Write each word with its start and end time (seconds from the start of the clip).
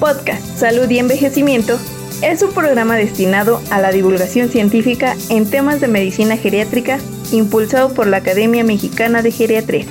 Podcast 0.00 0.56
Salud 0.56 0.88
y 0.88 0.98
Envejecimiento 0.98 1.78
es 2.22 2.42
un 2.42 2.54
programa 2.54 2.96
destinado 2.96 3.60
a 3.70 3.82
la 3.82 3.92
divulgación 3.92 4.48
científica 4.48 5.14
en 5.28 5.48
temas 5.48 5.82
de 5.82 5.88
medicina 5.88 6.38
geriátrica 6.38 6.98
impulsado 7.32 7.92
por 7.92 8.06
la 8.06 8.16
Academia 8.16 8.64
Mexicana 8.64 9.20
de 9.20 9.30
Geriatría. 9.30 9.84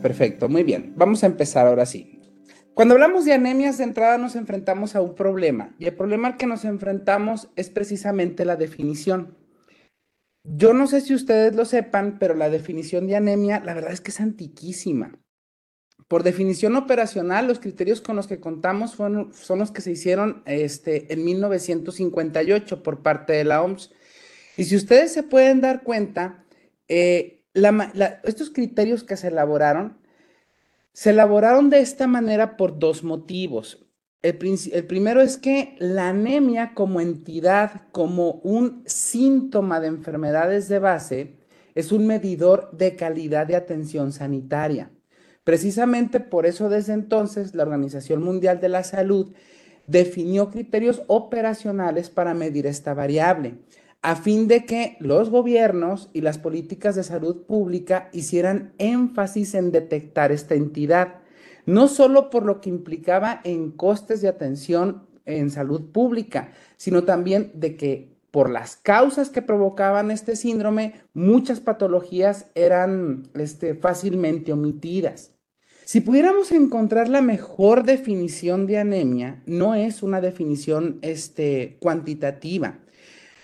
Perfecto, 0.00 0.48
muy 0.48 0.62
bien. 0.62 0.94
Vamos 0.96 1.22
a 1.22 1.26
empezar 1.26 1.66
ahora 1.66 1.84
sí. 1.84 2.18
Cuando 2.72 2.94
hablamos 2.94 3.26
de 3.26 3.34
anemias, 3.34 3.76
de 3.76 3.84
entrada 3.84 4.16
nos 4.16 4.36
enfrentamos 4.36 4.96
a 4.96 5.02
un 5.02 5.14
problema 5.14 5.74
y 5.78 5.84
el 5.84 5.94
problema 5.94 6.28
al 6.28 6.36
que 6.38 6.46
nos 6.46 6.64
enfrentamos 6.64 7.50
es 7.56 7.68
precisamente 7.68 8.46
la 8.46 8.56
definición. 8.56 9.36
Yo 10.44 10.72
no 10.72 10.86
sé 10.86 11.02
si 11.02 11.12
ustedes 11.12 11.54
lo 11.54 11.66
sepan, 11.66 12.16
pero 12.18 12.34
la 12.34 12.48
definición 12.48 13.06
de 13.06 13.16
anemia, 13.16 13.60
la 13.60 13.74
verdad 13.74 13.92
es 13.92 14.00
que 14.00 14.12
es 14.12 14.20
antiquísima. 14.20 15.12
Por 16.08 16.22
definición 16.22 16.76
operacional, 16.76 17.48
los 17.48 17.58
criterios 17.58 18.00
con 18.00 18.14
los 18.14 18.28
que 18.28 18.38
contamos 18.38 18.92
son 18.92 19.58
los 19.58 19.70
que 19.72 19.80
se 19.80 19.90
hicieron 19.90 20.42
este, 20.46 21.12
en 21.12 21.24
1958 21.24 22.82
por 22.84 23.02
parte 23.02 23.32
de 23.32 23.44
la 23.44 23.62
OMS. 23.62 23.90
Y 24.56 24.64
si 24.64 24.76
ustedes 24.76 25.12
se 25.12 25.24
pueden 25.24 25.60
dar 25.60 25.82
cuenta, 25.82 26.44
eh, 26.86 27.42
estos 28.22 28.50
criterios 28.50 29.02
que 29.02 29.16
se 29.16 29.28
elaboraron, 29.28 29.98
se 30.92 31.10
elaboraron 31.10 31.70
de 31.70 31.80
esta 31.80 32.06
manera 32.06 32.56
por 32.56 32.78
dos 32.78 33.02
motivos. 33.02 33.84
El, 34.22 34.38
el, 34.72 34.86
primero 34.86 35.20
es 35.20 35.36
que 35.36 35.74
la 35.78 36.08
anemia 36.10 36.72
como 36.74 37.00
entidad, 37.00 37.82
como 37.90 38.32
un 38.44 38.82
síntoma 38.86 39.80
de 39.80 39.88
enfermedades 39.88 40.68
de 40.68 40.78
base, 40.78 41.36
es 41.74 41.90
un 41.90 42.06
medidor 42.06 42.70
de 42.72 42.94
calidad 42.94 43.46
de 43.46 43.56
atención 43.56 44.12
sanitaria. 44.12 44.90
Precisamente 45.46 46.18
por 46.18 46.44
eso 46.44 46.68
desde 46.68 46.92
entonces 46.92 47.54
la 47.54 47.62
Organización 47.62 48.20
Mundial 48.20 48.60
de 48.60 48.68
la 48.68 48.82
Salud 48.82 49.32
definió 49.86 50.50
criterios 50.50 51.02
operacionales 51.06 52.10
para 52.10 52.34
medir 52.34 52.66
esta 52.66 52.94
variable, 52.94 53.54
a 54.02 54.16
fin 54.16 54.48
de 54.48 54.64
que 54.64 54.96
los 54.98 55.30
gobiernos 55.30 56.10
y 56.12 56.22
las 56.22 56.38
políticas 56.38 56.96
de 56.96 57.04
salud 57.04 57.44
pública 57.46 58.08
hicieran 58.12 58.72
énfasis 58.78 59.54
en 59.54 59.70
detectar 59.70 60.32
esta 60.32 60.56
entidad, 60.56 61.18
no 61.64 61.86
solo 61.86 62.28
por 62.28 62.44
lo 62.44 62.60
que 62.60 62.68
implicaba 62.68 63.40
en 63.44 63.70
costes 63.70 64.20
de 64.22 64.26
atención 64.26 65.06
en 65.26 65.50
salud 65.50 65.92
pública, 65.92 66.50
sino 66.76 67.04
también 67.04 67.52
de 67.54 67.76
que 67.76 68.16
por 68.32 68.50
las 68.50 68.74
causas 68.74 69.30
que 69.30 69.42
provocaban 69.42 70.10
este 70.10 70.34
síndrome, 70.34 70.94
muchas 71.14 71.60
patologías 71.60 72.46
eran 72.56 73.28
este, 73.34 73.76
fácilmente 73.76 74.52
omitidas. 74.52 75.35
Si 75.86 76.00
pudiéramos 76.00 76.50
encontrar 76.50 77.08
la 77.08 77.22
mejor 77.22 77.84
definición 77.84 78.66
de 78.66 78.78
anemia, 78.78 79.40
no 79.46 79.76
es 79.76 80.02
una 80.02 80.20
definición 80.20 80.98
este, 81.00 81.76
cuantitativa. 81.78 82.80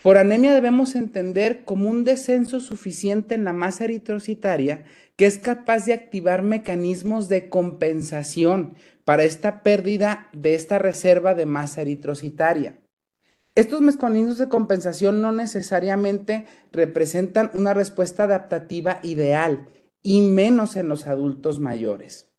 Por 0.03 0.19
anemia 0.19 0.53
debemos 0.53 0.97
entender 0.97 1.63
como 1.65 1.89
un 1.89 2.03
descenso 2.03 2.59
suficiente 2.59 3.37
en 3.37 3.45
la 3.45 3.53
masa 3.53 3.85
eritrocitaria 3.85 4.83
que 5.15 5.27
es 5.27 5.39
capaz 5.39 5.87
de 5.87 5.93
activar 5.93 6.43
mecanismos 6.43 7.29
de 7.29 7.49
compensación 7.49 8.75
para 9.05 9.23
esta 9.23 9.63
pérdida 9.63 10.29
de 10.33 10.57
esta 10.57 10.81
reserva 10.81 11.37
de 11.37 11.47
masa 11.47 11.83
eritrocitaria. 11.83 12.77
Estos 13.55 13.83
mecanismos 13.83 14.39
de 14.39 14.49
compensación 14.49 15.23
no 15.23 15.31
necesariamente 15.31 16.47
representan 16.73 17.53
una 17.55 17.73
respuesta 17.73 18.25
adaptativa 18.25 18.99
ideal 19.05 19.69
y 20.03 20.23
menos 20.23 20.75
en 20.75 20.89
los 20.89 21.07
adultos 21.07 21.61
mayores. 21.61 22.32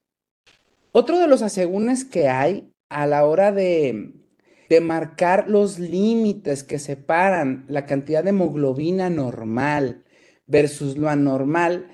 Otro 0.96 1.18
de 1.18 1.28
los 1.28 1.42
asegúnes 1.42 2.06
que 2.06 2.30
hay 2.30 2.72
a 2.88 3.08
la 3.08 3.26
hora 3.26 3.52
de, 3.52 4.14
marcar 4.82 5.50
los 5.50 5.78
límites 5.78 6.64
que 6.64 6.80
separan 6.80 7.66
la 7.68 7.86
cantidad 7.86 8.24
de 8.24 8.32
hemoglobina 8.32 9.10
normal 9.12 10.04
versus 10.48 10.98
lo 10.98 11.10
anormal 11.10 11.90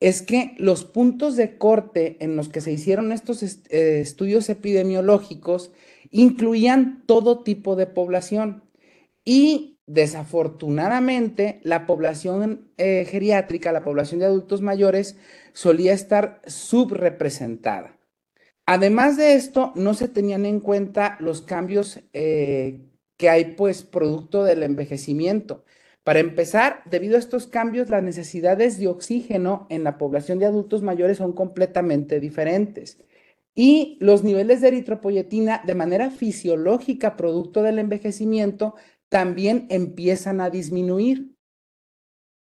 es 0.00 0.22
que 0.22 0.54
los 0.58 0.84
puntos 0.86 1.36
de 1.36 1.58
corte 1.58 2.16
en 2.20 2.36
los 2.36 2.48
que 2.48 2.62
se 2.62 2.72
hicieron 2.72 3.12
estos 3.12 3.42
eh, 3.42 4.00
estudios 4.00 4.48
epidemiológicos 4.48 5.70
incluían 6.10 7.02
todo 7.06 7.42
tipo 7.42 7.76
de 7.76 7.86
población 7.86 8.64
y 9.24 9.78
desafortunadamente 9.86 11.60
la 11.62 11.86
población 11.86 12.70
eh, 12.78 13.06
geriátrica, 13.06 13.72
la 13.72 13.84
población 13.84 14.20
de 14.20 14.26
adultos 14.26 14.62
mayores 14.62 15.16
solía 15.52 15.92
estar 15.92 16.40
subrepresentada. 16.46 17.93
Además 18.66 19.16
de 19.16 19.34
esto, 19.34 19.72
no 19.76 19.94
se 19.94 20.08
tenían 20.08 20.46
en 20.46 20.60
cuenta 20.60 21.16
los 21.20 21.42
cambios 21.42 22.00
eh, 22.12 22.80
que 23.16 23.28
hay, 23.28 23.54
pues, 23.56 23.82
producto 23.82 24.42
del 24.44 24.62
envejecimiento. 24.62 25.64
Para 26.02 26.20
empezar, 26.20 26.82
debido 26.84 27.16
a 27.16 27.18
estos 27.18 27.46
cambios, 27.46 27.90
las 27.90 28.02
necesidades 28.02 28.78
de 28.78 28.88
oxígeno 28.88 29.66
en 29.70 29.84
la 29.84 29.98
población 29.98 30.38
de 30.38 30.46
adultos 30.46 30.82
mayores 30.82 31.18
son 31.18 31.32
completamente 31.32 32.20
diferentes. 32.20 32.98
Y 33.54 33.98
los 34.00 34.24
niveles 34.24 34.60
de 34.60 34.68
eritropoyetina, 34.68 35.62
de 35.64 35.74
manera 35.74 36.10
fisiológica, 36.10 37.16
producto 37.16 37.62
del 37.62 37.78
envejecimiento, 37.78 38.74
también 39.08 39.66
empiezan 39.70 40.40
a 40.40 40.50
disminuir. 40.50 41.34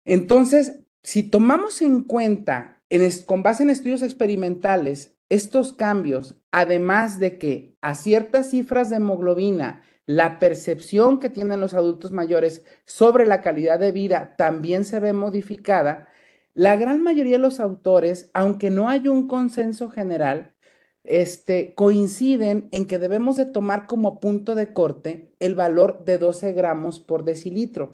Entonces, 0.05 0.79
si 1.03 1.23
tomamos 1.23 1.81
en 1.81 2.03
cuenta, 2.03 2.81
con 3.25 3.43
base 3.43 3.63
en 3.63 3.69
estudios 3.71 4.03
experimentales, 4.03 5.18
estos 5.29 5.73
cambios, 5.73 6.35
además 6.51 7.19
de 7.19 7.37
que 7.37 7.77
a 7.81 7.95
ciertas 7.95 8.49
cifras 8.49 8.89
de 8.89 8.97
hemoglobina, 8.97 9.83
la 10.05 10.39
percepción 10.39 11.19
que 11.19 11.29
tienen 11.29 11.59
los 11.59 11.75
adultos 11.75 12.11
mayores 12.11 12.63
sobre 12.85 13.27
la 13.27 13.41
calidad 13.41 13.79
de 13.79 13.91
vida 13.91 14.35
también 14.37 14.83
se 14.83 14.99
ve 14.99 15.13
modificada, 15.13 16.07
la 16.55 16.75
gran 16.75 17.03
mayoría 17.03 17.33
de 17.33 17.43
los 17.43 17.59
autores, 17.59 18.31
aunque 18.33 18.71
no 18.71 18.89
hay 18.89 19.07
un 19.07 19.27
consenso 19.27 19.89
general, 19.89 20.55
este, 21.03 21.73
coinciden 21.75 22.69
en 22.71 22.85
que 22.85 22.99
debemos 22.99 23.37
de 23.37 23.45
tomar 23.45 23.87
como 23.87 24.19
punto 24.19 24.55
de 24.55 24.73
corte 24.73 25.33
el 25.39 25.55
valor 25.55 26.03
de 26.05 26.17
12 26.17 26.53
gramos 26.53 26.99
por 26.99 27.23
decilitro 27.23 27.91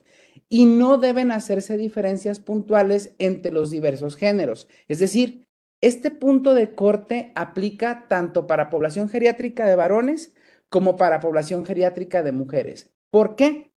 y 0.49 0.65
no 0.65 0.97
deben 0.97 1.31
hacerse 1.31 1.77
diferencias 1.77 2.39
puntuales 2.39 3.13
entre 3.19 3.51
los 3.51 3.71
diversos 3.71 4.15
géneros. 4.15 4.67
Es 4.87 4.99
decir, 4.99 5.44
este 5.81 6.11
punto 6.11 6.53
de 6.53 6.73
corte 6.73 7.31
aplica 7.35 8.05
tanto 8.07 8.47
para 8.47 8.69
población 8.69 9.09
geriátrica 9.09 9.65
de 9.65 9.75
varones 9.75 10.33
como 10.69 10.95
para 10.95 11.19
población 11.19 11.65
geriátrica 11.65 12.23
de 12.23 12.31
mujeres. 12.31 12.91
¿Por 13.09 13.35
qué? 13.35 13.71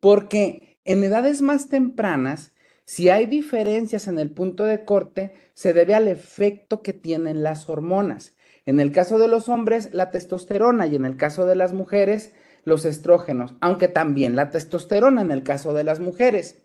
Porque 0.00 0.78
en 0.84 1.02
edades 1.02 1.42
más 1.42 1.68
tempranas, 1.68 2.52
si 2.84 3.08
hay 3.08 3.26
diferencias 3.26 4.08
en 4.08 4.18
el 4.18 4.30
punto 4.30 4.64
de 4.64 4.84
corte, 4.84 5.34
se 5.54 5.72
debe 5.72 5.94
al 5.94 6.08
efecto 6.08 6.82
que 6.82 6.92
tienen 6.92 7.42
las 7.42 7.68
hormonas. 7.68 8.34
En 8.66 8.80
el 8.80 8.92
caso 8.92 9.18
de 9.18 9.28
los 9.28 9.48
hombres, 9.48 9.90
la 9.92 10.10
testosterona 10.10 10.86
y 10.86 10.96
en 10.96 11.04
el 11.04 11.16
caso 11.16 11.46
de 11.46 11.56
las 11.56 11.72
mujeres, 11.72 12.34
los 12.64 12.84
estrógenos, 12.84 13.54
aunque 13.60 13.88
también 13.88 14.36
la 14.36 14.50
testosterona 14.50 15.22
en 15.22 15.30
el 15.30 15.42
caso 15.42 15.74
de 15.74 15.84
las 15.84 16.00
mujeres. 16.00 16.62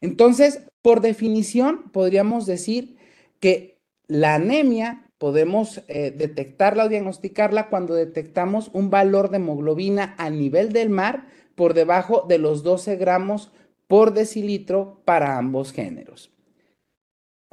Entonces, 0.00 0.62
por 0.82 1.00
definición, 1.00 1.90
podríamos 1.92 2.46
decir 2.46 2.96
que 3.38 3.81
la 4.08 4.34
anemia 4.34 5.04
podemos 5.18 5.82
eh, 5.86 6.10
detectarla 6.10 6.84
o 6.84 6.88
diagnosticarla 6.88 7.68
cuando 7.68 7.94
detectamos 7.94 8.70
un 8.72 8.90
valor 8.90 9.30
de 9.30 9.36
hemoglobina 9.36 10.14
a 10.18 10.30
nivel 10.30 10.72
del 10.72 10.90
mar 10.90 11.28
por 11.54 11.74
debajo 11.74 12.24
de 12.28 12.38
los 12.38 12.62
12 12.62 12.96
gramos 12.96 13.52
por 13.86 14.14
decilitro 14.14 15.00
para 15.04 15.38
ambos 15.38 15.72
géneros. 15.72 16.32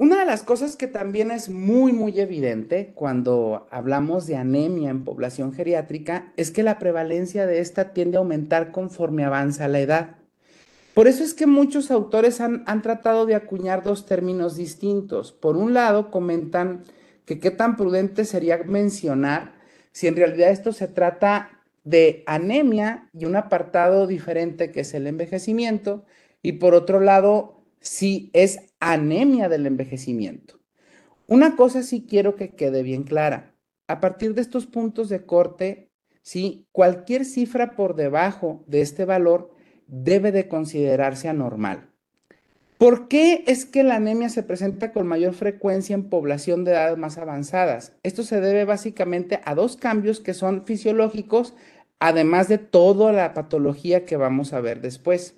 Una 0.00 0.18
de 0.18 0.24
las 0.24 0.42
cosas 0.42 0.76
que 0.76 0.86
también 0.86 1.30
es 1.30 1.50
muy, 1.50 1.92
muy 1.92 2.18
evidente 2.18 2.92
cuando 2.94 3.68
hablamos 3.70 4.26
de 4.26 4.36
anemia 4.36 4.88
en 4.88 5.04
población 5.04 5.52
geriátrica 5.52 6.32
es 6.38 6.50
que 6.50 6.62
la 6.62 6.78
prevalencia 6.78 7.46
de 7.46 7.60
esta 7.60 7.92
tiende 7.92 8.16
a 8.16 8.20
aumentar 8.20 8.72
conforme 8.72 9.24
avanza 9.24 9.68
la 9.68 9.80
edad. 9.80 10.16
Por 11.00 11.08
eso 11.08 11.24
es 11.24 11.32
que 11.32 11.46
muchos 11.46 11.90
autores 11.90 12.42
han, 12.42 12.82
tratado 12.82 13.24
de 13.24 13.34
acuñar 13.34 13.82
dos 13.82 14.04
términos 14.04 14.56
distintos. 14.56 15.32
Por 15.32 15.56
un 15.56 15.72
lado, 15.72 16.10
comentan 16.10 16.84
que 17.24 17.40
qué 17.40 17.50
tan 17.50 17.78
prudente 17.78 18.26
sería 18.26 18.58
mencionar 18.64 19.54
si 19.92 20.08
en 20.08 20.16
realidad 20.16 20.50
esto 20.50 20.74
se 20.74 20.88
trata 20.88 21.62
de 21.84 22.22
anemia 22.26 23.08
y 23.14 23.24
un 23.24 23.34
apartado 23.36 24.06
diferente 24.06 24.72
que 24.72 24.80
es 24.80 24.92
el 24.92 25.06
envejecimiento, 25.06 26.04
y 26.42 26.52
por 26.52 26.74
otro 26.74 27.00
lado, 27.00 27.64
si 27.80 28.28
es 28.34 28.58
anemia 28.78 29.48
del 29.48 29.64
envejecimiento. 29.64 30.60
Una 31.26 31.56
cosa 31.56 31.82
sí 31.82 32.04
quiero 32.06 32.36
que 32.36 32.50
quede 32.50 32.82
bien 32.82 33.04
clara. 33.04 33.54
A 33.88 34.00
partir 34.02 34.34
de 34.34 34.42
estos 34.42 34.66
puntos 34.66 35.08
de 35.08 35.24
corte, 35.24 35.88
si 36.20 36.68
cualquier 36.72 37.24
cifra 37.24 37.74
por 37.74 37.96
debajo 37.96 38.62
de 38.66 38.82
este 38.82 39.06
valor 39.06 39.58
debe 39.90 40.32
de 40.32 40.48
considerarse 40.48 41.28
anormal. 41.28 41.90
¿Por 42.78 43.08
qué 43.08 43.44
es 43.46 43.66
que 43.66 43.82
la 43.82 43.96
anemia 43.96 44.30
se 44.30 44.42
presenta 44.42 44.90
con 44.90 45.06
mayor 45.06 45.34
frecuencia 45.34 45.92
en 45.92 46.08
población 46.08 46.64
de 46.64 46.72
edades 46.72 46.96
más 46.96 47.18
avanzadas? 47.18 47.92
Esto 48.02 48.22
se 48.22 48.40
debe 48.40 48.64
básicamente 48.64 49.40
a 49.44 49.54
dos 49.54 49.76
cambios 49.76 50.20
que 50.20 50.32
son 50.32 50.64
fisiológicos, 50.64 51.54
además 51.98 52.48
de 52.48 52.56
toda 52.56 53.12
la 53.12 53.34
patología 53.34 54.06
que 54.06 54.16
vamos 54.16 54.54
a 54.54 54.62
ver 54.62 54.80
después. 54.80 55.36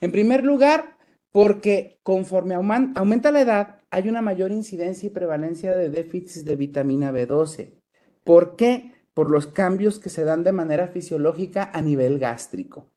En 0.00 0.10
primer 0.10 0.42
lugar, 0.42 0.96
porque 1.30 2.00
conforme 2.02 2.56
aumenta 2.56 3.30
la 3.30 3.42
edad, 3.42 3.78
hay 3.90 4.08
una 4.08 4.22
mayor 4.22 4.50
incidencia 4.50 5.06
y 5.06 5.10
prevalencia 5.10 5.76
de 5.76 5.88
déficits 5.88 6.44
de 6.44 6.56
vitamina 6.56 7.12
B12. 7.12 7.74
¿Por 8.24 8.56
qué? 8.56 8.92
Por 9.14 9.30
los 9.30 9.46
cambios 9.46 10.00
que 10.00 10.10
se 10.10 10.24
dan 10.24 10.42
de 10.42 10.52
manera 10.52 10.88
fisiológica 10.88 11.70
a 11.72 11.80
nivel 11.80 12.18
gástrico. 12.18 12.91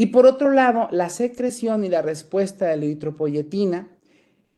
Y 0.00 0.06
por 0.06 0.26
otro 0.26 0.52
lado, 0.52 0.86
la 0.92 1.08
secreción 1.08 1.84
y 1.84 1.88
la 1.88 2.02
respuesta 2.02 2.66
de 2.66 2.76
la 2.76 2.84
eritropoyetina 2.84 3.88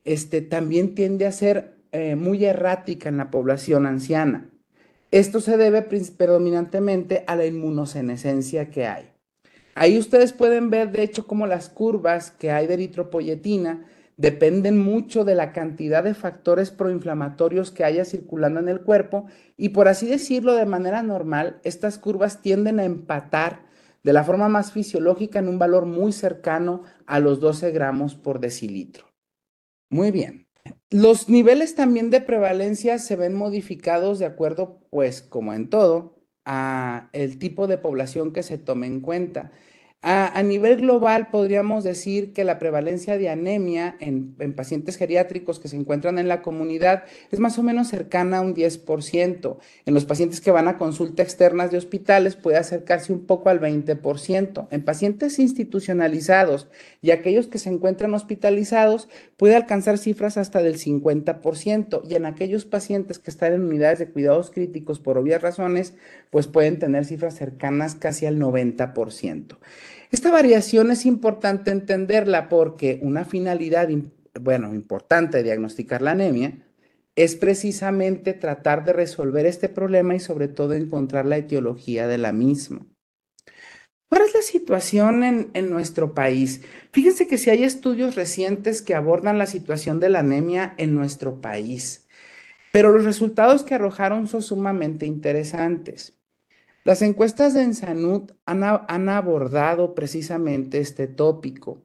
este, 0.05 0.43
también 0.43 0.95
tiende 0.95 1.25
a 1.25 1.33
ser 1.33 1.77
eh, 1.93 2.15
muy 2.15 2.45
errática 2.45 3.09
en 3.09 3.17
la 3.17 3.31
población 3.31 3.87
anciana. 3.87 4.51
Esto 5.11 5.41
se 5.41 5.57
debe 5.57 5.81
predominantemente 5.81 7.25
a 7.27 7.37
la 7.37 7.47
inmunosenescencia 7.47 8.69
que 8.69 8.87
hay. 8.87 9.09
Ahí 9.75 9.99
ustedes 9.99 10.35
pueden 10.35 10.69
ver, 10.69 10.93
de 10.93 11.05
hecho, 11.05 11.27
cómo 11.27 11.47
las 11.47 11.71
curvas 11.71 12.31
que 12.33 12.51
hay 12.51 12.67
de 12.67 12.75
eritropoyetina 12.75 13.87
dependen 14.19 14.79
mucho 14.79 15.25
de 15.25 15.37
la 15.37 15.55
cantidad 15.55 16.05
de 16.05 16.13
factores 16.13 16.71
proinflamatorios 16.71 17.71
que 17.71 17.85
haya 17.85 18.05
circulando 18.05 18.61
en 18.61 18.69
el 18.69 18.83
cuerpo 18.83 19.25
y 19.57 19.71
por 19.71 19.89
así 19.89 20.07
decirlo 20.07 20.55
de 20.55 20.67
manera 20.67 21.03
normal, 21.03 21.61
estas 21.65 21.97
curvas 21.97 22.43
tienden 22.43 22.79
a 22.79 22.85
empatar 22.85 23.70
de 24.03 24.13
la 24.13 24.25
forma 24.25 24.49
más 24.49 24.73
fisiológica 24.73 25.39
en 25.39 25.49
un 25.49 25.59
valor 25.59 25.87
muy 25.87 26.13
cercano 26.13 26.83
a 27.07 27.21
los 27.21 27.41
12 27.41 27.71
gramos 27.71 28.15
por 28.15 28.41
decilitro. 28.41 29.07
Muy 29.91 30.11
bien. 30.11 30.47
Los 30.91 31.29
niveles 31.29 31.75
también 31.75 32.11
de 32.11 32.21
prevalencia 32.21 32.99
se 32.99 33.17
ven 33.17 33.35
modificados 33.35 34.19
de 34.19 34.27
acuerdo, 34.27 34.81
pues 34.91 35.23
como 35.23 35.53
en 35.55 35.69
todo, 35.69 36.21
a 36.45 37.11
el 37.13 37.39
tipo 37.39 37.67
de 37.67 37.79
población 37.79 38.33
que 38.33 38.43
se 38.43 38.59
tome 38.59 38.87
en 38.87 39.01
cuenta. 39.01 39.53
A, 40.03 40.43
nivel 40.43 40.79
global, 40.79 41.29
podríamos 41.31 41.85
decir 41.85 42.33
que 42.33 42.43
la 42.43 42.59
prevalencia 42.59 43.19
de 43.19 43.29
anemia 43.29 43.97
en, 44.01 44.35
pacientes 44.55 44.97
geriátricos 44.97 45.61
que 45.61 45.69
se 45.69 45.77
encuentran 45.77 46.19
en 46.19 46.27
la 46.27 46.41
comunidad 46.41 47.05
es 47.31 47.39
más 47.39 47.59
o 47.59 47.63
menos 47.63 47.89
cercana 47.89 48.39
a 48.39 48.41
un 48.41 48.55
10%. 48.55 49.59
En 49.85 49.93
los 49.93 50.07
pacientes 50.07 50.41
que 50.41 50.53
van 50.53 50.69
a 50.69 50.79
consulta 50.79 51.23
externas 51.23 51.71
de 51.71 51.77
hospitales 51.77 52.35
puede 52.35 52.57
acercarse 52.57 53.13
un 53.13 53.27
poco 53.27 53.51
al 53.51 53.61
20%. 53.61 54.69
En 54.71 54.85
pacientes 54.87 55.39
institucionalizados 55.39 56.69
y 57.03 57.11
aquellos 57.11 57.49
que 57.49 57.59
se 57.59 57.69
encuentran 57.69 58.15
hospitalizados 58.15 59.11
puede 59.37 59.55
alcanzar 59.55 59.99
cifras 59.99 60.39
hasta 60.39 60.63
del 60.63 60.79
50%. 60.79 62.01
Y 62.09 62.15
en 62.15 62.25
aquellos 62.25 62.65
pacientes 62.65 63.19
que 63.19 63.31
están 63.31 63.53
en 63.53 63.65
unidades 63.65 63.99
de 63.99 64.09
cuidados 64.09 64.51
críticos 64.51 64.99
por 64.99 65.19
obvias 65.19 65.43
razones, 65.43 65.93
pues 66.31 66.47
pueden 66.47 66.79
tener 66.79 67.05
cifras 67.05 67.35
cercanas 67.35 67.97
casi 67.97 68.25
al 68.25 68.39
90%. 68.39 69.59
Esta 70.11 70.33
variación 70.33 70.91
es 70.91 71.07
importante 71.07 71.71
entenderla 71.71 72.49
porque 72.49 72.99
una 73.03 73.25
finalidad, 73.25 73.89
bueno, 74.41 74.75
importante 74.75 75.39
de 75.39 75.45
diagnosticar 75.45 76.03
la 76.03 76.13
anemia 76.13 76.67
es 77.15 77.37
precisamente 77.37 78.33
tratar 78.33 78.85
de 78.85 78.93
resolver 78.93 79.47
este 79.47 79.69
problema 79.69 80.17
y 80.17 80.21
sobre 80.21 80.49
todo 80.49 80.75
encontrar 80.75 81.27
la 81.27 81.37
etiología 81.37 82.09
de 82.09 82.19
la 82.19 82.33
misma. 82.33 82.87
¿Cuál 84.09 84.23
es 84.23 84.35
la 84.35 84.43
situación 84.43 85.23
en, 85.23 85.51
en, 85.55 85.71
nuestro 85.71 86.15
país? 86.15 86.63
Fíjense 86.91 87.29
que 87.29 87.39
si 87.39 87.51
hay 87.51 87.63
estudios 87.63 88.17
recientes 88.17 88.83
que 88.83 88.97
abordan 88.97 89.39
la 89.39 89.47
situación 89.47 90.01
de 90.01 90.09
la 90.09 90.21
anemia 90.21 90.75
en 90.79 90.97
nuestro 90.97 91.41
país, 91.41 92.09
pero 92.73 92.91
los 92.91 93.05
resultados 93.05 93.63
que 93.63 93.77
arrojaron 93.77 94.27
son 94.27 94.43
sumamente 94.43 95.07
interesantes. 95.07 96.20
Las 96.83 97.03
encuestas 97.03 97.53
de 97.53 97.63
Ensanud 97.63 98.31
han, 98.47 99.09
abordado 99.11 99.95
precisamente 99.95 100.81
este 100.81 101.07
tópico. 101.07 101.83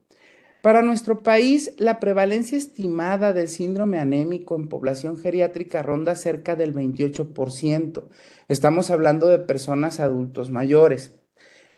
Para 0.61 0.81
nuestro 0.81 1.21
país, 1.21 1.73
la 1.77 1.99
prevalencia 1.99 2.57
estimada 2.57 3.33
del 3.33 3.49
síndrome 3.49 3.99
anémico 3.99 4.55
en 4.55 4.69
población 4.69 5.17
geriátrica 5.17 5.83
ronda 5.83 6.15
cerca 6.15 6.55
del 6.55 6.73
28%. 6.73 8.03
Estamos 8.47 8.89
hablando 8.89 9.27
de 9.27 9.39
personas 9.39 9.99
adultos 9.99 10.49
mayores. 10.49 11.13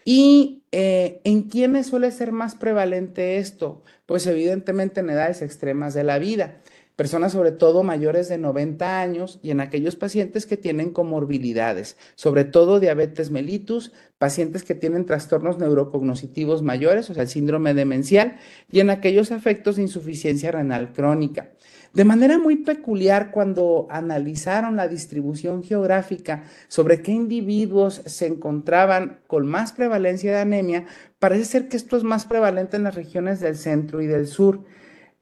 ¿Y 0.06 0.64
eh, 0.72 1.20
en 1.26 1.44
quiénes 1.44 1.88
suele 1.88 2.12
ser 2.12 2.32
más 2.32 2.56
prevalente 2.56 3.40
esto? 3.40 3.84
Pues 4.06 4.26
evidentemente 4.28 5.02
en 5.02 5.10
edades 5.10 5.42
extremas 5.42 5.94
de 5.94 6.04
la 6.04 6.20
vida 6.20 6.62
personas 6.98 7.32
sobre 7.32 7.52
todo 7.52 7.84
mayores 7.84 8.28
de 8.28 8.40
90 8.40 9.00
años 9.00 9.40
y 9.44 9.52
en 9.52 9.62
aquellos 9.62 9.96
pacientes 9.96 10.48
que 10.48 10.58
tienen 10.58 10.92
comorbilidades, 10.92 11.96
sobre 12.16 12.44
todo 12.44 12.80
diabetes 12.80 13.30
mellitus, 13.30 13.94
pacientes 14.18 14.64
que 14.64 14.74
tienen 14.74 15.06
trastornos 15.06 15.60
neurocognitivos 15.60 16.64
mayores, 16.64 17.10
o 17.12 17.14
sea, 17.14 17.22
el 17.22 17.30
síndrome 17.30 17.76
demencial, 17.76 18.38
y 18.72 18.80
en 18.80 18.90
aquellos 18.90 19.30
efectos 19.30 19.76
de 19.76 19.84
insuficiencia 19.84 20.52
renal 20.52 20.92
crónica. 20.92 21.52
De 21.94 22.04
manera 22.04 22.40
muy 22.40 22.58
peculiar, 22.58 23.30
cuando 23.30 23.88
analizaron 23.92 24.76
la 24.76 24.88
distribución 24.88 25.64
geográfica 25.64 26.46
sobre 26.68 27.04
qué 27.04 27.12
individuos 27.12 28.02
se 28.08 28.26
encontraban 28.26 29.20
con 29.28 29.46
más 29.46 29.72
prevalencia 29.72 30.32
de 30.32 30.40
anemia, 30.40 30.86
parece 31.20 31.46
ser 31.46 31.68
que 31.68 31.78
esto 31.78 31.96
es 31.96 32.04
más 32.04 32.26
prevalente 32.26 32.76
en 32.76 32.84
las 32.84 32.96
regiones 32.96 33.40
del 33.40 33.56
centro 33.56 34.02
y 34.02 34.08
del 34.08 34.26
sur. 34.26 34.64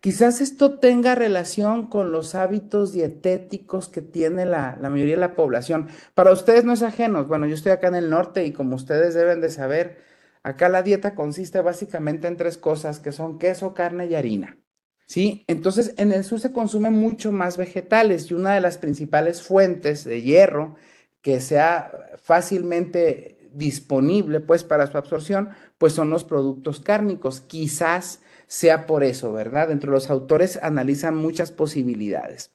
Quizás 0.06 0.40
esto 0.40 0.78
tenga 0.78 1.16
relación 1.16 1.88
con 1.88 2.12
los 2.12 2.36
hábitos 2.36 2.94
dietéticos 2.94 3.90
que 3.90 4.04
tiene 4.04 4.46
la, 4.46 4.78
mayoría 4.80 5.16
de 5.16 5.20
la 5.20 5.34
población. 5.34 5.88
Para 6.14 6.32
ustedes 6.32 6.64
no 6.64 6.74
es 6.74 6.84
ajeno. 6.84 7.26
Bueno, 7.26 7.48
yo 7.48 7.56
estoy 7.56 7.72
acá 7.72 7.88
en 7.88 7.96
el 7.96 8.12
norte 8.12 8.46
y 8.46 8.52
como 8.52 8.76
ustedes 8.76 9.16
deben 9.16 9.42
de 9.42 9.50
saber, 9.50 9.98
acá 10.44 10.70
la 10.70 10.84
dieta 10.84 11.16
consiste 11.16 11.60
básicamente 11.62 12.28
en 12.28 12.38
tres 12.38 12.60
cosas, 12.60 13.00
que 13.00 13.12
son 13.12 13.40
queso, 13.40 13.74
carne 13.74 14.06
y 14.06 14.14
harina. 14.14 14.60
¿Sí? 15.08 15.44
Entonces, 15.48 15.96
en 15.98 16.12
el 16.12 16.24
sur 16.24 16.40
se 16.40 16.54
consumen 16.54 16.94
mucho 16.94 17.32
más 17.32 17.58
vegetales 17.58 18.30
y 18.30 18.36
una 18.36 18.54
de 18.54 18.62
las 18.62 18.78
principales 18.78 19.42
fuentes 19.42 20.04
de 20.04 20.22
hierro 20.22 20.76
que 21.24 21.42
sea 21.42 21.92
fácilmente 22.22 23.50
disponible 23.54 24.40
pues 24.40 24.64
para 24.64 24.86
su 24.86 25.00
absorción, 25.00 25.50
pues 25.80 25.94
son 25.94 26.12
los 26.12 26.24
productos 26.24 26.80
cárnicos. 26.80 27.42
Quizás 27.42 28.20
sea 28.48 28.86
por 28.86 29.04
eso, 29.04 29.34
¿verdad? 29.34 29.72
Entre 29.72 29.90
los 29.90 30.10
autores 30.10 30.60
analizan 30.62 31.16
muchas 31.16 31.52
posibilidades. 31.52 32.52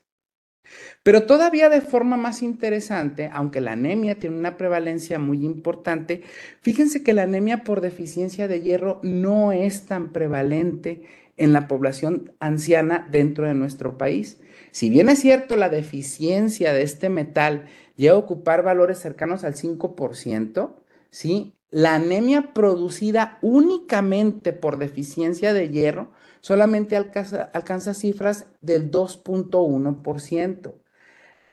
Pero 1.02 1.24
todavía 1.24 1.68
de 1.68 1.80
forma 1.80 2.16
más 2.16 2.42
interesante, 2.42 3.30
aunque 3.32 3.60
la 3.60 3.72
anemia 3.72 4.18
tiene 4.18 4.38
una 4.38 4.56
prevalencia 4.56 5.18
muy 5.18 5.44
importante, 5.44 6.22
fíjense 6.60 7.02
que 7.02 7.14
la 7.14 7.22
anemia 7.22 7.64
por 7.64 7.80
deficiencia 7.80 8.48
de 8.48 8.60
hierro 8.60 9.00
no 9.02 9.52
es 9.52 9.86
tan 9.86 10.12
prevalente 10.12 11.02
en 11.36 11.52
la 11.52 11.68
población 11.68 12.32
anciana 12.38 13.08
dentro 13.10 13.46
de 13.46 13.54
nuestro 13.54 13.96
país. 13.98 14.38
Si 14.72 14.90
bien 14.90 15.08
es 15.08 15.20
cierto, 15.20 15.56
la 15.56 15.70
deficiencia 15.70 16.72
de 16.72 16.82
este 16.82 17.08
metal 17.08 17.66
llega 17.96 18.14
a 18.14 18.18
ocupar 18.18 18.62
valores 18.62 18.98
cercanos 18.98 19.42
al 19.44 19.54
5%, 19.54 20.76
¿sí? 21.10 21.54
La 21.70 21.94
anemia 21.94 22.52
producida 22.52 23.38
únicamente 23.42 24.52
por 24.52 24.78
deficiencia 24.78 25.52
de 25.54 25.68
hierro 25.68 26.10
solamente 26.40 26.96
alcanza, 26.96 27.94
cifras 27.94 28.46
del 28.60 28.90
2.1%, 28.90 30.74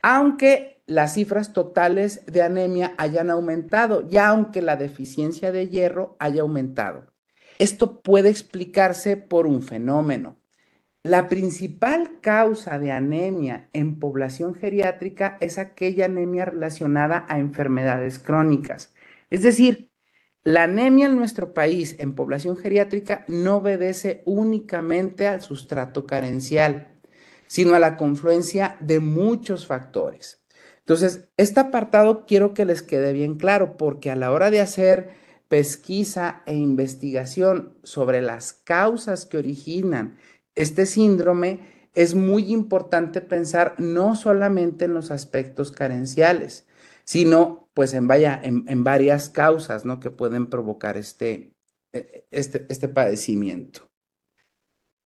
aunque 0.01 0.81
las 0.87 1.13
cifras 1.13 1.53
totales 1.53 2.25
de 2.25 2.41
anemia 2.41 2.95
hayan 2.97 3.29
aumentado, 3.29 4.07
ya 4.07 4.29
aunque 4.29 4.61
la 4.61 4.75
deficiencia 4.75 5.51
de 5.51 5.67
hierro 5.67 6.15
haya 6.19 6.41
aumentado. 6.41 7.05
Esto 7.59 8.01
puede 8.01 8.29
explicarse 8.29 9.17
por 9.17 9.45
un 9.45 9.61
fenómeno. 9.61 10.37
La 11.03 11.29
principal 11.29 12.19
causa 12.21 12.79
de 12.79 12.91
anemia 12.91 13.69
en 13.73 13.99
población 13.99 14.55
geriátrica 14.55 15.37
es 15.41 15.57
aquella 15.57 16.05
anemia 16.05 16.45
relacionada 16.45 17.25
a 17.29 17.39
enfermedades 17.39 18.19
crónicas. 18.19 18.93
Es 19.29 19.41
decir, 19.41 19.91
la 20.47 20.63
anemia 20.63 21.07
en 21.07 21.17
nuestro 21.17 21.53
país 21.53 21.97
en 21.99 22.15
población 22.15 22.55
geriátrica 22.55 23.25
no 23.27 23.57
obedece 23.57 24.21
únicamente 24.23 25.27
al 25.27 25.41
sustrato 25.41 26.05
carencial, 26.05 26.87
sino 27.47 27.75
a 27.75 27.79
la 27.79 27.97
confluencia 27.97 28.77
de 28.79 29.01
muchos 29.01 29.67
factores. 29.67 30.41
Entonces, 30.79 31.27
este 31.35 31.59
apartado 31.59 32.25
quiero 32.25 32.53
que 32.53 32.63
les 32.63 32.81
quede 32.81 33.11
bien 33.11 33.35
claro, 33.35 33.75
porque 33.75 34.09
a 34.09 34.15
la 34.15 34.31
hora 34.31 34.49
de 34.49 34.61
hacer 34.61 35.09
pesquisa 35.49 36.43
e 36.45 36.55
investigación 36.55 37.73
sobre 37.83 38.21
las 38.21 38.53
causas 38.53 39.25
que 39.25 39.39
originan 39.39 40.15
este 40.55 40.85
síndrome, 40.85 41.59
es 41.93 42.15
muy 42.15 42.53
importante 42.53 43.19
pensar 43.19 43.75
no 43.79 44.15
solamente 44.15 44.85
en 44.85 44.93
los 44.93 45.11
aspectos 45.11 45.73
carenciales, 45.73 46.66
sino 47.07 47.69
pues 47.73 47.93
en, 47.93 48.07
vaya, 48.07 48.39
en, 48.43 48.83
varias 48.83 49.29
causas 49.29 49.85
¿no? 49.85 49.99
que 49.99 50.11
pueden 50.11 50.47
provocar 50.47 50.97
este, 50.97 51.53
e, 51.93 52.25
este, 52.31 52.65
este 52.69 52.89
padecimiento. 52.89 53.89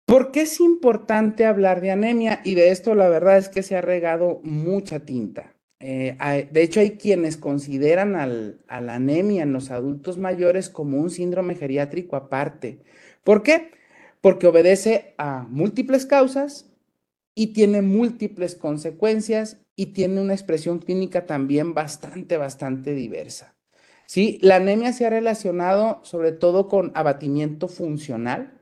¿Por 0.06 0.32
qué 0.32 0.42
es 0.42 0.60
importante 0.60 1.44
hablar 1.44 1.80
de 1.80 1.90
anemia? 1.90 2.40
Y 2.42 2.54
de 2.54 2.70
esto 2.70 2.94
la 2.94 3.08
verdad 3.08 3.36
es 3.36 3.48
que 3.48 3.62
se 3.62 3.76
ha 3.76 3.82
regado 3.82 4.40
mucha 4.42 5.00
tinta. 5.00 5.54
Eh, 5.78 6.16
de 6.50 6.62
hecho, 6.62 6.80
hay 6.80 6.92
quienes 6.92 7.36
consideran 7.36 8.16
al, 8.16 8.60
a 8.66 8.80
la 8.80 8.94
anemia 8.94 9.42
en 9.42 9.52
los 9.52 9.70
adultos 9.70 10.18
mayores 10.18 10.68
como 10.68 10.98
un 10.98 11.10
síndrome 11.10 11.54
geriátrico 11.54 12.16
aparte. 12.16 12.80
¿Por 13.24 13.42
qué? 13.42 13.72
Porque 14.20 14.46
obedece 14.46 15.14
a 15.18 15.46
múltiples 15.48 16.06
causas 16.06 16.69
y 17.34 17.48
tiene 17.48 17.82
múltiples 17.82 18.54
consecuencias 18.54 19.58
y 19.76 19.86
tiene 19.86 20.20
una 20.20 20.34
expresión 20.34 20.78
clínica 20.78 21.26
también 21.26 21.74
bastante, 21.74 22.36
bastante 22.36 22.94
diversa. 22.94 23.56
¿Sí? 24.06 24.38
La 24.42 24.56
anemia 24.56 24.92
se 24.92 25.06
ha 25.06 25.10
relacionado 25.10 26.00
sobre 26.02 26.32
todo 26.32 26.68
con 26.68 26.90
abatimiento 26.94 27.68
funcional, 27.68 28.60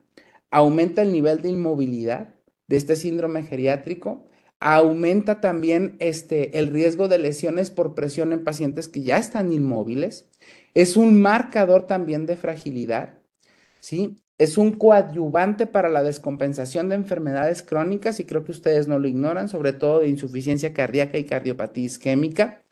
aumenta 0.51 1.03
el 1.03 1.13
nivel 1.13 1.41
de 1.41 1.49
inmovilidad 1.49 2.35
de 2.67 2.77
este 2.77 2.97
síndrome 2.97 3.43
geriátrico, 3.43 4.29
aumenta 4.61 5.41
también 5.41 5.97
este, 6.01 6.59
el 6.59 6.69
riesgo 6.69 7.09
de 7.09 7.19
lesiones 7.19 7.71
por 7.71 7.95
presión 7.95 8.33
en 8.33 8.45
pacientes 8.45 8.89
que 8.89 9.03
ya 9.03 9.17
están 9.17 9.53
inmóviles, 9.53 10.29
es 10.75 10.97
un 10.97 11.21
marcador 11.21 11.87
también 11.87 12.27
de 12.27 12.37
fragilidad, 12.37 13.19
¿sí? 13.81 14.19
Es 14.38 14.57
un 14.57 14.73
coadyuvante 14.73 15.66
para 15.66 15.88
la 15.88 16.04
descompensación 16.04 16.88
de 16.88 16.95
enfermedades 16.95 17.64
crónicas 17.64 18.21
y 18.21 18.25
creo 18.25 18.45
que 18.45 18.52
ustedes 18.52 18.87
no 18.87 19.00
lo 19.00 19.09
ignoran, 19.09 19.49
sobre 19.49 19.73
todo 19.73 19.99
de 19.99 20.09
insuficiencia 20.09 20.73
cardíaca 20.73 21.18
y 21.18 21.25
cardiopatía 21.25 21.85
isquémica. 21.85 22.62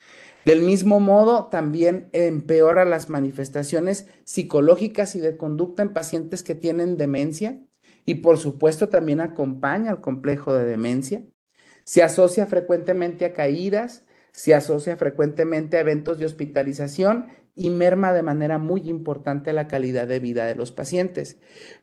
Del 0.45 0.63
mismo 0.63 1.01
modo, 1.01 1.47
también 1.47 2.09
empeora 2.13 2.85
las 2.85 3.11
manifestaciones 3.11 4.07
psicológicas 4.23 5.17
y 5.17 5.21
de 5.21 5.37
conducta 5.37 5.83
en 5.83 5.93
pacientes 5.93 6.45
que 6.45 6.55
tienen 6.55 6.97
demencia 6.97 7.61
y 8.05 8.17
por 8.17 8.39
supuesto 8.39 8.89
también 8.89 9.21
acompaña 9.21 9.91
al 9.91 10.01
complejo 10.01 10.55
de 10.55 10.65
demencia. 10.65 11.25
Se 11.83 12.05
asocia 12.05 12.47
frecuentemente 12.47 13.25
a 13.25 13.33
caídas, 13.33 14.05
se 14.31 14.55
asocia 14.55 14.97
frecuentemente 14.97 15.79
a 15.79 15.81
eventos 15.81 16.19
de 16.19 16.27
hospitalización 16.27 17.27
y 17.57 17.71
merma 17.71 18.13
de 18.13 18.23
manera 18.23 18.59
muy 18.59 18.83
importante 18.89 19.53
la 19.53 19.67
calidad 19.67 20.07
de 20.07 20.21
vida 20.21 20.45
de 20.45 20.55
los 20.55 20.71
pacientes. 20.71 21.39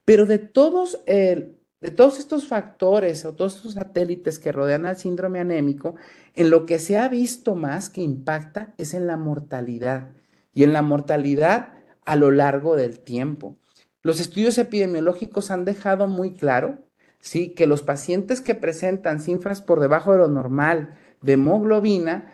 Pero 0.05 0.25
de 0.25 0.37
todos, 0.37 1.03
de 1.05 1.91
todos 1.95 2.19
estos 2.19 2.47
factores 2.47 3.25
o 3.25 3.33
todos 3.33 3.57
estos 3.57 3.73
satélites 3.73 4.39
que 4.39 4.51
rodean 4.51 4.85
al 4.85 4.97
síndrome 4.97 5.39
anémico, 5.39 5.95
en 6.35 6.51
lo 6.51 6.65
que 6.67 6.79
se 6.79 6.97
ha 6.97 7.09
visto 7.09 7.55
más 7.55 7.89
que 7.89 8.01
impacta 8.01 8.73
es 8.77 8.93
en 8.93 9.07
la 9.07 9.17
mortalidad 9.17 10.11
y 10.53 10.63
en 10.63 10.73
la 10.73 10.83
mortalidad 10.83 11.73
a 12.05 12.15
lo 12.15 12.31
largo 12.31 12.75
del 12.75 12.99
tiempo. 12.99 13.57
Los 14.03 14.19
estudios 14.19 14.57
epidemiológicos 14.57 15.49
han 15.49 15.65
dejado 15.65 16.07
muy 16.07 16.33
claro 16.33 16.77
¿sí? 17.19 17.49
que 17.49 17.67
los 17.67 17.81
pacientes 17.81 18.41
que 18.41 18.53
presentan 18.53 19.19
cifras 19.19 19.61
por 19.61 19.79
debajo 19.79 20.11
de 20.11 20.19
lo 20.19 20.27
normal 20.27 20.97
de 21.21 21.33
hemoglobina 21.33 22.33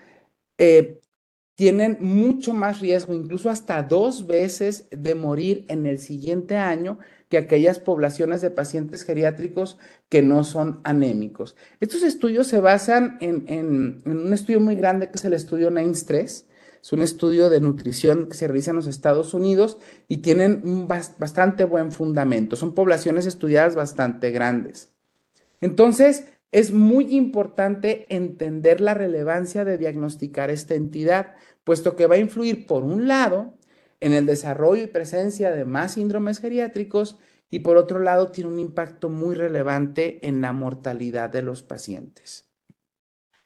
eh, 0.57 0.98
tienen 1.59 1.97
mucho 1.99 2.53
más 2.53 2.79
riesgo, 2.79 3.13
incluso 3.13 3.49
hasta 3.49 3.83
dos 3.83 4.27
veces 4.27 4.87
de 4.91 5.13
morir 5.13 5.65
en 5.67 5.87
el 5.87 5.99
siguiente 5.99 6.55
año 6.55 6.99
que 7.27 7.37
aquellas 7.37 7.79
poblaciones 7.79 8.39
de 8.39 8.49
pacientes 8.49 9.03
geriátricos 9.03 9.77
que 10.07 10.21
no 10.21 10.45
son 10.45 10.79
anémicos. 10.85 11.57
Estos 11.81 12.03
estudios 12.03 12.47
se 12.47 12.61
basan 12.61 13.17
en, 13.19 14.01
un 14.05 14.31
estudio 14.31 14.61
muy 14.61 14.77
grande 14.77 15.09
que 15.09 15.17
es 15.17 15.25
el 15.25 15.33
estudio 15.33 15.69
NAINS 15.69 16.05
3, 16.05 16.47
es 16.81 16.93
un 16.93 17.01
estudio 17.01 17.49
de 17.49 17.59
nutrición 17.59 18.29
que 18.29 18.37
se 18.37 18.47
realiza 18.47 18.71
en 18.71 18.77
los 18.77 18.87
Estados 18.87 19.33
Unidos 19.33 19.79
y 20.07 20.19
tienen 20.19 20.61
un 20.63 20.87
bastante 20.87 21.65
buen 21.65 21.91
fundamento. 21.91 22.55
Son 22.55 22.73
poblaciones 22.73 23.25
estudiadas 23.25 23.75
bastante 23.75 24.31
grandes. 24.31 24.93
Entonces, 25.59 26.23
es 26.51 26.71
muy 26.71 27.15
importante 27.15 28.07
entender 28.09 28.81
la 28.81 28.95
relevancia 28.95 29.65
de 29.65 29.77
diagnosticar 29.77 30.49
esta 30.49 30.73
entidad, 30.73 31.35
puesto 31.69 31.95
que 31.95 32.07
va 32.07 32.15
a 32.15 32.17
influir, 32.17 32.65
por 32.65 32.83
un 32.83 33.07
lado, 33.07 33.53
en 33.99 34.13
el 34.13 34.25
desarrollo 34.25 34.81
y 34.81 34.87
presencia 34.87 35.51
de 35.51 35.65
más 35.65 35.91
síndromes 35.93 36.39
geriátricos 36.39 37.19
y 37.51 37.59
por 37.59 37.77
otro 37.77 37.99
lado 37.99 38.31
tiene 38.31 38.49
un 38.49 38.57
impacto 38.57 39.07
muy 39.07 39.35
relevante 39.35 40.27
en 40.27 40.41
la 40.41 40.51
mortalidad 40.51 41.29
de 41.29 41.43
los 41.43 41.61
pacientes. 41.61 42.49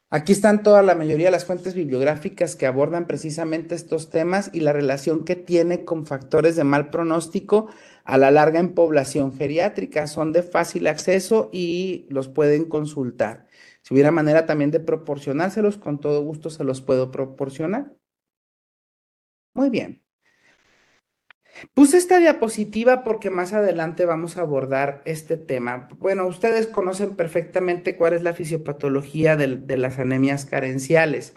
Aquí 0.10 0.32
están 0.32 0.64
toda 0.64 0.84
la 0.84 0.96
mayoría 0.96 1.26
de 1.26 1.32
las 1.32 1.44
fuentes 1.44 1.74
bibliográficas 1.74 2.56
que 2.56 2.66
abordan 2.66 3.08
precisamente 3.08 3.76
estos 3.76 4.10
temas 4.10 4.52
y 4.54 4.62
la 4.62 4.72
relación 4.72 5.26
que 5.26 5.36
tiene 5.36 5.84
con 5.84 6.06
factores 6.06 6.56
de 6.56 6.64
mal 6.64 6.92
pronóstico 6.92 7.68
a 8.06 8.18
la 8.18 8.32
larga 8.32 8.62
en 8.62 8.74
población 8.74 9.34
geriátrica. 9.34 10.08
Son 10.08 10.32
de 10.32 10.44
fácil 10.44 10.88
acceso 10.88 11.50
y 11.52 12.06
los 12.08 12.30
pueden 12.30 12.70
consultar. 12.70 13.48
Si 13.82 13.94
hubiera 13.94 14.12
manera 14.12 14.46
también 14.46 14.72
de 14.72 14.80
proporcionárselos, 14.80 15.78
con 15.78 16.00
todo 16.00 16.24
gusto 16.24 16.50
se 16.50 16.64
los 16.64 16.80
puedo 16.80 17.12
proporcionar. 17.12 17.92
Muy 19.54 19.70
bien. 19.70 20.04
Puse 21.74 21.98
esta 21.98 22.20
diapositiva 22.20 23.04
porque 23.04 23.30
más 23.30 23.54
adelante 23.54 24.06
vamos 24.06 24.38
a 24.38 24.42
abordar 24.42 25.02
este 25.06 25.38
tema. 25.38 25.88
Bueno, 26.00 26.28
ustedes 26.28 26.68
conocen 26.68 27.16
perfectamente 27.16 27.96
cuál 27.96 28.14
es 28.14 28.24
la 28.24 28.34
fisiopatología 28.34 29.36
de, 29.38 29.78
las 29.78 30.00
anemias 30.00 30.46
carenciales, 30.46 31.34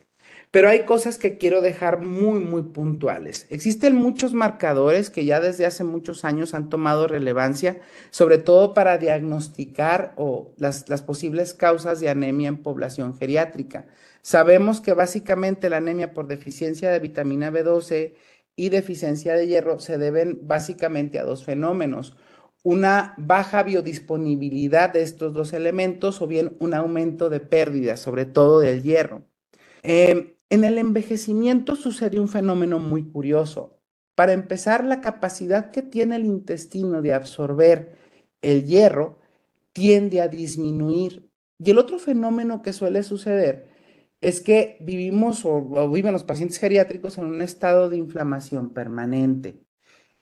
pero 0.51 0.69
hay 0.69 0.85
cosas 0.85 1.19
que 1.19 1.37
quiero 1.37 1.61
dejar 1.61 2.01
muy, 2.01 2.41
muy 2.41 2.63
puntuales. 2.63 3.47
Existen 3.51 3.95
muchos 3.95 4.33
marcadores 4.33 5.11
que 5.11 5.27
ya 5.27 5.39
desde 5.41 5.67
hace 5.67 5.85
muchos 5.85 6.25
años 6.25 6.55
han 6.55 6.71
tomado 6.71 7.07
relevancia, 7.07 7.79
sobre 8.11 8.39
todo 8.39 8.73
para 8.73 8.99
diagnosticar 8.99 10.15
o 10.17 10.55
las, 10.57 10.89
las 10.89 11.03
posibles 11.03 11.53
causas 11.53 12.01
de 12.01 12.09
anemia 12.09 12.49
en 12.49 12.63
población 12.63 13.17
geriátrica. 13.17 13.87
Sabemos 14.27 14.81
que 14.81 14.93
básicamente 14.93 15.71
la 15.71 15.77
anemia 15.77 16.13
por 16.13 16.27
deficiencia 16.27 16.91
de 16.91 16.99
vitamina 16.99 17.53
B12 17.53 18.15
y 18.57 18.71
deficiencia 18.71 19.35
de 19.35 19.47
hierro 19.47 19.79
se 19.79 19.99
deben 19.99 20.41
básicamente 20.43 21.21
a 21.21 21.23
dos 21.23 21.45
fenómenos. 21.45 22.17
Una 22.65 23.15
baja 23.19 23.63
biodisponibilidad 23.63 24.93
de 24.93 25.03
estos 25.03 25.33
dos 25.33 25.53
elementos 25.53 26.21
o 26.21 26.27
bien 26.27 26.57
un 26.59 26.75
aumento 26.75 27.31
de 27.31 27.39
pérdidas, 27.39 28.01
sobre 28.01 28.25
todo 28.25 28.59
del 28.59 28.83
hierro. 28.83 29.23
Em, 29.85 30.35
en 30.51 30.65
el 30.65 30.79
envejecimiento 30.79 31.77
sucede 31.77 32.19
un 32.19 32.29
fenómeno 32.29 32.81
muy 32.81 33.05
curioso. 33.05 33.79
Para 34.17 34.33
empezar, 34.33 34.85
la 34.85 35.01
capacidad 35.01 35.71
que 35.71 35.83
tiene 35.83 36.17
el 36.17 36.25
intestino 36.25 37.01
de 37.01 37.15
absorber 37.15 37.95
el 38.43 38.65
hierro 38.67 39.21
tiende 39.73 40.21
a 40.21 40.27
disminuir. 40.27 41.31
Y 41.61 41.71
el 41.71 41.79
otro 41.79 42.01
fenómeno 42.01 42.61
que 42.61 42.73
suele 42.73 43.05
suceder 43.05 43.76
es 44.27 44.41
que 44.41 44.77
vivimos 44.81 45.45
o, 45.45 45.89
viven 45.89 46.13
los 46.13 46.25
pacientes 46.25 46.59
geriátricos 46.59 47.17
en 47.17 47.27
un 47.27 47.43
estado 47.43 47.89
de 47.89 47.97
inflamación 47.97 48.71
permanente. 48.71 49.63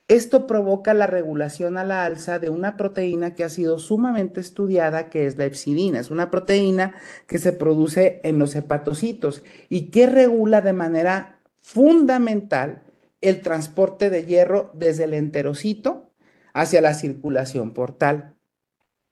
Esto 0.09 0.47
provoca 0.47 0.93
la 0.93 1.07
regulación 1.07 1.79
a 1.79 1.85
la 1.85 2.05
alza 2.05 2.39
de 2.39 2.51
una 2.51 2.77
proteína 2.77 3.35
que 3.35 3.45
ha 3.45 3.49
sido 3.49 3.79
sumamente 3.79 4.41
estudiada, 4.41 5.09
que 5.09 5.27
es 5.27 5.39
la 5.39 5.47
epsidina. 5.47 6.01
Es 6.01 6.11
una 6.11 6.31
proteína 6.31 6.95
que 7.27 7.39
se 7.39 7.55
produce 7.55 8.21
en 8.25 8.39
los 8.39 8.55
hepatocitos 8.55 9.43
y 9.71 9.91
que 9.91 10.07
regula 10.07 10.61
de 10.61 10.75
manera 10.75 11.41
fundamental 11.63 12.83
el 13.23 13.41
transporte 13.41 14.11
de 14.11 14.27
hierro 14.27 14.71
desde 14.75 15.05
el 15.05 15.15
enterocito 15.15 16.13
hacia 16.53 16.83
la 16.83 16.93
circulación 16.93 17.73
portal. 17.73 18.34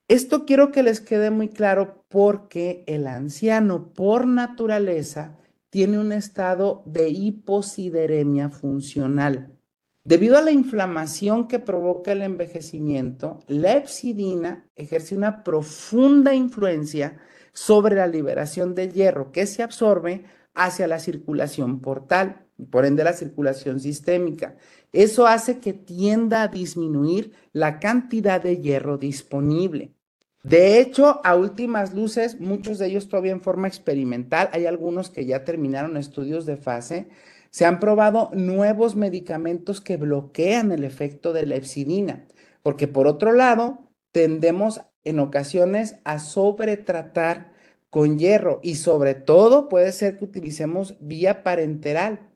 Esto 0.08 0.44
quiero 0.44 0.72
que 0.72 0.82
les 0.82 1.00
quede 1.00 1.30
muy 1.30 1.48
claro 1.48 2.04
porque 2.08 2.84
el 2.86 3.06
anciano 3.06 3.92
por 3.92 4.26
naturaleza 4.26 5.38
tiene 5.70 5.98
un 5.98 6.12
estado 6.12 6.82
de 6.84 7.08
hiposideremia 7.08 8.50
funcional. 8.50 9.56
Debido 10.04 10.36
a 10.36 10.42
la 10.42 10.50
inflamación 10.50 11.46
que 11.46 11.60
provoca 11.60 12.12
el 12.12 12.22
envejecimiento, 12.22 13.38
la 13.46 13.76
epsidina 13.76 14.68
ejerce 14.74 15.16
una 15.16 15.44
profunda 15.44 16.34
influencia 16.34 17.18
sobre 17.52 17.96
la 17.96 18.08
liberación 18.08 18.74
del 18.74 18.92
hierro 18.92 19.30
que 19.30 19.46
se 19.46 19.62
absorbe 19.62 20.24
hacia 20.54 20.88
la 20.88 20.98
circulación 20.98 21.80
portal, 21.80 22.41
por 22.70 22.84
ende 22.84 23.04
la 23.04 23.12
circulación 23.12 23.80
sistémica. 23.80 24.56
Eso 24.92 25.26
hace 25.26 25.58
que 25.58 25.72
tienda 25.72 26.42
a 26.42 26.48
disminuir 26.48 27.32
la 27.52 27.80
cantidad 27.80 28.42
de 28.42 28.58
hierro 28.58 28.98
disponible. 28.98 29.94
De 30.42 30.80
hecho, 30.80 31.20
a 31.24 31.36
últimas 31.36 31.94
luces, 31.94 32.40
muchos 32.40 32.78
de 32.78 32.86
ellos 32.86 33.08
todavía 33.08 33.32
en 33.32 33.42
forma 33.42 33.68
experimental, 33.68 34.48
hay 34.52 34.66
algunos 34.66 35.08
que 35.08 35.24
ya 35.24 35.44
terminaron 35.44 35.96
estudios 35.96 36.46
de 36.46 36.56
fase, 36.56 37.08
se 37.50 37.64
han 37.64 37.78
probado 37.78 38.30
nuevos 38.32 38.96
medicamentos 38.96 39.80
que 39.80 39.96
bloquean 39.96 40.72
el 40.72 40.84
efecto 40.84 41.32
de 41.32 41.46
la 41.46 41.56
epsidina, 41.56 42.26
porque 42.62 42.88
por 42.88 43.06
otro 43.06 43.32
lado, 43.32 43.88
tendemos 44.10 44.80
en 45.04 45.20
ocasiones 45.20 45.96
a 46.04 46.18
sobretratar 46.18 47.52
con 47.90 48.18
hierro 48.18 48.58
y 48.62 48.76
sobre 48.76 49.14
todo 49.14 49.68
puede 49.68 49.92
ser 49.92 50.16
que 50.16 50.24
utilicemos 50.24 50.96
vía 51.00 51.42
parenteral. 51.42 52.31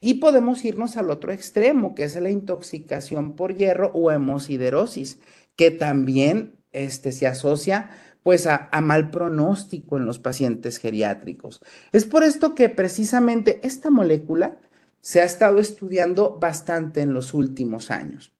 Y 0.00 0.14
podemos 0.14 0.64
irnos 0.64 0.96
al 0.96 1.10
otro 1.10 1.32
extremo, 1.32 1.94
que 1.94 2.04
es 2.04 2.14
la 2.16 2.30
intoxicación 2.30 3.34
por 3.34 3.56
hierro 3.56 3.90
o 3.94 4.10
hemosiderosis, 4.10 5.18
que 5.56 5.70
también 5.70 6.56
este, 6.72 7.12
se 7.12 7.26
asocia 7.26 7.90
pues 8.22 8.46
a, 8.46 8.68
a, 8.70 8.80
mal 8.80 9.10
pronóstico 9.10 9.96
en 9.96 10.04
los 10.04 10.18
pacientes 10.18 10.78
geriátricos. 10.78 11.60
Es 11.92 12.04
por 12.04 12.22
esto 12.24 12.54
que 12.54 12.68
precisamente 12.68 13.60
esta 13.62 13.90
molécula 13.90 14.58
se 15.00 15.20
ha 15.20 15.24
estado 15.24 15.58
estudiando 15.58 16.38
bastante 16.38 17.00
en 17.00 17.14
los 17.14 17.32
últimos 17.34 17.90
años. 17.90 18.34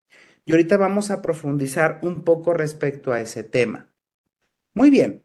Y 0.45 0.53
ahorita 0.53 0.77
vamos 0.77 1.11
a 1.11 1.23
profundizar 1.23 2.01
un 2.03 2.25
poco 2.25 2.55
respecto 2.55 3.13
a 3.13 3.21
ese 3.21 3.45
tema. 3.45 3.91
Muy 4.75 4.91
bien, 4.91 5.25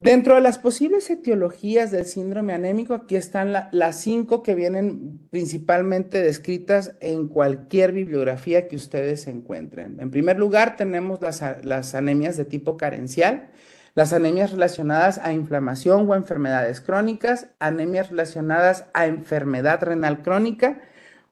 Dentro 0.00 0.36
de 0.36 0.40
las 0.40 0.60
posibles 0.60 1.10
etiologías 1.10 1.90
del 1.90 2.06
síndrome 2.06 2.52
anémico, 2.52 2.94
aquí 2.94 3.16
están 3.16 3.52
las 3.52 4.00
cinco 4.00 4.44
que 4.44 4.54
vienen 4.54 5.18
principalmente 5.30 6.22
descritas 6.22 6.94
en 7.00 7.26
cualquier 7.26 7.90
bibliografía 7.90 8.68
que 8.68 8.76
ustedes 8.76 9.26
encuentren. 9.26 9.98
En 9.98 10.12
primer 10.12 10.38
lugar, 10.38 10.76
tenemos 10.76 11.20
las, 11.20 11.42
las 11.64 11.96
anemias 11.96 12.36
de 12.36 12.44
tipo 12.44 12.76
carencial, 12.76 13.50
las 13.96 14.12
anemias 14.12 14.52
relacionadas 14.52 15.18
a 15.18 15.32
inflamación 15.32 16.08
o 16.08 16.14
enfermedades 16.14 16.80
crónicas, 16.80 17.48
anemias 17.58 18.10
relacionadas 18.10 18.84
a 18.94 19.06
enfermedad 19.06 19.82
renal 19.82 20.22
crónica, 20.22 20.80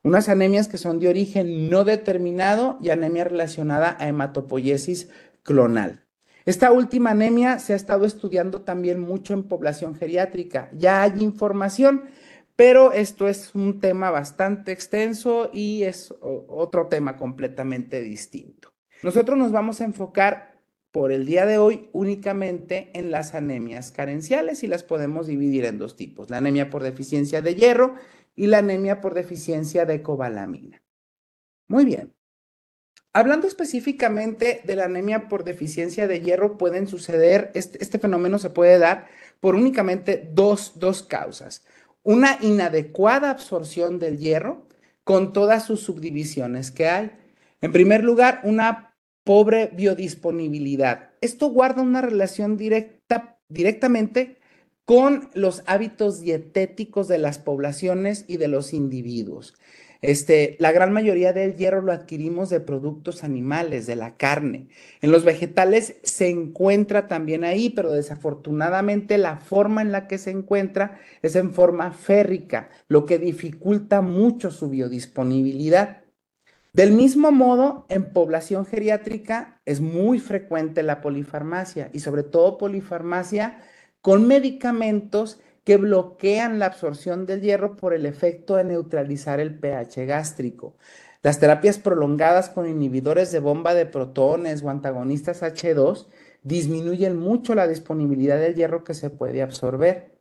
unas 0.02 0.28
anemias 0.28 0.66
que 0.66 0.78
son 0.78 0.98
de 0.98 1.08
origen 1.08 1.70
no 1.70 1.84
determinado 1.84 2.78
y 2.82 2.90
anemia 2.90 3.22
relacionada 3.22 3.96
a 4.00 4.08
hematopoiesis 4.08 5.08
clonal. 5.44 6.05
Esta 6.46 6.70
última 6.70 7.10
anemia 7.10 7.58
se 7.58 7.72
ha 7.72 7.76
estado 7.76 8.06
estudiando 8.06 8.62
también 8.62 9.00
mucho 9.00 9.34
en 9.34 9.42
población 9.42 9.96
geriátrica. 9.96 10.70
Ya 10.72 11.02
hay 11.02 11.20
información, 11.20 12.04
pero 12.54 12.92
esto 12.92 13.26
es 13.26 13.52
un 13.56 13.80
tema 13.80 14.12
bastante 14.12 14.70
extenso 14.70 15.50
y 15.52 15.82
es 15.82 16.14
otro 16.20 16.86
tema 16.86 17.16
completamente 17.16 18.00
distinto. 18.00 18.72
Nosotros 19.02 19.36
nos 19.36 19.50
vamos 19.50 19.80
a 19.80 19.86
enfocar 19.86 20.56
por 20.92 21.10
el 21.10 21.26
día 21.26 21.46
de 21.46 21.58
hoy 21.58 21.90
únicamente 21.92 22.90
en 22.94 23.10
las 23.10 23.34
anemias 23.34 23.90
carenciales 23.90 24.62
y 24.62 24.68
las 24.68 24.84
podemos 24.84 25.26
dividir 25.26 25.64
en 25.64 25.78
dos 25.78 25.96
tipos, 25.96 26.30
la 26.30 26.38
anemia 26.38 26.70
por 26.70 26.84
deficiencia 26.84 27.42
de 27.42 27.56
hierro 27.56 27.96
y 28.36 28.46
la 28.46 28.58
anemia 28.58 29.00
por 29.00 29.14
deficiencia 29.14 29.84
de 29.84 30.00
cobalamina. 30.00 30.80
Muy 31.66 31.84
bien. 31.84 32.15
Hablando 33.16 33.46
específicamente 33.46 34.60
de 34.64 34.76
la 34.76 34.84
anemia 34.84 35.26
por 35.26 35.42
deficiencia 35.42 36.06
de 36.06 36.20
hierro, 36.20 36.58
pueden 36.58 36.86
suceder, 36.86 37.50
este, 37.54 37.82
este 37.82 37.98
fenómeno 37.98 38.38
se 38.38 38.50
puede 38.50 38.78
dar 38.78 39.06
por 39.40 39.54
únicamente 39.54 40.28
dos, 40.34 40.78
dos 40.78 41.02
causas. 41.02 41.64
Una 42.02 42.36
inadecuada 42.42 43.30
absorción 43.30 43.98
del 43.98 44.18
hierro 44.18 44.66
con 45.02 45.32
todas 45.32 45.64
sus 45.64 45.80
subdivisiones 45.80 46.70
que 46.70 46.88
hay. 46.88 47.10
En 47.62 47.72
primer 47.72 48.04
lugar, 48.04 48.42
una 48.44 48.94
pobre 49.24 49.70
biodisponibilidad. 49.72 51.12
Esto 51.22 51.48
guarda 51.48 51.80
una 51.80 52.02
relación 52.02 52.58
directa, 52.58 53.38
directamente 53.48 54.36
con 54.84 55.30
los 55.32 55.62
hábitos 55.64 56.20
dietéticos 56.20 57.08
de 57.08 57.16
las 57.16 57.38
poblaciones 57.38 58.26
y 58.28 58.36
de 58.36 58.48
los 58.48 58.74
individuos. 58.74 59.54
Este, 60.02 60.56
la 60.58 60.72
gran 60.72 60.92
mayoría 60.92 61.32
del 61.32 61.56
hierro 61.56 61.82
lo 61.82 61.92
adquirimos 61.92 62.50
de 62.50 62.60
productos 62.60 63.24
animales, 63.24 63.86
de 63.86 63.96
la 63.96 64.16
carne. 64.16 64.68
En 65.00 65.12
los 65.12 65.24
vegetales 65.24 65.96
se 66.02 66.28
encuentra 66.28 67.08
también 67.08 67.44
ahí, 67.44 67.70
pero 67.70 67.92
desafortunadamente 67.92 69.18
la 69.18 69.38
forma 69.38 69.82
en 69.82 69.92
la 69.92 70.06
que 70.06 70.18
se 70.18 70.30
encuentra 70.30 70.98
es 71.22 71.36
en 71.36 71.52
forma 71.52 71.92
férrica, 71.92 72.68
lo 72.88 73.06
que 73.06 73.18
dificulta 73.18 74.02
mucho 74.02 74.50
su 74.50 74.68
biodisponibilidad. 74.68 76.02
Del 76.72 76.92
mismo 76.92 77.32
modo, 77.32 77.86
en 77.88 78.12
población 78.12 78.66
geriátrica 78.66 79.62
es 79.64 79.80
muy 79.80 80.18
frecuente 80.18 80.82
la 80.82 81.00
polifarmacia 81.00 81.88
y 81.94 82.00
sobre 82.00 82.22
todo 82.22 82.58
polifarmacia 82.58 83.62
con 84.02 84.28
medicamentos 84.28 85.40
que 85.66 85.78
bloquean 85.78 86.60
la 86.60 86.66
absorción 86.66 87.26
del 87.26 87.40
hierro 87.40 87.74
por 87.74 87.92
el 87.92 88.06
efecto 88.06 88.54
de 88.54 88.62
neutralizar 88.62 89.40
el 89.40 89.58
pH 89.58 90.06
gástrico. 90.06 90.76
Las 91.24 91.40
terapias 91.40 91.80
prolongadas 91.80 92.48
con 92.50 92.68
inhibidores 92.68 93.32
de 93.32 93.40
bomba 93.40 93.74
de 93.74 93.84
protones 93.84 94.62
o 94.62 94.70
antagonistas 94.70 95.42
H2 95.42 96.06
disminuyen 96.44 97.16
mucho 97.16 97.56
la 97.56 97.66
disponibilidad 97.66 98.38
del 98.38 98.54
hierro 98.54 98.84
que 98.84 98.94
se 98.94 99.10
puede 99.10 99.42
absorber. 99.42 100.16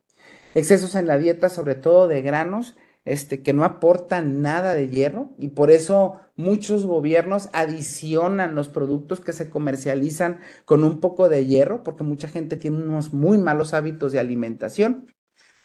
Excesos 0.56 0.96
en 0.96 1.06
la 1.06 1.20
dieta, 1.20 1.50
sobre 1.50 1.76
todo 1.76 2.08
de 2.08 2.24
granos, 2.24 2.76
este, 3.06 3.43
que 3.43 3.54
no 3.54 3.65
aportan 3.65 4.41
nada 4.41 4.74
de 4.74 4.89
hierro 4.89 5.30
y 5.38 5.50
por 5.50 5.70
eso 5.70 6.22
muchos 6.36 6.88
gobiernos 6.88 7.50
adicionan 7.54 8.56
los 8.56 8.67
productos 8.70 9.22
que 9.22 9.32
se 9.32 9.52
comercializan 9.52 10.39
con 10.65 10.84
un 10.84 11.00
poco 11.00 11.30
de 11.30 11.46
hierro, 11.46 11.84
porque 11.84 12.04
mucha 12.04 12.28
gente 12.28 12.58
tiene 12.58 12.78
unos 12.78 13.13
muy 13.13 13.38
malos 13.38 13.76
hábitos 13.76 14.12
de 14.12 14.20
alimentación. 14.20 15.06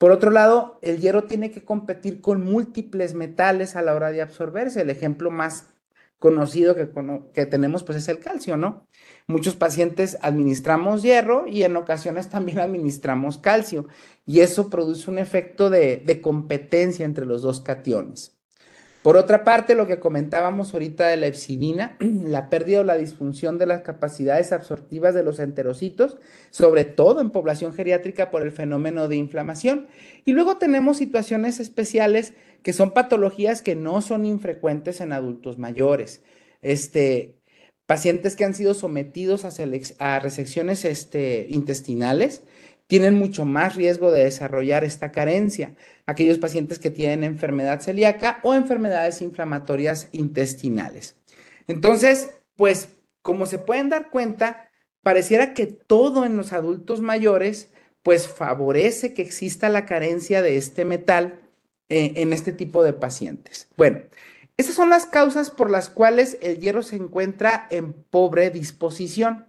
Por 0.00 0.12
otro 0.12 0.30
lado, 0.30 0.78
el 0.80 0.98
hierro 0.98 1.24
tiene 1.24 1.50
que 1.50 1.62
competir 1.62 2.22
con 2.22 2.42
múltiples 2.42 3.12
metales 3.12 3.76
a 3.76 3.82
la 3.82 3.94
hora 3.94 4.10
de 4.10 4.22
absorberse. 4.22 4.80
El 4.80 4.88
ejemplo 4.88 5.30
más 5.30 5.66
conocido 6.18 6.74
que, 6.74 6.86
tenemos 7.44 7.84
pues 7.84 7.98
es 7.98 8.08
el 8.08 8.18
calcio, 8.18 8.56
¿no? 8.56 8.86
Muchos 9.26 9.56
pacientes 9.56 10.16
administramos 10.22 11.02
hierro 11.02 11.46
y 11.46 11.64
en 11.64 11.76
ocasiones 11.76 12.30
también 12.30 12.58
administramos 12.60 13.36
calcio 13.36 13.88
y 14.24 14.40
eso 14.40 14.70
produce 14.70 15.10
un 15.10 15.18
efecto 15.18 15.68
de 15.68 16.20
competencia 16.22 17.04
entre 17.04 17.26
los 17.26 17.42
dos 17.42 17.60
cationes. 17.60 18.39
Por 19.02 19.16
otra 19.16 19.44
parte, 19.44 19.74
lo 19.74 19.86
que 19.86 19.98
comentábamos 19.98 20.74
ahorita 20.74 21.08
de 21.08 21.16
la 21.16 21.26
epsidina, 21.26 21.96
la 22.00 22.50
pérdida 22.50 22.80
o 22.80 22.84
la 22.84 22.98
disfunción 22.98 23.56
de 23.56 23.66
las 23.66 23.80
capacidades 23.80 24.52
absortivas 24.52 25.14
de 25.14 25.22
los 25.22 25.38
enterocitos, 25.38 26.18
sobre 26.50 26.84
todo 26.84 27.22
en 27.22 27.30
población 27.30 27.72
geriátrica 27.72 28.30
por 28.30 28.42
el 28.42 28.52
fenómeno 28.52 29.08
de 29.08 29.16
inflamación. 29.16 29.86
Y 30.26 30.32
luego 30.32 30.58
tenemos 30.58 30.98
situaciones 30.98 31.60
especiales 31.60 32.34
que 32.62 32.74
son 32.74 32.90
patologías 32.90 33.62
que 33.62 33.74
no 33.74 34.02
son 34.02 34.26
infrecuentes 34.26 35.00
en 35.00 35.12
adultos 35.12 35.58
mayores. 35.58 36.22
Este, 36.60 37.40
pacientes 37.86 38.36
que 38.36 38.44
han 38.44 38.54
sido 38.54 38.74
sometidos 38.74 39.44
a, 39.98 40.20
resecciones 40.20 40.84
este, 40.84 41.46
intestinales, 41.48 42.42
tienen 42.90 43.14
mucho 43.14 43.44
más 43.44 43.76
riesgo 43.76 44.10
de 44.10 44.24
desarrollar 44.24 44.82
esta 44.82 45.12
carencia. 45.12 45.76
Aquellos 46.06 46.38
pacientes 46.38 46.80
que 46.80 46.90
tienen 46.90 47.22
enfermedad 47.22 47.80
celíaca 47.80 48.40
o 48.42 48.52
enfermedades 48.52 49.22
inflamatorias 49.22 50.08
intestinales. 50.10 51.14
Entonces, 51.68 52.30
pues, 52.56 52.88
como 53.22 53.46
se 53.46 53.60
pueden 53.60 53.90
dar 53.90 54.10
cuenta, 54.10 54.68
pareciera 55.04 55.54
que 55.54 55.66
todo 55.66 56.24
en 56.24 56.36
los 56.36 56.52
adultos 56.52 57.00
mayores, 57.00 57.70
pues, 58.02 58.26
favorece 58.26 59.14
que 59.14 59.22
exista 59.22 59.68
la 59.68 59.86
carencia 59.86 60.42
de 60.42 60.56
este 60.56 60.84
metal 60.84 61.38
eh, 61.88 62.14
en 62.16 62.32
este 62.32 62.50
tipo 62.50 62.82
de 62.82 62.92
pacientes. 62.92 63.68
Bueno, 63.76 64.00
esas 64.56 64.74
son 64.74 64.90
las 64.90 65.06
causas 65.06 65.52
por 65.52 65.70
las 65.70 65.90
cuales 65.90 66.38
el 66.42 66.58
hierro 66.58 66.82
se 66.82 66.96
encuentra 66.96 67.68
en 67.70 67.92
pobre 67.92 68.50
disposición. 68.50 69.46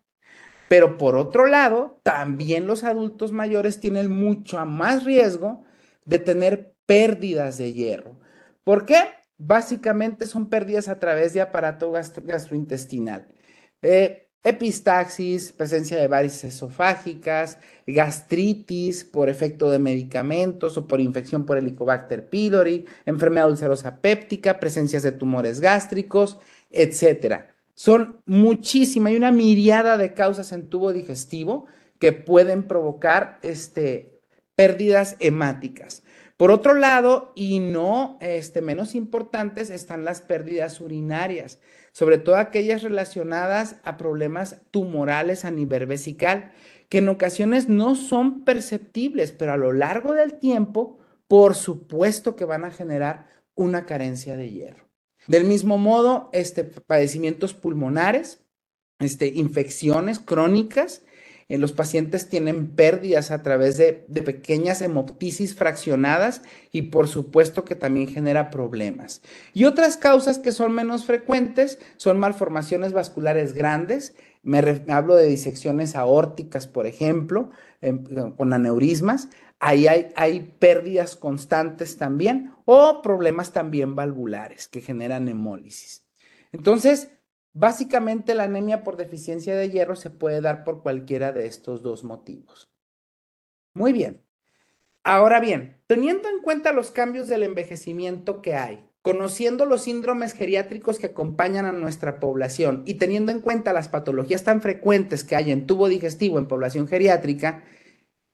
Pero 0.71 0.97
por 0.97 1.17
otro 1.17 1.47
lado, 1.47 1.99
también 2.01 2.65
los 2.65 2.85
adultos 2.85 3.33
mayores 3.33 3.81
tienen 3.81 4.09
mucho 4.09 4.65
más 4.65 5.03
riesgo 5.03 5.65
de 6.05 6.17
tener 6.17 6.73
pérdidas 6.85 7.57
de 7.57 7.73
hierro. 7.73 8.17
¿Por 8.63 8.85
qué? 8.85 9.03
Básicamente 9.37 10.25
son 10.27 10.47
pérdidas 10.47 10.87
a 10.87 10.97
través 10.97 11.33
de 11.33 11.41
aparato 11.41 11.91
gastrointestinal. 11.91 13.27
Eh, 13.81 14.29
epistaxis, 14.45 15.51
presencia 15.51 15.97
de 15.97 16.07
varices 16.07 16.53
esofágicas, 16.53 17.57
gastritis 17.85 19.03
por 19.03 19.27
efecto 19.27 19.69
de 19.69 19.79
medicamentos 19.79 20.77
o 20.77 20.87
por 20.87 21.01
infección 21.01 21.45
por 21.45 21.57
Helicobacter 21.57 22.29
pylori, 22.29 22.85
enfermedad 23.05 23.49
ulcerosa 23.49 23.99
péptica, 23.99 24.57
presencias 24.57 25.03
de 25.03 25.11
tumores 25.11 25.59
gástricos, 25.59 26.39
etcétera. 26.69 27.50
Son 27.81 28.21
muchísimas, 28.27 29.09
hay 29.09 29.17
una 29.17 29.31
miriada 29.31 29.97
de 29.97 30.13
causas 30.13 30.51
en 30.51 30.69
tubo 30.69 30.93
digestivo 30.93 31.65
que 31.97 32.13
pueden 32.13 32.67
provocar 32.67 33.39
este, 33.41 34.21
pérdidas 34.53 35.15
hemáticas. 35.17 36.03
Por 36.37 36.51
otro 36.51 36.75
lado, 36.75 37.31
y 37.33 37.57
no 37.57 38.19
este, 38.21 38.61
menos 38.61 38.93
importantes, 38.93 39.71
están 39.71 40.05
las 40.05 40.21
pérdidas 40.21 40.79
urinarias, 40.79 41.59
sobre 41.91 42.19
todo 42.19 42.35
aquellas 42.35 42.83
relacionadas 42.83 43.77
a 43.83 43.97
problemas 43.97 44.61
tumorales 44.69 45.43
a 45.43 45.49
nivel 45.49 45.87
vesical, 45.87 46.51
que 46.87 46.99
en 46.99 47.09
ocasiones 47.09 47.67
no 47.67 47.95
son 47.95 48.45
perceptibles, 48.45 49.31
pero 49.31 49.53
a 49.53 49.57
lo 49.57 49.73
largo 49.73 50.13
del 50.13 50.37
tiempo, 50.37 50.99
por 51.27 51.55
supuesto 51.55 52.35
que 52.35 52.45
van 52.45 52.63
a 52.63 52.69
generar 52.69 53.25
una 53.55 53.87
carencia 53.87 54.37
de 54.37 54.51
hierro. 54.51 54.90
Del 55.27 55.45
mismo 55.45 55.77
modo, 55.77 56.29
este, 56.33 56.63
padecimientos 56.63 57.53
pulmonares, 57.53 58.41
este, 58.99 59.27
infecciones 59.27 60.19
crónicas, 60.19 61.03
eh, 61.51 61.57
los 61.57 61.73
pacientes 61.73 62.29
tienen 62.29 62.69
pérdidas 62.69 63.29
a 63.29 63.43
través 63.43 63.75
de, 63.75 63.93
pequeñas 64.23 64.81
hemoptisis 64.81 65.53
fraccionadas 65.53 66.43
y 66.71 66.83
por 66.83 67.09
supuesto 67.09 67.65
que 67.65 67.75
también 67.75 68.07
genera 68.07 68.49
problemas. 68.49 69.21
Y 69.53 69.65
otras 69.65 69.97
causas 69.97 70.39
que 70.39 70.53
son 70.53 70.71
menos 70.71 71.03
frecuentes 71.03 71.77
son 71.97 72.19
malformaciones 72.19 72.93
vasculares 72.93 73.53
grandes, 73.53 74.15
Me, 74.43 74.59
hablo 74.87 75.15
de 75.15 75.27
disecciones 75.27 75.95
aórticas, 75.95 76.67
por 76.67 76.87
ejemplo, 76.87 77.51
con 78.37 78.53
aneurismas. 78.53 79.27
Ahí 79.63 79.85
hay, 79.87 80.55
pérdidas 80.57 81.15
constantes 81.15 81.95
también 81.97 82.51
o 82.65 83.03
problemas 83.03 83.53
también 83.53 83.95
valvulares 83.95 84.67
que 84.67 84.81
generan 84.81 85.27
hemólisis. 85.27 86.03
Entonces, 86.51 87.11
básicamente 87.53 88.33
la 88.33 88.45
anemia 88.45 88.83
por 88.83 88.97
deficiencia 88.97 89.55
de 89.55 89.69
hierro 89.69 89.95
se 89.95 90.09
puede 90.09 90.41
dar 90.41 90.63
por 90.63 90.81
cualquiera 90.81 91.31
de 91.31 91.45
estos 91.45 91.83
dos 91.83 92.03
motivos. 92.03 92.71
Muy 93.75 93.93
bien. 93.93 94.23
Ahora 95.03 95.39
bien, 95.39 95.79
teniendo 95.85 96.27
en 96.27 96.41
cuenta 96.41 96.73
los 96.73 96.89
cambios 96.89 97.27
del 97.27 97.43
envejecimiento 97.43 98.41
que 98.41 98.55
hay, 98.55 98.83
conociendo 99.03 99.67
los 99.67 99.83
síndromes 99.83 100.33
geriátricos 100.33 100.97
que 100.97 101.07
acompañan 101.07 101.67
a 101.67 101.71
nuestra 101.71 102.19
población 102.19 102.81
y 102.87 102.95
teniendo 102.95 103.31
en 103.31 103.41
cuenta 103.41 103.73
las 103.73 103.89
patologías 103.89 104.43
tan 104.43 104.59
frecuentes 104.63 105.23
que 105.23 105.35
hay 105.35 105.51
en 105.51 105.67
tubo 105.67 105.87
digestivo 105.87 106.39
en 106.39 106.47
población 106.47 106.87
geriátrica, 106.87 107.63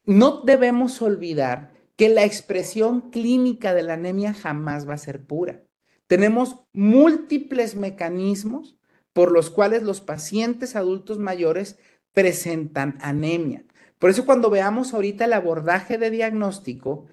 no 0.08 0.42
debemos 0.46 1.02
olvidar 1.02 1.74
que 1.98 2.08
la 2.08 2.24
expresión 2.24 3.12
clínica 3.12 3.74
de 3.74 3.84
la 3.84 3.96
anemia 3.96 4.34
jamás 4.34 4.88
va 4.88 4.94
a 4.94 4.98
ser 4.98 5.26
pura. 5.26 5.64
Tenemos 6.08 6.62
múltiples 6.72 7.76
mecanismos 7.76 8.78
por 9.12 9.34
los 9.34 9.50
cuales 9.50 9.84
los 9.84 10.00
pacientes 10.00 10.78
adultos 10.78 11.20
mayores 11.20 11.78
presentan 12.14 12.98
anemia. 13.02 13.66
Por 14.00 14.10
eso 14.10 14.26
cuando 14.26 14.50
veamos 14.50 14.94
ahorita 14.94 15.26
el 15.26 15.34
abordaje 15.34 15.98
de 15.98 16.10
diagnóstico, 16.10 17.08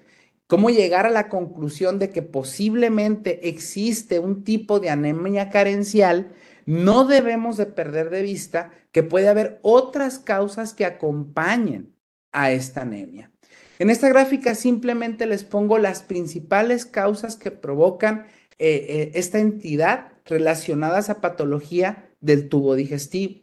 cómo 0.47 0.69
llegar 0.69 1.05
a 1.05 1.09
la 1.09 1.27
conclusión 1.27 1.99
de 1.99 2.11
que 2.11 2.21
posiblemente 2.21 3.49
existe 3.49 4.19
un 4.19 4.45
tipo 4.45 4.79
de 4.79 4.91
anemia 4.91 5.49
carencial, 5.49 6.31
no 6.65 7.03
debemos 7.03 7.57
de 7.57 7.65
perder 7.65 8.09
de 8.09 8.21
vista 8.21 8.71
que 8.93 9.03
puede 9.03 9.27
haber 9.27 9.59
otras 9.63 10.17
causas 10.17 10.73
que 10.73 10.85
acompañen 10.85 11.94
a 12.35 12.51
esta 12.51 12.81
anemia. 12.81 13.31
En 13.79 13.89
esta 13.89 14.09
gráfica 14.09 14.55
simplemente 14.55 15.25
les 15.25 15.43
pongo 15.43 15.79
las 15.79 16.03
principales 16.03 16.85
causas 16.85 17.37
que 17.37 17.49
provocan 17.49 18.25
eh, 18.59 18.85
eh, 18.89 19.11
esta 19.15 19.39
entidad 19.39 20.13
relacionadas 20.25 21.09
a 21.09 21.21
patología 21.21 22.09
del 22.19 22.49
tubo 22.49 22.75
digestivo. 22.75 23.41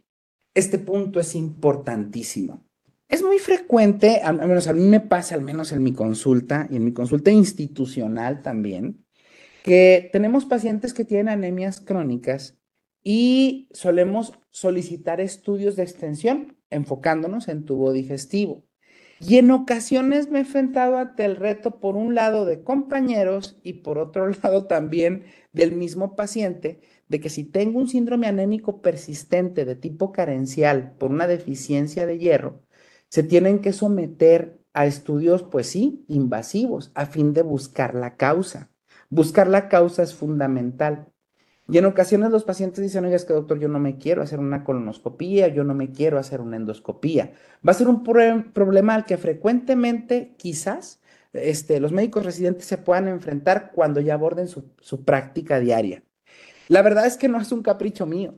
Este 0.53 0.77
punto 0.77 1.19
es 1.19 1.35
importantísimo. 1.35 2.65
Es 3.09 3.23
muy 3.23 3.39
frecuente, 3.39 4.21
al 4.21 4.37
menos 4.37 4.67
a 4.67 4.73
mí 4.73 4.85
me 4.85 4.99
pasa, 4.99 5.35
al 5.35 5.41
menos 5.41 5.71
en 5.71 5.83
mi 5.83 5.93
consulta 5.93 6.67
y 6.71 6.77
en 6.77 6.85
mi 6.85 6.93
consulta 6.93 7.31
institucional 7.31 8.41
también, 8.41 9.05
que 9.63 10.09
tenemos 10.11 10.45
pacientes 10.45 10.93
que 10.93 11.05
tienen 11.05 11.29
anemias 11.29 11.79
crónicas 11.79 12.57
y 13.03 13.69
solemos 13.71 14.33
solicitar 14.49 15.21
estudios 15.21 15.75
de 15.75 15.83
extensión 15.83 16.57
enfocándonos 16.69 17.47
en 17.49 17.65
tubo 17.65 17.91
digestivo. 17.91 18.65
Y 19.25 19.37
en 19.37 19.51
ocasiones 19.51 20.29
me 20.29 20.39
he 20.39 20.41
enfrentado 20.41 20.97
ante 20.97 21.23
el 21.23 21.37
reto, 21.37 21.79
por 21.79 21.95
un 21.95 22.13
lado, 22.13 22.45
de 22.45 22.61
compañeros 22.61 23.57
y 23.63 23.73
por 23.73 23.97
otro 23.97 24.27
lado 24.43 24.65
también 24.67 25.23
del 25.53 25.71
mismo 25.71 26.17
paciente, 26.17 26.81
de 27.07 27.21
que 27.21 27.29
si 27.29 27.45
tengo 27.45 27.79
un 27.79 27.87
síndrome 27.87 28.27
anémico 28.27 28.81
persistente 28.81 29.63
de 29.63 29.75
tipo 29.77 30.11
carencial 30.11 30.95
por 30.97 31.09
una 31.11 31.25
deficiencia 31.27 32.05
de 32.05 32.19
hierro, 32.19 32.63
se 33.07 33.23
tienen 33.23 33.59
que 33.59 33.71
someter 33.71 34.59
a 34.73 34.87
estudios, 34.87 35.43
pues 35.43 35.67
sí, 35.67 36.03
invasivos, 36.09 36.91
a 36.93 37.05
fin 37.05 37.31
de 37.33 37.43
buscar 37.43 37.95
la 37.95 38.17
causa. 38.17 38.71
Buscar 39.09 39.47
la 39.47 39.69
causa 39.69 40.03
es 40.03 40.13
fundamental. 40.13 41.12
Y 41.67 41.77
en 41.77 41.85
ocasiones 41.85 42.29
los 42.31 42.43
pacientes 42.43 42.83
dicen, 42.83 43.05
oiga, 43.05 43.15
es 43.15 43.25
que 43.25 43.33
doctor, 43.33 43.57
yo 43.59 43.69
no 43.69 43.79
me 43.79 43.97
quiero 43.97 44.21
hacer 44.21 44.39
una 44.39 44.63
colonoscopía, 44.63 45.47
yo 45.47 45.63
no 45.63 45.73
me 45.73 45.91
quiero 45.91 46.19
hacer 46.19 46.41
una 46.41 46.57
endoscopía. 46.57 47.33
Va 47.65 47.71
a 47.71 47.75
ser 47.75 47.87
un 47.87 48.03
problema 48.03 48.95
al 48.95 49.05
que 49.05 49.17
frecuentemente 49.17 50.35
quizás 50.37 51.01
este, 51.31 51.79
los 51.79 51.91
médicos 51.91 52.25
residentes 52.25 52.65
se 52.65 52.77
puedan 52.77 53.07
enfrentar 53.07 53.71
cuando 53.73 54.01
ya 54.01 54.15
aborden 54.15 54.47
su, 54.47 54.71
su 54.81 55.05
práctica 55.05 55.59
diaria. 55.59 56.03
La 56.67 56.81
verdad 56.81 57.05
es 57.05 57.17
que 57.17 57.29
no 57.29 57.39
es 57.39 57.51
un 57.51 57.63
capricho 57.63 58.05
mío. 58.05 58.35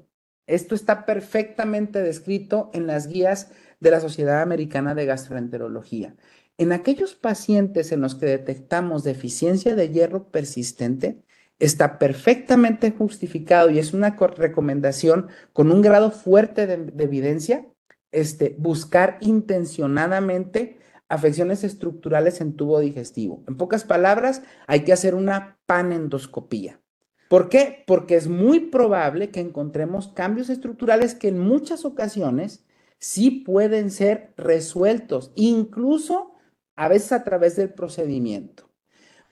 Esto 0.47 0.75
está 0.75 1.05
perfectamente 1.05 2.01
descrito 2.03 2.69
en 2.73 2.85
las 2.85 3.07
guías 3.07 3.51
de 3.79 3.91
la 3.91 3.99
Sociedad 3.99 4.41
Americana 4.41 4.93
de 4.93 5.05
Gastroenterología. 5.05 6.15
En 6.57 6.71
aquellos 6.71 7.15
pacientes 7.15 7.91
en 7.91 8.01
los 8.01 8.15
que 8.15 8.27
detectamos 8.27 9.03
deficiencia 9.03 9.75
de 9.75 9.89
hierro 9.89 10.29
persistente, 10.31 11.24
está 11.59 11.99
perfectamente 11.99 12.91
justificado 12.91 13.69
y 13.69 13.79
es 13.79 13.93
una 13.93 14.17
recomendación 14.17 15.27
con 15.53 15.71
un 15.71 15.81
grado 15.81 16.11
fuerte 16.11 16.67
de, 16.67 17.03
evidencia, 17.03 17.65
este, 18.11 18.55
buscar 18.59 19.17
intencionadamente 19.21 20.79
afecciones 21.07 21.63
estructurales 21.63 22.41
en 22.41 22.55
tubo 22.55 22.79
digestivo. 22.79 23.43
En 23.47 23.57
pocas 23.57 23.83
palabras, 23.83 24.41
hay 24.67 24.81
que 24.81 24.93
hacer 24.93 25.15
una 25.15 25.59
panendoscopía. 25.65 26.81
¿Por 27.29 27.49
qué? 27.49 27.83
Porque 27.87 28.15
es 28.15 28.27
muy 28.27 28.59
probable 28.59 29.29
que 29.29 29.39
encontremos 29.39 30.09
cambios 30.09 30.49
estructurales 30.49 31.15
que 31.15 31.27
en 31.27 31.39
muchas 31.39 31.85
ocasiones 31.85 32.65
sí 32.99 33.31
pueden 33.31 33.91
ser 33.91 34.33
resueltos, 34.37 35.31
incluso 35.35 36.33
a 36.75 36.87
veces 36.87 37.11
a 37.11 37.23
través 37.23 37.55
del 37.55 37.73
procedimiento. 37.73 38.69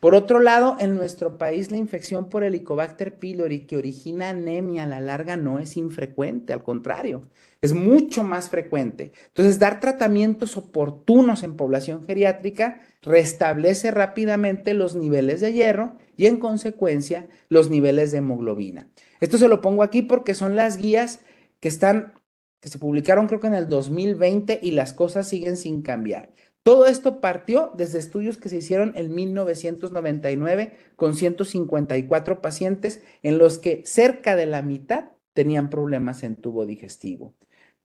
Por 0.04 0.16
otro 0.16 0.42
lado, 0.42 0.76
en 0.82 0.96
nuestro 0.96 1.38
país 1.38 1.72
la 1.72 1.78
infección 1.78 2.28
por 2.28 2.44
Helicobacter 2.44 3.20
pylori 3.20 3.62
que 3.62 3.78
origina 3.78 4.32
anemia 4.32 4.84
a 4.84 4.86
la 4.86 5.00
larga 5.00 5.38
no 5.38 5.60
es 5.60 5.78
infrecuente, 5.78 6.52
al 6.52 6.62
contrario, 6.62 7.22
es 7.62 7.72
mucho 7.72 8.26
más 8.26 8.50
frecuente. 8.50 9.14
Entonces, 9.28 9.60
dar 9.60 9.80
tratamientos 9.80 10.58
oportunos 10.58 11.42
en 11.44 11.56
población 11.56 12.06
geriátrica 12.06 12.82
restablece 13.02 13.92
rápidamente 13.92 14.74
los 14.74 14.94
niveles 14.94 15.40
de 15.40 15.54
hierro 15.54 15.96
y 16.18 16.26
en 16.26 16.36
consecuencia 16.36 17.30
los 17.48 17.70
niveles 17.70 18.12
de 18.12 18.18
hemoglobina. 18.18 18.90
Esto 19.22 19.38
se 19.38 19.48
lo 19.48 19.62
pongo 19.62 19.84
aquí 19.84 20.02
porque 20.02 20.34
son 20.34 20.58
las 20.58 20.76
guías 20.76 21.22
que 21.62 21.70
están 21.70 22.12
que 22.60 22.70
se 22.70 22.80
publicaron 22.80 23.28
creo 23.28 23.42
que 23.42 23.48
en 23.48 23.56
el 23.56 23.68
2020 23.68 24.60
y 24.64 24.72
las 24.72 24.94
cosas 24.94 25.28
siguen 25.28 25.58
sin 25.58 25.82
cambiar. 25.82 26.34
Todo 26.64 26.86
esto 26.86 27.20
partió 27.20 27.74
desde 27.76 28.00
estudios 28.00 28.38
que 28.38 28.48
se 28.48 28.58
hicieron 28.58 28.94
en 28.96 29.14
1999 29.14 30.78
con 30.96 31.14
154 31.14 32.42
pacientes 32.42 33.04
en 33.22 33.38
los 33.38 33.60
que 33.60 33.84
cerca 33.86 34.38
de 34.38 34.46
la 34.46 34.62
mitad 34.62 35.12
tenían 35.34 35.70
problemas 35.70 36.24
en 36.24 36.38
tubo 36.38 36.66
digestivo. 36.66 37.34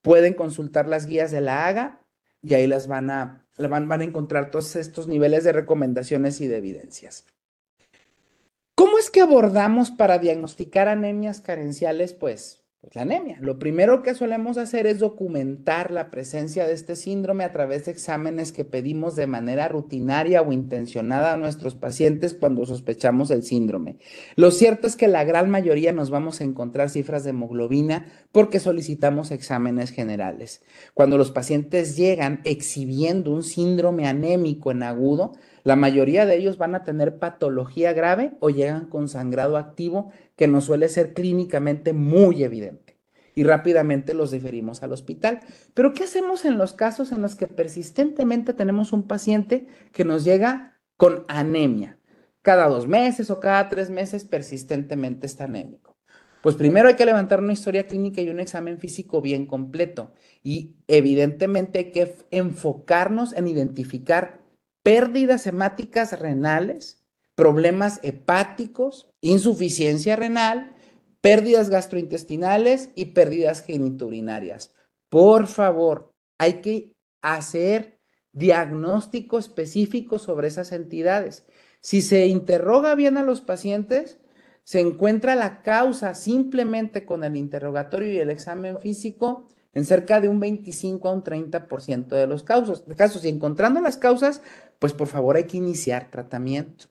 Pueden 0.00 0.34
consultar 0.34 0.86
las 0.86 1.06
guías 1.06 1.32
de 1.32 1.40
la 1.40 1.66
AGA 1.66 2.00
y 2.40 2.54
ahí 2.54 2.68
las 2.68 2.86
van 2.86 3.10
a, 3.10 3.46
van, 3.58 3.88
van 3.88 4.00
a 4.00 4.04
encontrar 4.04 4.52
todos 4.52 4.76
estos 4.76 5.08
niveles 5.08 5.42
de 5.42 5.52
recomendaciones 5.52 6.40
y 6.40 6.46
de 6.46 6.58
evidencias. 6.58 7.26
¿Cómo 8.76 8.96
es 8.96 9.10
que 9.10 9.20
abordamos 9.20 9.90
para 9.90 10.20
diagnosticar 10.20 10.86
anemias 10.86 11.40
carenciales? 11.40 12.14
Pues 12.14 12.57
pues, 12.80 12.94
la 12.94 13.02
anemia. 13.02 13.38
Lo 13.40 13.58
primero 13.58 14.02
que 14.02 14.14
solemos 14.14 14.56
hacer 14.56 14.86
es 14.86 15.00
documentar 15.00 15.90
la 15.90 16.10
presencia 16.10 16.66
de 16.66 16.74
este 16.74 16.94
síndrome 16.94 17.42
a 17.42 17.52
través 17.52 17.84
de 17.84 17.92
exámenes 17.92 18.52
que 18.52 18.64
pedimos 18.64 19.16
de 19.16 19.26
manera 19.26 19.68
rutinaria 19.68 20.42
o 20.42 20.52
intencionada 20.52 21.32
a 21.32 21.36
nuestros 21.36 21.74
pacientes 21.74 22.34
cuando 22.34 22.64
sospechamos 22.66 23.30
el 23.30 23.42
síndrome. 23.42 23.98
Lo 24.36 24.52
cierto 24.52 24.86
es 24.86 24.96
que 24.96 25.08
la 25.08 25.24
gran 25.24 25.50
mayoría 25.50 25.92
nos 25.92 26.10
vamos 26.10 26.40
a 26.40 26.44
encontrar 26.44 26.88
cifras 26.88 27.24
de 27.24 27.30
hemoglobina 27.30 28.06
porque 28.30 28.60
solicitamos 28.60 29.32
exámenes 29.32 29.90
generales. 29.90 30.62
Cuando 30.94 31.18
los 31.18 31.32
pacientes 31.32 31.96
llegan 31.96 32.40
exhibiendo 32.44 33.32
un 33.32 33.42
síndrome 33.42 34.06
anémico 34.06 34.70
en 34.70 34.84
agudo, 34.84 35.32
la 35.68 35.76
mayoría 35.76 36.24
de 36.24 36.35
ellos 36.35 36.57
van 36.57 36.74
a 36.74 36.83
tener 36.83 37.18
patología 37.18 37.92
grave 37.92 38.33
o 38.40 38.48
llegan 38.48 38.87
con 38.87 39.07
sangrado 39.07 39.59
activo 39.59 40.11
que 40.35 40.48
nos 40.48 40.64
suele 40.64 40.88
ser 40.88 41.12
clínicamente 41.12 41.92
muy 41.92 42.42
evidente 42.42 42.96
y 43.35 43.44
rápidamente 43.44 44.14
los 44.14 44.31
diferimos 44.31 44.83
al 44.83 44.94
hospital. 44.94 45.40
Pero 45.74 45.92
¿qué 45.92 46.04
hacemos 46.04 46.46
en 46.46 46.57
los 46.57 46.72
casos 46.72 47.12
en 47.12 47.20
los 47.20 47.35
que 47.35 47.48
persistentemente 47.48 48.54
tenemos 48.54 48.94
un 48.94 49.07
paciente 49.07 49.66
que 49.92 50.07
nos 50.07 50.24
llega 50.24 50.81
con 50.96 51.26
anemia? 51.28 51.98
Cada 52.40 52.66
dos 52.66 52.88
meses 52.88 53.31
o 53.31 53.38
cada 53.38 53.68
tres 53.68 53.90
meses 53.90 54.24
persistentemente 54.24 55.26
está 55.26 55.44
anémico. 55.44 55.98
Pues 56.40 56.57
primero 56.57 56.88
hay 56.88 56.94
que 56.94 57.04
levantar 57.04 57.40
una 57.40 57.52
historia 57.52 57.87
clínica 57.87 58.22
y 58.22 58.31
un 58.31 58.40
examen 58.40 58.78
físico 58.78 59.20
bien 59.20 59.44
completo. 59.44 60.12
Y 60.42 60.76
evidentemente 60.87 61.78
hay 61.78 61.92
que 61.92 62.14
enfocarnos 62.31 63.35
en 63.35 63.48
identificar 63.48 64.38
pérdidas 64.88 65.46
hemáticas 65.46 66.18
renales, 66.18 67.05
problemas 67.35 68.01
hepáticos, 68.03 69.11
insuficiencia 69.20 70.16
renal, 70.16 70.74
pérdidas 71.20 71.68
gastrointestinales 71.68 72.88
y 72.94 73.12
pérdidas 73.12 73.61
geniturinarias. 73.61 74.72
Por 75.11 75.46
favor, 75.46 76.14
hay 76.38 76.62
que 76.62 76.94
hacer 77.20 78.01
diagnóstico 78.33 79.38
específico 79.38 80.18
sobre 80.18 80.48
esas 80.48 80.72
entidades. 80.72 81.44
Si 81.83 82.01
se 82.01 82.27
interroga 82.27 82.94
bien 82.94 83.18
a 83.18 83.22
los 83.22 83.42
pacientes, 83.42 84.18
se 84.64 84.81
encuentra 84.81 85.35
la 85.35 85.61
causa 85.61 86.14
simplemente 86.14 87.05
con 87.05 87.24
el 87.24 87.37
interrogatorio 87.37 88.11
y 88.11 88.20
el 88.20 88.31
examen 88.31 88.79
físico, 88.81 89.48
en 89.74 89.85
cerca 89.85 90.20
de 90.20 90.29
un 90.29 90.40
25 90.40 91.09
a 91.09 91.12
un 91.12 91.22
30% 91.22 92.09
de 92.09 92.27
los 92.27 92.42
casos. 92.42 92.85
casos. 92.96 93.24
Y 93.24 93.29
encontrando 93.29 93.81
las 93.81 93.96
causas, 93.96 94.42
pues 94.78 94.92
por 94.92 95.08
favor 95.08 95.36
hay 95.36 95.44
que 95.44 95.56
iniciar 95.56 96.10
tratamiento. 96.10 96.86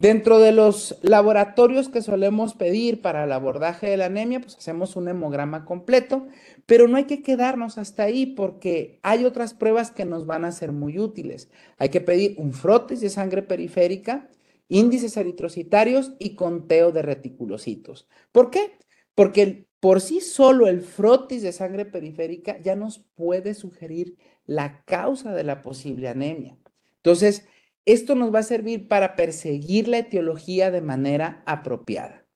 Dentro 0.00 0.38
de 0.38 0.52
los 0.52 0.96
laboratorios 1.02 1.88
que 1.88 2.02
solemos 2.02 2.54
pedir 2.54 3.02
para 3.02 3.24
el 3.24 3.32
abordaje 3.32 3.88
de 3.88 3.96
la 3.96 4.06
anemia, 4.06 4.40
pues 4.40 4.56
hacemos 4.56 4.94
un 4.94 5.08
hemograma 5.08 5.64
completo, 5.64 6.28
pero 6.66 6.86
no 6.86 6.96
hay 6.96 7.04
que 7.04 7.20
quedarnos 7.20 7.78
hasta 7.78 8.04
ahí 8.04 8.24
porque 8.24 9.00
hay 9.02 9.24
otras 9.24 9.54
pruebas 9.54 9.90
que 9.90 10.04
nos 10.04 10.24
van 10.24 10.44
a 10.44 10.52
ser 10.52 10.70
muy 10.70 11.00
útiles. 11.00 11.50
Hay 11.78 11.88
que 11.88 12.00
pedir 12.00 12.36
un 12.38 12.52
frotis 12.52 13.00
de 13.00 13.10
sangre 13.10 13.42
periférica, 13.42 14.30
índices 14.68 15.16
eritrocitarios 15.16 16.12
y 16.20 16.36
conteo 16.36 16.92
de 16.92 17.02
reticulocitos. 17.02 18.06
¿Por 18.30 18.50
qué? 18.50 18.78
Porque 19.16 19.66
por 19.80 20.00
sí 20.00 20.20
solo 20.20 20.68
el 20.68 20.80
frotis 20.82 21.42
de 21.42 21.50
sangre 21.50 21.84
periférica 21.84 22.56
ya 22.60 22.76
nos 22.76 23.00
puede 23.16 23.54
sugerir 23.54 24.16
la 24.46 24.84
causa 24.84 25.34
de 25.34 25.42
la 25.42 25.60
posible 25.60 26.08
anemia. 26.08 26.56
Entonces, 27.02 27.46
esto 27.84 28.14
nos 28.14 28.34
va 28.34 28.40
a 28.40 28.44
servir 28.44 28.88
para 28.88 29.16
perseguir 29.16 29.88
la 29.88 29.98
etiología 29.98 30.70
de 30.70 30.82
manera 30.82 31.42
apropiada. 31.46 32.26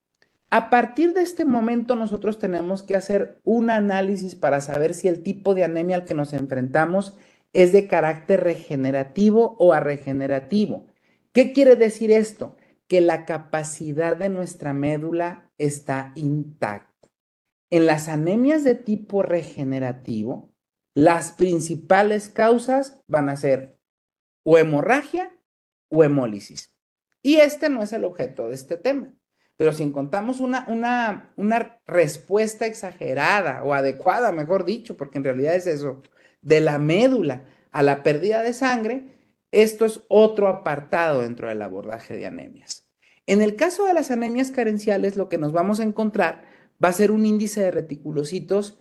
A 0.50 0.68
partir 0.68 1.14
de 1.14 1.22
este 1.22 1.44
momento 1.44 1.96
nosotros 1.96 2.38
tenemos 2.38 2.82
que 2.82 2.94
hacer 2.94 3.40
un 3.42 3.70
análisis 3.70 4.34
para 4.34 4.60
saber 4.60 4.94
si 4.94 5.08
el 5.08 5.22
tipo 5.22 5.54
de 5.54 5.64
anemia 5.64 5.96
al 5.96 6.04
que 6.04 6.14
nos 6.14 6.32
enfrentamos 6.34 7.16
es 7.52 7.72
de 7.72 7.86
carácter 7.86 8.42
regenerativo 8.44 9.56
o 9.58 9.74
regenerativo. 9.74 10.86
¿Qué 11.32 11.52
quiere 11.52 11.76
decir 11.76 12.10
esto? 12.10 12.56
Que 12.86 13.00
la 13.00 13.24
capacidad 13.24 14.16
de 14.16 14.28
nuestra 14.28 14.74
médula 14.74 15.50
está 15.56 16.12
intacta. 16.14 17.08
En 17.70 17.86
las 17.86 18.08
anemias 18.08 18.64
de 18.64 18.74
tipo 18.74 19.22
regenerativo, 19.22 20.50
las 20.94 21.32
principales 21.32 22.28
causas 22.28 23.00
van 23.06 23.30
a 23.30 23.36
ser 23.36 23.78
o 24.42 24.58
hemorragia 24.58 25.30
o 25.88 26.04
hemólisis. 26.04 26.72
Y 27.22 27.36
este 27.36 27.68
no 27.68 27.82
es 27.82 27.92
el 27.92 28.04
objeto 28.04 28.48
de 28.48 28.54
este 28.54 28.76
tema. 28.76 29.12
Pero 29.56 29.72
si 29.72 29.82
encontramos 29.82 30.40
una, 30.40 30.64
una, 30.68 31.32
una 31.36 31.80
respuesta 31.86 32.66
exagerada 32.66 33.62
o 33.62 33.74
adecuada, 33.74 34.32
mejor 34.32 34.64
dicho, 34.64 34.96
porque 34.96 35.18
en 35.18 35.24
realidad 35.24 35.54
es 35.54 35.66
eso, 35.66 36.02
de 36.40 36.60
la 36.60 36.78
médula 36.78 37.44
a 37.70 37.82
la 37.82 38.02
pérdida 38.02 38.42
de 38.42 38.54
sangre, 38.54 39.12
esto 39.52 39.84
es 39.84 40.00
otro 40.08 40.48
apartado 40.48 41.20
dentro 41.20 41.48
del 41.48 41.62
abordaje 41.62 42.16
de 42.16 42.26
anemias. 42.26 42.88
En 43.26 43.40
el 43.40 43.54
caso 43.54 43.84
de 43.84 43.94
las 43.94 44.10
anemias 44.10 44.50
carenciales, 44.50 45.16
lo 45.16 45.28
que 45.28 45.38
nos 45.38 45.52
vamos 45.52 45.78
a 45.78 45.84
encontrar 45.84 46.44
va 46.82 46.88
a 46.88 46.92
ser 46.92 47.10
un 47.12 47.24
índice 47.24 47.60
de 47.60 47.70
reticulocitos 47.70 48.78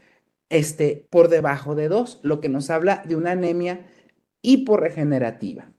este, 0.49 1.07
por 1.09 1.29
debajo 1.29 1.75
de 1.75 1.87
2, 1.89 2.21
lo 2.23 2.41
que 2.41 2.49
nos 2.49 2.69
habla 2.69 3.03
de 3.05 3.15
una 3.15 3.31
anemia 3.31 3.85
hiporregenerativa. 4.41 5.71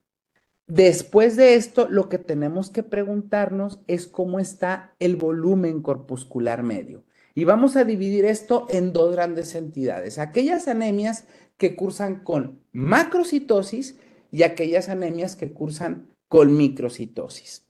Después 0.67 1.37
de 1.37 1.55
esto, 1.55 1.89
lo 1.89 2.09
que 2.09 2.19
tenemos 2.19 2.71
que 2.71 2.83
preguntarnos 2.83 3.81
es 3.89 4.07
cómo 4.07 4.39
está 4.39 4.95
el 4.99 5.17
volumen 5.17 5.83
corpuscular 5.83 6.63
medio. 6.63 7.05
Y 7.35 7.45
vamos 7.45 7.77
a 7.77 7.85
dividir 7.85 8.25
esto 8.25 8.67
en 8.71 8.93
dos 8.93 9.13
grandes 9.13 9.55
entidades. 9.55 10.19
Aquellas 10.19 10.69
anemias 10.69 11.27
que 11.57 11.77
cursan 11.77 12.25
con 12.25 12.61
macrocitosis 12.73 13.99
y 14.31 14.43
aquellas 14.43 14.89
anemias 14.89 15.37
que 15.37 15.53
cursan 15.53 16.09
con 16.29 16.57
microcitosis. 16.57 17.67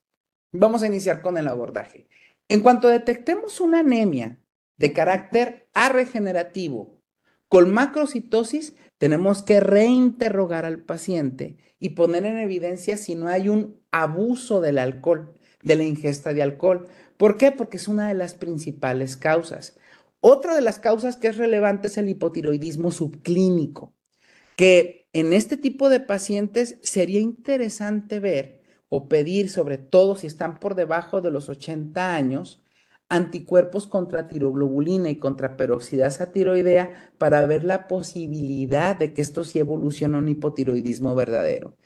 Vamos 0.52 0.83
a 0.83 0.87
iniciar 0.87 1.22
con 1.22 1.38
el 1.38 1.48
abordaje. 1.48 2.07
En 2.48 2.61
cuanto 2.61 2.88
detectemos 2.88 3.61
una 3.61 3.81
anemia 3.81 4.38
de 4.76 4.92
carácter 4.92 5.68
arregenerativo 5.74 6.98
con 7.48 7.72
macrocitosis, 7.72 8.74
tenemos 9.03 9.43
que 9.43 9.59
reinterrogar 9.59 10.65
al 10.65 10.79
paciente 10.79 11.57
y 11.81 11.88
poner 11.88 12.25
en 12.25 12.38
evidencia 12.38 12.97
si 12.97 13.17
no 13.17 13.27
hay 13.27 13.49
un 13.49 13.81
abuso 13.91 14.61
del 14.61 14.79
alcohol, 14.79 15.35
de 15.61 15.75
la 15.75 15.83
ingesta 15.83 16.33
de 16.33 16.41
alcohol. 16.41 16.87
¿Por 17.17 17.37
qué? 17.37 17.51
Porque 17.51 17.79
es 17.79 17.88
una 17.88 18.07
de 18.07 18.15
las 18.15 18.35
principales 18.35 19.17
causas. 19.17 19.77
Otra 20.21 20.55
de 20.55 20.61
las 20.61 20.79
causas 20.79 21.17
que 21.17 21.27
es 21.27 21.37
relevante 21.37 21.88
es 21.88 21.99
el 21.99 22.11
hipotiroidismo 22.11 22.93
subclínico, 22.93 23.93
que 24.55 25.09
en 25.12 25.33
este 25.33 25.57
tipo 25.57 25.88
de 25.88 25.99
pacientes 25.99 26.79
sería 26.83 27.19
interesante 27.19 28.21
ver 28.21 28.62
o 28.88 29.09
pedir, 29.09 29.51
sobre 29.51 29.79
todo 29.79 30.15
si 30.15 30.29
están 30.29 30.61
por 30.61 30.77
debajo 30.77 31.21
de 31.23 31.33
los 31.33 31.49
80 31.49 32.15
años, 32.15 32.62
anticuerpos 33.12 33.87
contra 33.87 34.27
tiroglobulina 34.27 35.11
y 35.11 35.16
contra 35.16 35.59
peroxidasa 35.59 36.33
tiroidea 36.33 37.12
para 37.18 37.44
ver 37.44 37.62
la 37.62 37.87
posibilidad 37.87 38.96
de 38.96 39.12
que 39.12 39.20
esto 39.20 39.44
sí 39.44 39.59
evolucione 39.59 40.16
a 40.16 40.20
un 40.20 40.31
hipotiroidismo 40.31 41.14
verdadero. 41.14 41.77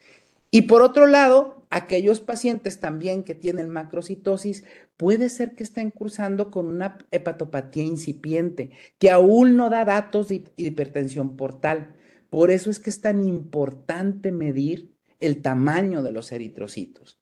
Y 0.52 0.62
por 0.62 0.82
otro 0.82 1.08
lado, 1.08 1.66
aquellos 1.68 2.20
pacientes 2.20 2.78
también 2.78 3.24
que 3.24 3.34
tienen 3.34 3.70
macrocitosis, 3.70 4.62
puede 4.96 5.28
ser 5.28 5.56
que 5.56 5.64
estén 5.64 5.90
cursando 5.90 6.52
con 6.52 6.68
una 6.68 6.96
hepatopatía 7.10 7.82
incipiente, 7.82 8.70
que 9.00 9.10
aún 9.10 9.56
no 9.56 9.68
da 9.68 9.84
datos 9.84 10.28
de 10.28 10.44
hipertensión 10.56 11.36
portal. 11.36 11.96
Por 12.30 12.52
eso 12.52 12.70
es 12.70 12.78
que 12.78 12.90
es 12.90 13.00
tan 13.00 13.24
importante 13.24 14.30
medir 14.30 14.94
el 15.18 15.42
tamaño 15.42 16.04
de 16.04 16.12
los 16.12 16.30
eritrocitos. 16.30 17.18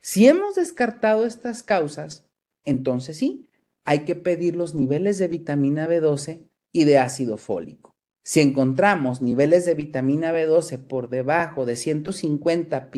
Si 0.00 0.26
hemos 0.26 0.56
descartado 0.56 1.24
estas 1.24 1.62
causas, 1.62 2.26
entonces 2.64 3.16
sí, 3.16 3.48
hay 3.84 4.00
que 4.00 4.14
pedir 4.14 4.56
los 4.56 4.74
niveles 4.74 5.18
de 5.18 5.28
vitamina 5.28 5.88
B12 5.88 6.48
y 6.72 6.84
de 6.84 6.98
ácido 6.98 7.36
fólico. 7.36 7.94
Si 8.22 8.40
encontramos 8.40 9.20
niveles 9.20 9.66
de 9.66 9.74
vitamina 9.74 10.32
B12 10.32 10.78
por 10.78 11.10
debajo 11.10 11.66
de 11.66 11.76
150 11.76 12.90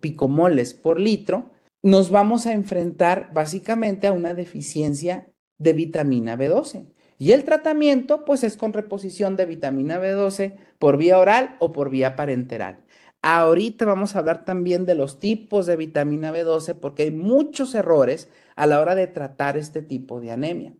picomoles 0.00 0.74
por 0.74 0.98
litro, 0.98 1.52
nos 1.82 2.10
vamos 2.10 2.46
a 2.46 2.52
enfrentar 2.52 3.30
básicamente 3.32 4.08
a 4.08 4.12
una 4.12 4.34
deficiencia 4.34 5.28
de 5.58 5.72
vitamina 5.72 6.36
B12. 6.36 6.86
Y 7.18 7.30
el 7.30 7.44
tratamiento, 7.44 8.24
pues, 8.24 8.42
es 8.42 8.56
con 8.56 8.72
reposición 8.72 9.36
de 9.36 9.46
vitamina 9.46 10.00
B12 10.00 10.56
por 10.80 10.96
vía 10.96 11.18
oral 11.18 11.56
o 11.60 11.70
por 11.70 11.88
vía 11.88 12.16
parenteral. 12.16 12.81
Ahorita 13.24 13.84
vamos 13.84 14.16
a 14.16 14.18
hablar 14.18 14.44
también 14.44 14.84
de 14.84 14.96
los 14.96 15.20
tipos 15.20 15.66
de 15.66 15.76
vitamina 15.76 16.32
B12 16.32 16.74
porque 16.74 17.04
hay 17.04 17.12
muchos 17.12 17.72
errores 17.76 18.28
a 18.56 18.66
la 18.66 18.80
hora 18.80 18.96
de 18.96 19.06
tratar 19.06 19.56
este 19.56 19.80
tipo 19.80 20.20
de 20.20 20.32
anemia. 20.32 20.74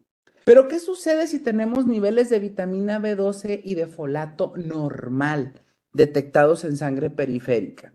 Pero 0.45 0.67
¿qué 0.67 0.81
sucede 0.81 1.29
si 1.29 1.39
tenemos 1.39 1.87
niveles 1.87 2.31
de 2.31 2.41
vitamina 2.41 2.99
B12 2.99 3.61
y 3.63 3.77
de 3.77 3.87
folato 3.87 4.55
normal 4.57 5.63
detectados 5.93 6.65
en 6.65 6.77
sangre 6.77 7.11
periférica? 7.11 7.95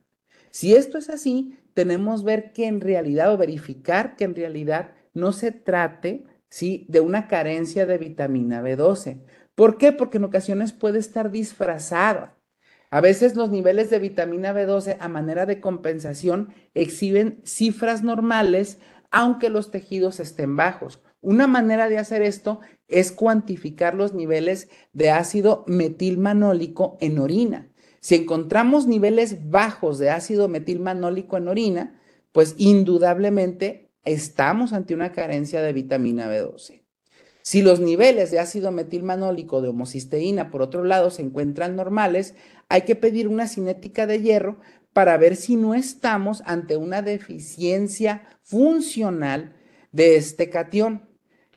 Si 0.50 0.74
esto 0.74 0.98
es 0.98 1.10
así, 1.10 1.60
tenemos 1.74 2.24
ver 2.24 2.54
que 2.54 2.68
en 2.68 2.80
realidad 2.80 3.34
o 3.34 3.38
verificar 3.38 4.16
que 4.16 4.24
en 4.24 4.34
realidad 4.34 4.92
no 5.14 5.34
se 5.34 5.52
trate 5.52 6.24
¿sí? 6.50 6.86
de 6.88 7.02
una 7.02 7.28
carencia 7.28 7.86
de 7.86 7.98
vitamina 7.98 8.62
B12. 8.62 9.26
¿Por 9.56 9.78
qué? 9.78 9.92
Porque 9.92 10.20
en 10.20 10.24
ocasiones 10.24 10.72
puede 10.72 11.00
estar 11.00 11.32
disfrazada 11.32 12.37
a 12.90 13.02
veces 13.02 13.36
los 13.36 13.50
niveles 13.50 13.90
de 13.90 14.00
vitamina 14.00 14.54
B12 14.54 14.98
a 15.00 15.08
manera 15.10 15.46
de 15.46 15.60
compensación 15.60 16.54
exhiben 16.74 17.42
cifras 17.44 18.04
normales 18.04 18.80
aunque 19.12 19.50
los 19.50 19.72
tejidos 19.72 20.20
estén 20.20 20.56
bajos. 20.56 21.02
Una 21.22 21.48
manera 21.48 21.90
de 21.90 21.98
hacer 21.98 22.22
esto 22.22 22.60
es 22.88 23.12
cuantificar 23.12 23.96
los 23.96 24.14
niveles 24.14 24.70
de 24.94 25.12
ácido 25.12 25.64
metilmanólico 25.68 26.98
en 27.02 27.20
orina. 27.20 27.70
Si 28.00 28.16
encontramos 28.16 28.88
niveles 28.88 29.50
bajos 29.50 29.98
de 29.98 30.10
ácido 30.10 30.48
metilmanólico 30.48 31.38
en 31.38 31.48
orina, 31.48 32.02
pues 32.32 32.56
indudablemente 32.58 33.90
estamos 34.06 34.72
ante 34.72 34.94
una 34.94 35.12
carencia 35.12 35.62
de 35.62 35.74
vitamina 35.74 36.32
B12. 36.32 36.84
Si 37.50 37.62
los 37.62 37.80
niveles 37.80 38.30
de 38.30 38.40
ácido 38.40 38.74
metilmanólico 38.74 39.62
de 39.62 39.70
homocisteína, 39.70 40.52
por 40.52 40.62
otro 40.62 40.84
lado, 40.84 41.12
se 41.12 41.22
encuentran 41.22 41.78
normales, 41.78 42.36
hay 42.68 42.82
que 42.82 42.98
pedir 42.98 43.30
una 43.30 43.48
cinética 43.48 44.06
de 44.06 44.22
hierro 44.22 44.58
para 44.92 45.16
ver 45.16 45.38
si 45.38 45.56
no 45.56 45.74
estamos 45.74 46.44
ante 46.46 46.76
una 46.76 47.02
deficiencia 47.02 48.28
funcional 48.42 49.56
de 49.94 50.18
este 50.18 50.50
cation. 50.50 51.08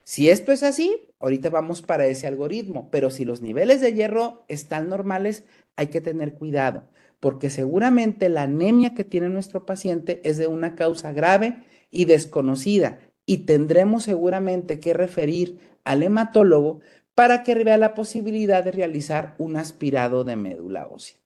Si 0.05 0.31
esto 0.31 0.53
es 0.53 0.63
así, 0.63 1.09
ahorita 1.19 1.51
vamos 1.51 1.83
para 1.83 2.07
ese 2.07 2.29
algoritmo, 2.29 2.89
pero 2.93 3.11
si 3.11 3.25
los 3.25 3.43
niveles 3.43 3.81
de 3.81 3.93
hierro 3.93 4.45
están 4.47 4.89
normales, 4.89 5.43
hay 5.75 5.89
que 5.89 6.01
tener 6.01 6.35
cuidado, 6.35 6.89
porque 7.19 7.51
seguramente 7.51 8.29
la 8.29 8.43
anemia 8.43 8.95
que 8.95 9.03
tiene 9.03 9.29
nuestro 9.29 9.67
paciente 9.67 10.21
es 10.23 10.39
de 10.39 10.47
una 10.47 10.77
causa 10.77 11.13
grave 11.13 11.65
y 11.91 12.05
desconocida 12.05 13.01
y 13.31 13.39
tendremos 13.39 14.03
seguramente 14.03 14.81
que 14.81 14.93
referir 14.93 15.59
al 15.85 16.03
hematólogo 16.03 16.81
para 17.15 17.43
que 17.43 17.55
vea 17.55 17.77
la 17.77 17.95
posibilidad 17.95 18.65
de 18.65 18.73
realizar 18.73 19.35
un 19.39 19.57
aspirado 19.57 20.25
de 20.25 20.37
médula 20.37 20.87
ósea. 20.87 21.19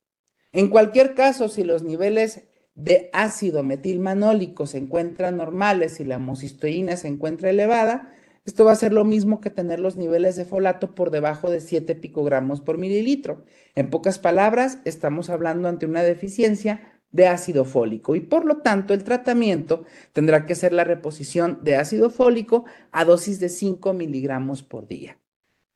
En 0.52 0.68
cualquier 0.68 1.14
caso, 1.14 1.48
si 1.48 1.64
los 1.64 1.82
niveles 1.82 2.44
de 2.74 3.10
ácido 3.12 3.62
metilmanólico 3.62 4.66
se 4.66 4.78
encuentran 4.78 5.36
normales 5.36 6.00
y 6.00 6.04
la 6.04 6.16
homocisteína 6.16 6.96
se 6.96 7.08
encuentra 7.08 7.50
elevada, 7.50 8.12
esto 8.44 8.64
va 8.64 8.72
a 8.72 8.76
ser 8.76 8.92
lo 8.92 9.04
mismo 9.04 9.40
que 9.40 9.50
tener 9.50 9.80
los 9.80 9.96
niveles 9.96 10.36
de 10.36 10.44
folato 10.44 10.94
por 10.94 11.10
debajo 11.10 11.50
de 11.50 11.60
7 11.60 11.94
picogramos 11.94 12.60
por 12.60 12.76
mililitro. 12.76 13.44
En 13.74 13.88
pocas 13.88 14.18
palabras, 14.18 14.78
estamos 14.84 15.30
hablando 15.30 15.66
ante 15.68 15.86
una 15.86 16.02
deficiencia 16.02 16.93
de 17.14 17.29
ácido 17.29 17.64
fólico 17.64 18.16
y 18.16 18.20
por 18.20 18.44
lo 18.44 18.57
tanto 18.57 18.92
el 18.92 19.05
tratamiento 19.05 19.85
tendrá 20.12 20.46
que 20.46 20.57
ser 20.57 20.72
la 20.72 20.83
reposición 20.83 21.61
de 21.62 21.77
ácido 21.77 22.11
fólico 22.11 22.64
a 22.90 23.05
dosis 23.05 23.38
de 23.38 23.48
5 23.48 23.92
miligramos 23.92 24.64
por 24.64 24.88
día. 24.88 25.16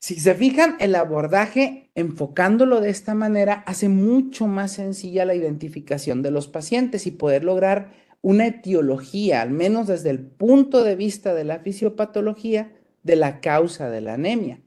Si 0.01 0.19
se 0.19 0.35
fijan, 0.35 0.77
el 0.81 0.97
abordaje 0.97 1.91
enfocándolo 1.95 2.81
de 2.81 2.91
esta 2.91 3.15
manera 3.15 3.63
hace 3.67 3.89
mucho 3.89 4.49
más 4.49 4.73
sencilla 4.73 5.25
la 5.25 5.37
identificación 5.37 6.23
de 6.23 6.33
los 6.33 6.49
pacientes 6.49 7.07
y 7.07 7.13
poder 7.13 7.45
lograr 7.45 7.93
una 8.21 8.49
etiología, 8.49 9.41
al 9.41 9.51
menos 9.51 9.87
desde 9.87 10.11
el 10.11 10.21
punto 10.21 10.83
de 10.83 10.97
vista 10.97 11.35
de 11.35 11.45
la 11.45 11.61
fisiopatología, 11.61 12.77
de 13.05 13.15
la 13.15 13.41
causa 13.41 13.91
de 13.91 14.01
la 14.01 14.15
anemia. 14.15 14.61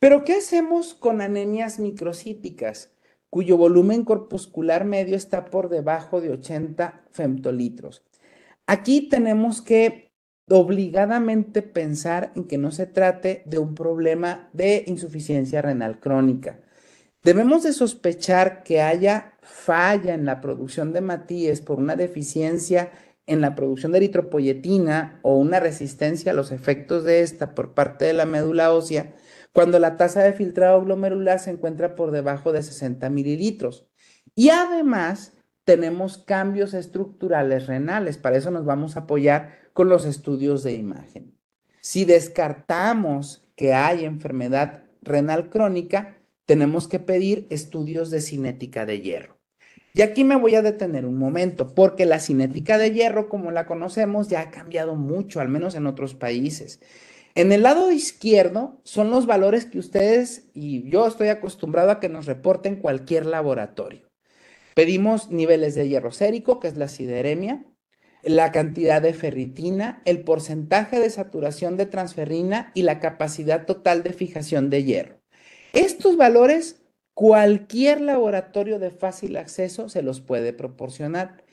Pero, 0.00 0.24
¿qué 0.24 0.34
hacemos 0.34 0.92
con 0.92 1.22
anemias 1.22 1.78
microcíticas? 1.78 2.92
Cuyo 3.30 3.56
volumen 3.56 4.04
corpuscular 4.04 4.84
medio 4.84 5.16
está 5.16 5.46
por 5.46 5.68
debajo 5.68 6.20
de 6.20 6.30
80 6.30 7.04
femtolitros. 7.10 8.02
Aquí 8.66 9.08
tenemos 9.08 9.62
que 9.62 10.10
obligadamente 10.48 11.62
pensar 11.62 12.32
en 12.34 12.44
que 12.44 12.58
no 12.58 12.72
se 12.72 12.86
trate 12.86 13.42
de 13.46 13.58
un 13.58 13.74
problema 13.74 14.50
de 14.52 14.84
insuficiencia 14.86 15.62
renal 15.62 16.00
crónica. 16.00 16.60
Debemos 17.22 17.62
de 17.62 17.72
sospechar 17.72 18.64
que 18.64 18.80
haya 18.80 19.34
falla 19.42 20.14
en 20.14 20.24
la 20.24 20.40
producción 20.40 20.92
de 20.92 21.00
matíes 21.00 21.60
por 21.60 21.78
una 21.78 21.94
deficiencia 21.94 22.90
en 23.26 23.40
la 23.40 23.54
producción 23.54 23.92
de 23.92 23.98
eritropoyetina 23.98 25.20
o 25.22 25.36
una 25.36 25.60
resistencia 25.60 26.32
a 26.32 26.34
los 26.34 26.50
efectos 26.50 27.04
de 27.04 27.20
esta 27.20 27.54
por 27.54 27.74
parte 27.74 28.06
de 28.06 28.12
la 28.12 28.26
médula 28.26 28.72
ósea 28.72 29.14
cuando 29.52 29.78
la 29.78 29.96
tasa 29.96 30.22
de 30.22 30.32
filtrado 30.32 30.84
glomerular 30.84 31.38
se 31.38 31.50
encuentra 31.50 31.94
por 31.94 32.10
debajo 32.10 32.52
de 32.52 32.62
60 32.62 33.10
mililitros. 33.10 33.88
Y 34.34 34.50
además 34.50 35.32
tenemos 35.64 36.18
cambios 36.18 36.74
estructurales 36.74 37.66
renales, 37.66 38.18
para 38.18 38.36
eso 38.36 38.50
nos 38.50 38.64
vamos 38.64 38.96
a 38.96 39.00
apoyar 39.00 39.58
con 39.72 39.88
los 39.88 40.04
estudios 40.04 40.62
de 40.62 40.72
imagen. 40.72 41.36
Si 41.80 42.04
descartamos 42.04 43.48
que 43.56 43.74
hay 43.74 44.04
enfermedad 44.04 44.84
renal 45.02 45.48
crónica, 45.48 46.16
tenemos 46.46 46.88
que 46.88 46.98
pedir 46.98 47.46
estudios 47.50 48.10
de 48.10 48.20
cinética 48.20 48.84
de 48.84 49.00
hierro. 49.00 49.38
Y 49.92 50.02
aquí 50.02 50.24
me 50.24 50.36
voy 50.36 50.54
a 50.54 50.62
detener 50.62 51.04
un 51.04 51.16
momento, 51.16 51.74
porque 51.74 52.06
la 52.06 52.20
cinética 52.20 52.78
de 52.78 52.92
hierro, 52.92 53.28
como 53.28 53.50
la 53.50 53.66
conocemos, 53.66 54.28
ya 54.28 54.40
ha 54.40 54.50
cambiado 54.50 54.94
mucho, 54.94 55.40
al 55.40 55.48
menos 55.48 55.74
en 55.74 55.86
otros 55.86 56.14
países. 56.14 56.80
En 57.34 57.52
el 57.52 57.62
lado 57.62 57.92
izquierdo 57.92 58.80
son 58.84 59.10
los 59.10 59.26
valores 59.26 59.64
que 59.64 59.78
ustedes 59.78 60.48
y 60.52 60.88
yo 60.90 61.06
estoy 61.06 61.28
acostumbrado 61.28 61.90
a 61.90 62.00
que 62.00 62.08
nos 62.08 62.26
reporten 62.26 62.76
cualquier 62.76 63.26
laboratorio. 63.26 64.08
Pedimos 64.74 65.30
niveles 65.30 65.74
de 65.74 65.88
hierro 65.88 66.10
sérico, 66.10 66.58
que 66.58 66.68
es 66.68 66.76
la 66.76 66.88
sideremia, 66.88 67.64
la 68.22 68.52
cantidad 68.52 69.00
de 69.00 69.14
ferritina, 69.14 70.02
el 70.04 70.22
porcentaje 70.22 70.98
de 70.98 71.10
saturación 71.10 71.76
de 71.76 71.86
transferrina 71.86 72.72
y 72.74 72.82
la 72.82 73.00
capacidad 73.00 73.64
total 73.66 74.02
de 74.02 74.12
fijación 74.12 74.70
de 74.70 74.84
hierro. 74.84 75.20
Estos 75.72 76.16
valores, 76.16 76.82
cualquier 77.14 78.00
laboratorio 78.00 78.78
de 78.78 78.90
fácil 78.90 79.36
acceso 79.36 79.88
se 79.88 80.02
los 80.02 80.20
puede 80.20 80.52
proporcionar. 80.52 81.44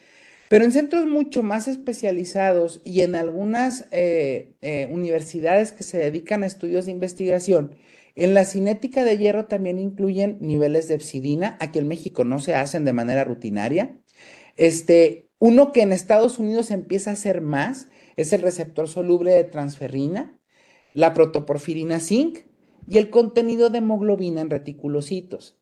Pero 0.49 0.63
en 0.63 0.71
centros 0.71 1.05
mucho 1.05 1.43
más 1.43 1.67
especializados 1.67 2.81
y 2.85 3.01
en 3.01 3.15
algunas 3.15 3.87
eh, 3.91 4.53
eh, 4.61 4.87
universidades 4.91 5.71
que 5.71 5.83
se 5.83 5.97
dedican 5.97 6.43
a 6.43 6.47
estudios 6.47 6.85
de 6.85 6.91
investigación, 6.91 7.75
en 8.15 8.33
la 8.33 8.45
cinética 8.45 9.03
de 9.03 9.17
hierro 9.17 9.45
también 9.45 9.77
incluyen 9.77 10.37
niveles 10.39 10.87
de 10.87 10.95
epsidina. 10.95 11.57
Aquí 11.59 11.79
en 11.79 11.87
México 11.87 12.23
no 12.23 12.39
se 12.39 12.55
hacen 12.55 12.85
de 12.85 12.93
manera 12.93 13.23
rutinaria. 13.23 13.95
Este, 14.55 15.29
uno 15.37 15.71
que 15.71 15.81
en 15.81 15.91
Estados 15.91 16.39
Unidos 16.39 16.71
empieza 16.71 17.11
a 17.11 17.13
hacer 17.13 17.41
más 17.41 17.89
es 18.15 18.33
el 18.33 18.41
receptor 18.41 18.87
soluble 18.87 19.31
de 19.31 19.43
transferrina, 19.43 20.39
la 20.93 21.13
protoporfirina 21.13 21.99
zinc 21.99 22.39
y 22.87 22.97
el 22.97 23.11
contenido 23.11 23.69
de 23.69 23.77
hemoglobina 23.79 24.41
en 24.41 24.49
reticulocitos. 24.49 25.59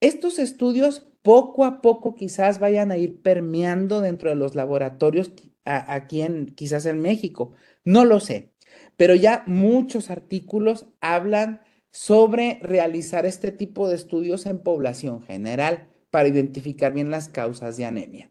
Estos 0.00 0.38
estudios 0.38 1.06
poco 1.24 1.64
a 1.64 1.80
poco 1.80 2.14
quizás 2.14 2.58
vayan 2.58 2.92
a 2.92 2.98
ir 2.98 3.22
permeando 3.22 4.02
dentro 4.02 4.28
de 4.28 4.36
los 4.36 4.54
laboratorios 4.54 5.32
aquí 5.64 6.20
en, 6.20 6.54
quizás 6.54 6.84
en 6.84 7.00
México. 7.00 7.54
No 7.82 8.04
lo 8.04 8.20
sé, 8.20 8.52
pero 8.98 9.14
ya 9.14 9.42
muchos 9.46 10.10
artículos 10.10 10.86
hablan 11.00 11.62
sobre 11.90 12.58
realizar 12.60 13.24
este 13.24 13.52
tipo 13.52 13.88
de 13.88 13.94
estudios 13.94 14.44
en 14.44 14.58
población 14.58 15.22
general 15.22 15.88
para 16.10 16.28
identificar 16.28 16.92
bien 16.92 17.10
las 17.10 17.30
causas 17.30 17.78
de 17.78 17.86
anemia. 17.86 18.30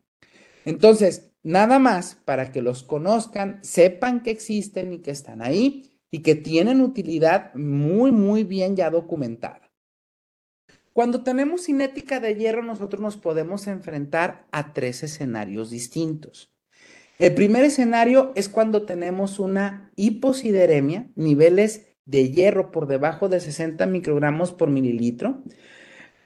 Entonces, 0.64 1.32
nada 1.42 1.80
más 1.80 2.20
para 2.26 2.52
que 2.52 2.62
los 2.62 2.84
conozcan, 2.84 3.58
sepan 3.64 4.22
que 4.22 4.30
existen 4.30 4.94
y 4.94 5.00
que 5.00 5.10
están 5.10 5.42
ahí 5.42 6.00
y 6.12 6.20
que 6.20 6.36
tienen 6.36 6.80
utilidad 6.80 7.56
muy, 7.56 8.12
muy 8.12 8.44
bien 8.44 8.76
ya 8.76 8.92
documentada. 8.92 9.62
Cuando 10.94 11.24
tenemos 11.24 11.66
cinética 11.66 12.20
de 12.20 12.36
hierro, 12.36 12.62
nosotros 12.64 13.02
nos 13.02 13.18
podemos 13.18 13.66
enfrentar 13.66 14.46
a 14.52 14.74
tres 14.74 15.02
escenarios 15.02 15.72
distintos. 15.72 16.54
El 17.18 17.34
primer 17.34 17.66
escenario 17.66 18.32
es 18.36 18.48
cuando 18.48 18.84
tenemos 18.84 19.40
una 19.40 19.92
hipocideremia, 19.96 21.10
niveles 21.16 21.88
de 22.06 22.30
hierro 22.30 22.72
por 22.72 22.88
debajo 22.88 23.28
de 23.28 23.40
60 23.40 23.86
microgramos 23.88 24.52
por 24.52 24.70
mililitro, 24.70 25.44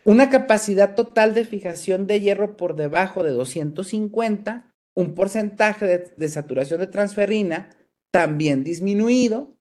una 0.04 0.30
capacidad 0.30 0.96
total 0.96 1.34
de 1.34 1.46
fijación 1.46 2.08
de 2.08 2.20
hierro 2.20 2.58
por 2.58 2.76
debajo 2.76 3.24
de 3.24 3.32
250, 3.32 4.74
un 4.94 5.14
porcentaje 5.16 5.86
de, 5.86 6.14
de 6.16 6.30
saturación 6.30 6.80
de 6.80 6.88
transferrina 6.88 7.70
también 8.12 8.64
disminuido, 8.64 9.56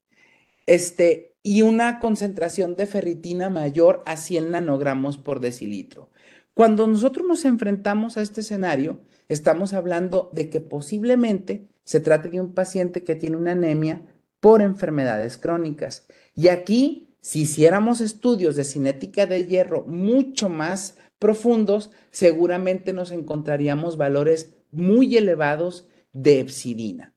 este, 0.66 1.35
y 1.48 1.62
una 1.62 2.00
concentración 2.00 2.74
de 2.74 2.86
ferritina 2.86 3.50
mayor 3.50 4.02
a 4.04 4.16
100 4.16 4.50
nanogramos 4.50 5.16
por 5.16 5.38
decilitro. 5.38 6.10
Cuando 6.54 6.88
nosotros 6.88 7.24
nos 7.24 7.44
enfrentamos 7.44 8.16
a 8.16 8.22
este 8.22 8.40
escenario, 8.40 8.98
estamos 9.28 9.72
hablando 9.72 10.28
de 10.32 10.50
que 10.50 10.60
posiblemente 10.60 11.68
se 11.84 12.00
trate 12.00 12.30
de 12.30 12.40
un 12.40 12.52
paciente 12.52 13.04
que 13.04 13.14
tiene 13.14 13.36
una 13.36 13.52
anemia 13.52 14.02
por 14.40 14.60
enfermedades 14.60 15.38
crónicas. 15.38 16.08
Y 16.34 16.48
aquí, 16.48 17.14
si 17.20 17.42
hiciéramos 17.42 18.00
estudios 18.00 18.56
de 18.56 18.64
cinética 18.64 19.26
de 19.26 19.46
hierro 19.46 19.84
mucho 19.86 20.48
más 20.48 20.98
profundos, 21.20 21.92
seguramente 22.10 22.92
nos 22.92 23.12
encontraríamos 23.12 23.96
valores 23.96 24.56
muy 24.72 25.16
elevados 25.16 25.86
de 26.12 26.40
epsidina. 26.40 27.15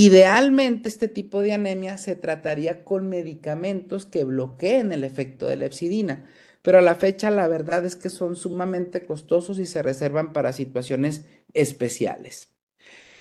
Idealmente, 0.00 0.88
este 0.88 1.08
tipo 1.08 1.40
de 1.40 1.52
anemia 1.52 1.98
se 1.98 2.14
trataría 2.14 2.84
con 2.84 3.08
medicamentos 3.08 4.06
que 4.06 4.22
bloqueen 4.22 4.92
el 4.92 5.02
efecto 5.02 5.48
de 5.48 5.56
la 5.56 5.66
epsidina, 5.66 6.24
pero 6.62 6.78
a 6.78 6.82
la 6.82 6.94
fecha 6.94 7.32
la 7.32 7.48
verdad 7.48 7.84
es 7.84 7.96
que 7.96 8.08
son 8.08 8.36
sumamente 8.36 9.04
costosos 9.04 9.58
y 9.58 9.66
se 9.66 9.82
reservan 9.82 10.32
para 10.32 10.52
situaciones 10.52 11.24
especiales. 11.52 12.52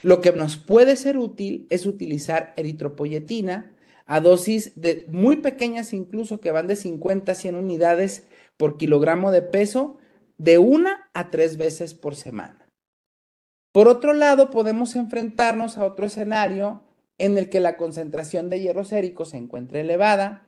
Lo 0.03 0.21
que 0.21 0.31
nos 0.33 0.57
puede 0.57 0.97
ser 0.97 1.17
útil 1.17 1.65
es 1.71 1.87
utilizar 1.87 2.53
eritropoyetina 2.57 3.75
a 4.05 4.21
dosis 4.21 4.79
de 4.79 5.07
muy 5.09 5.37
pequeñas 5.37 5.93
incluso 5.93 6.39
que 6.39 6.51
van 6.51 6.67
de 6.67 6.75
50 6.75 7.31
a 7.31 7.35
100 7.35 7.55
unidades 7.55 8.27
por 8.55 8.77
kilogramo 8.77 9.31
de 9.31 9.41
peso 9.41 9.97
de 10.37 10.59
una 10.59 11.09
a 11.15 11.31
tres 11.31 11.57
veces 11.57 11.95
por 11.95 12.15
semana. 12.15 12.66
Por 13.77 13.89
otro 13.89 14.13
lado, 14.13 14.49
podemos 14.49 14.95
enfrentarnos 14.95 15.77
a 15.77 15.85
otro 15.85 16.07
escenario 16.07 16.81
en 17.19 17.37
el 17.37 17.47
que 17.47 17.59
la 17.59 17.77
concentración 17.77 18.49
de 18.49 18.59
hierro 18.59 18.83
sérico 18.83 19.23
se 19.23 19.37
encuentre 19.37 19.81
elevada, 19.81 20.47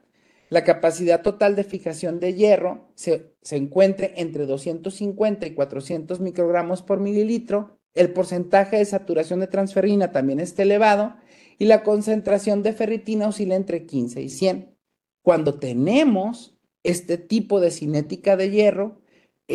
la 0.50 0.64
capacidad 0.64 1.22
total 1.22 1.56
de 1.56 1.64
fijación 1.64 2.20
de 2.20 2.34
hierro 2.34 2.90
se, 2.96 3.36
encuentre 3.52 4.16
entre 4.18 4.48
250 4.48 5.46
y 5.46 5.54
400 5.54 6.20
microgramos 6.22 6.82
por 6.82 7.00
mililitro, 7.00 7.78
el 7.94 8.14
porcentaje 8.14 8.78
de 8.78 8.86
saturación 8.86 9.42
de 9.42 9.46
transferrina 9.46 10.12
también 10.12 10.40
esté 10.40 10.64
elevado 10.64 11.16
y 11.60 11.66
la 11.66 11.84
concentración 11.84 12.64
de 12.64 12.74
ferritina 12.74 13.28
oscila 13.28 13.54
entre 13.54 13.86
15 13.86 14.24
y 14.24 14.30
100. 14.30 14.76
Cuando 15.22 15.60
tenemos 15.60 16.58
este 16.82 17.20
tipo 17.20 17.60
de 17.60 17.70
cinética 17.70 18.36
de 18.38 18.50
hierro, 18.50 19.02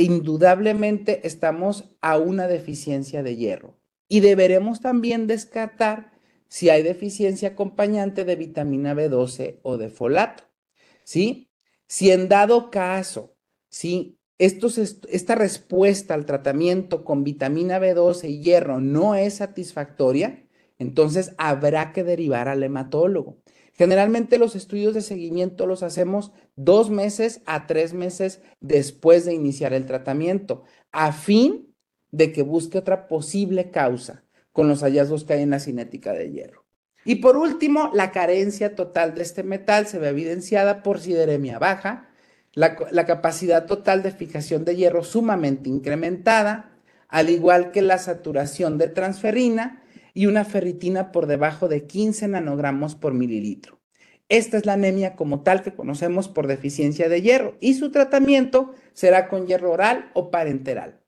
indudablemente 0.03 1.27
estamos 1.27 1.95
a 2.01 2.19
una 2.19 2.49
deficiencia 2.49 3.23
de 3.23 3.37
hierro. 3.37 3.79
Y 4.09 4.21
deberemos 4.21 4.81
también 4.81 5.27
descartar 5.27 6.13
si 6.49 6.69
hay 6.69 6.83
deficiencia 6.83 7.51
acompañante 7.51 8.25
de 8.25 8.37
vitamina 8.37 8.95
B12 8.95 9.61
o 9.63 9.79
de 9.79 9.89
folato. 9.89 10.45
¿Sí? 11.05 11.51
Si 11.87 12.11
en 12.11 12.29
dado 12.29 12.71
caso, 12.71 13.37
¿sí? 13.69 14.19
esta 14.39 15.35
respuesta 15.35 16.15
al 16.15 16.27
tratamiento 16.27 17.05
con 17.05 17.23
vitamina 17.25 17.79
B12 17.79 18.29
y 18.29 18.43
hierro 18.43 18.81
no 18.81 19.15
es 19.15 19.35
satisfactoria, 19.35 20.45
entonces 20.79 21.35
habrá 21.39 21.93
que 21.93 22.03
derivar 22.03 22.49
al 22.49 22.63
hematólogo. 22.63 23.39
Generalmente 23.77 24.39
los 24.39 24.55
estudios 24.55 24.95
de 24.95 25.01
seguimiento 25.01 25.67
los 25.67 25.83
hacemos 25.83 26.31
dos 26.55 26.91
meses 26.91 27.43
a 27.45 27.67
tres 27.67 27.93
meses 27.93 28.41
después 28.61 29.25
de 29.25 29.35
iniciar 29.35 29.73
el 29.73 29.85
tratamiento, 29.85 30.63
a 30.93 31.13
fin 31.13 31.75
de 32.13 32.33
que 32.33 32.43
busque 32.43 32.79
otra 32.79 33.09
posible 33.09 33.73
causa 33.73 34.25
con 34.53 34.69
los 34.69 34.83
hallazgos 34.83 35.25
que 35.25 35.33
hay 35.33 35.43
en 35.43 35.51
la 35.51 35.59
cinética 35.59 36.13
de 36.13 36.31
hierro. 36.31 36.65
Y 37.05 37.17
por 37.17 37.37
último, 37.37 37.91
la 37.93 38.13
carencia 38.13 38.77
total 38.77 39.17
de 39.17 39.23
este 39.23 39.43
metal 39.43 39.89
se 39.89 39.99
ve 39.99 40.09
evidenciada 40.09 40.85
por 40.85 41.01
sideremia 41.01 41.59
baja, 41.59 42.09
la, 42.53 42.77
la 42.93 43.05
capacidad 43.05 43.67
total 43.67 44.05
de 44.05 44.13
fijación 44.13 44.65
de 44.65 44.77
hierro 44.77 45.03
sumamente 45.03 45.69
incrementada, 45.69 46.71
al 47.09 47.29
igual 47.29 47.73
que 47.73 47.83
la 47.83 47.99
saturación 47.99 48.79
de 48.79 48.87
transferrina 48.87 49.83
y 50.15 50.27
una 50.27 50.45
ferritina 50.45 51.13
por 51.13 51.27
debajo 51.27 51.69
de 51.69 51.87
15 51.87 52.29
nanogramos 52.29 52.95
por 52.95 53.13
mililitro. 53.13 53.81
Esta 54.29 54.57
es 54.57 54.65
la 54.65 54.73
anemia 54.73 55.17
como 55.17 55.43
tal 55.43 55.63
que 55.63 55.75
conocemos 55.75 56.29
por 56.29 56.47
deficiencia 56.47 57.09
de 57.09 57.21
hierro 57.21 57.59
y 57.61 57.75
su 57.75 57.91
tratamiento 57.91 58.73
será 58.95 59.29
con 59.29 59.47
hierro 59.47 59.73
oral 59.73 60.11
o 60.15 60.31
parenteral. 60.31 61.01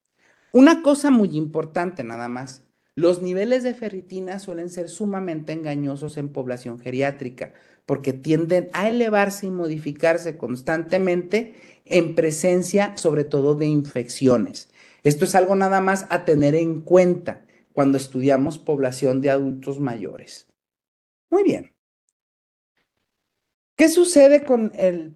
Una 0.53 0.83
cosa 0.83 1.11
muy 1.11 1.37
importante 1.37 2.05
nada 2.05 2.29
más, 2.29 2.63
los 2.95 3.23
niveles 3.23 3.63
de 3.63 3.75
ferritina 3.75 4.39
suelen 4.39 4.69
ser 4.69 4.89
sumamente 4.89 5.53
engañosos 5.53 6.17
en 6.17 6.31
población 6.31 6.79
geriátrica 6.79 7.53
porque 7.87 8.13
tienden 8.13 8.69
a 8.73 8.89
elevarse 8.89 9.47
y 9.47 9.51
modificarse 9.51 10.37
constantemente 10.37 11.55
en 11.85 12.15
presencia 12.15 12.97
sobre 12.97 13.25
todo 13.25 13.55
de 13.55 13.67
infecciones. 13.67 14.69
Esto 15.05 15.25
es 15.25 15.35
algo 15.35 15.55
nada 15.55 15.81
más 15.81 16.07
a 16.11 16.25
tener 16.25 16.55
en 16.55 16.81
cuenta 16.81 17.46
cuando 17.77 17.99
estudiamos 17.99 18.57
población 18.59 19.21
de 19.21 19.29
adultos 19.29 19.81
mayores. 19.81 20.47
Muy 21.29 21.43
bien. 21.43 21.75
¿Qué 23.77 23.91
sucede 23.91 24.45
con 24.45 24.73
el 24.75 25.15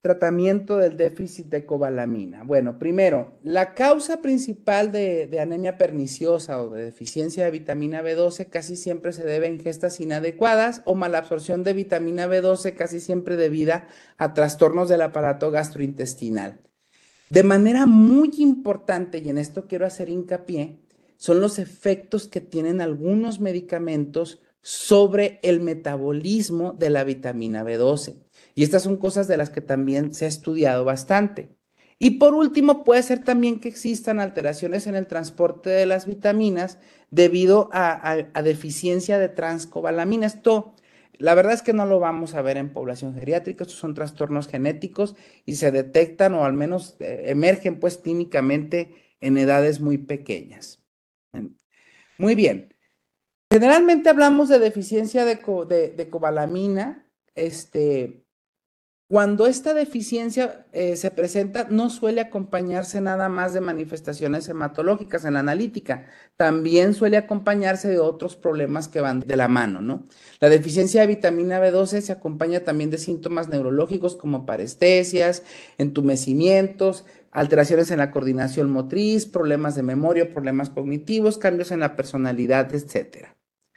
tratamiento 0.00 0.78
del 0.78 0.96
déficit 0.96 1.48
de 1.48 1.66
cobalamina? 1.66 2.44
Bueno, 2.44 2.78
primero, 2.78 3.38
la 3.42 3.74
causa 3.74 4.22
principal 4.22 4.90
de, 4.90 5.38
anemia 5.38 5.76
perniciosa 5.76 6.62
o 6.62 6.70
de 6.70 6.86
deficiencia 6.86 7.44
de 7.44 7.50
vitamina 7.50 8.02
B12 8.02 8.48
casi 8.48 8.76
siempre 8.76 9.12
se 9.12 9.24
debe 9.24 9.48
a 9.48 9.50
ingestas 9.50 10.00
inadecuadas 10.00 10.80
o 10.86 10.94
malabsorción 10.94 11.62
de 11.62 11.74
vitamina 11.74 12.26
B12 12.26 12.74
casi 12.74 13.00
siempre 13.00 13.36
debida 13.36 13.86
a 14.16 14.32
trastornos 14.32 14.88
del 14.88 15.02
aparato 15.02 15.50
gastrointestinal. 15.50 16.58
De 17.28 17.42
manera 17.42 17.84
muy 17.84 18.30
importante, 18.38 19.18
y 19.18 19.28
en 19.28 19.36
esto 19.36 19.66
quiero 19.66 19.84
hacer 19.84 20.08
hincapié, 20.08 20.78
son 21.18 21.40
los 21.40 21.58
efectos 21.58 22.28
que 22.28 22.40
tienen 22.40 22.80
algunos 22.80 23.40
medicamentos 23.40 24.40
sobre 24.62 25.40
el 25.42 25.60
metabolismo 25.60 26.72
de 26.72 26.90
la 26.90 27.04
vitamina 27.04 27.64
B12. 27.64 28.16
Y 28.54 28.62
estas 28.62 28.82
son 28.84 28.96
cosas 28.96 29.28
de 29.28 29.36
las 29.36 29.50
que 29.50 29.60
también 29.60 30.14
se 30.14 30.24
ha 30.24 30.28
estudiado 30.28 30.84
bastante. 30.84 31.50
Y 31.98 32.18
por 32.18 32.34
último, 32.34 32.84
puede 32.84 33.02
ser 33.02 33.24
también 33.24 33.58
que 33.58 33.68
existan 33.68 34.20
alteraciones 34.20 34.86
en 34.86 34.94
el 34.94 35.08
transporte 35.08 35.70
de 35.70 35.86
las 35.86 36.06
vitaminas 36.06 36.78
debido 37.10 37.68
a, 37.72 38.16
deficiencia 38.44 39.18
de 39.18 39.28
transcobalamina. 39.28 40.26
Esto, 40.26 40.74
la 41.14 41.34
verdad 41.34 41.54
es 41.54 41.62
que 41.62 41.72
no 41.72 41.86
lo 41.86 41.98
vamos 41.98 42.34
a 42.34 42.42
ver 42.42 42.56
en 42.56 42.72
población 42.72 43.14
geriátrica, 43.14 43.64
estos 43.64 43.80
son 43.80 43.94
trastornos 43.94 44.46
genéticos 44.46 45.16
y 45.44 45.56
se 45.56 45.72
detectan 45.72 46.34
o 46.34 46.44
al 46.44 46.52
menos 46.52 46.96
eh, 47.00 47.24
emergen 47.26 47.80
pues 47.80 47.98
clínicamente 47.98 48.94
en 49.20 49.36
edades 49.36 49.80
muy 49.80 49.98
pequeñas. 49.98 50.77
Muy 52.18 52.34
bien. 52.34 52.74
Generalmente 53.50 54.10
hablamos 54.10 54.48
de 54.48 54.58
deficiencia 54.58 55.24
de, 55.24 56.08
cobalamina. 56.10 57.06
Este, 57.34 58.24
cuando 59.08 59.46
esta 59.46 59.72
deficiencia 59.72 60.66
eh, 60.72 60.94
se 60.96 61.10
presenta, 61.10 61.66
no 61.70 61.88
suele 61.88 62.20
acompañarse 62.20 63.00
nada 63.00 63.30
más 63.30 63.54
de 63.54 63.62
manifestaciones 63.62 64.46
hematológicas 64.50 65.24
en 65.24 65.32
la 65.34 65.40
analítica, 65.40 66.04
también 66.36 66.92
suele 66.92 67.16
acompañarse 67.16 67.88
de 67.88 68.00
otros 68.00 68.36
problemas 68.36 68.86
que 68.86 69.00
van 69.00 69.20
de 69.20 69.36
la 69.36 69.48
mano, 69.48 69.80
¿no? 69.80 70.06
La 70.40 70.50
deficiencia 70.50 71.00
de 71.00 71.06
vitamina 71.06 71.58
B12 71.58 72.02
se 72.02 72.12
acompaña 72.12 72.60
también 72.60 72.90
de 72.90 72.98
síntomas 72.98 73.48
neurológicos 73.48 74.14
como 74.14 74.44
parestesias, 74.44 75.42
entumecimientos, 75.78 77.06
alteraciones 77.30 77.90
en 77.90 77.98
la 77.98 78.10
coordinación 78.10 78.70
motriz, 78.70 79.26
problemas 79.26 79.74
de 79.74 79.82
memoria, 79.82 80.32
problemas 80.32 80.70
cognitivos, 80.70 81.38
cambios 81.38 81.70
en 81.70 81.80
la 81.80 81.96
personalidad, 81.96 82.74
etc. 82.74 83.28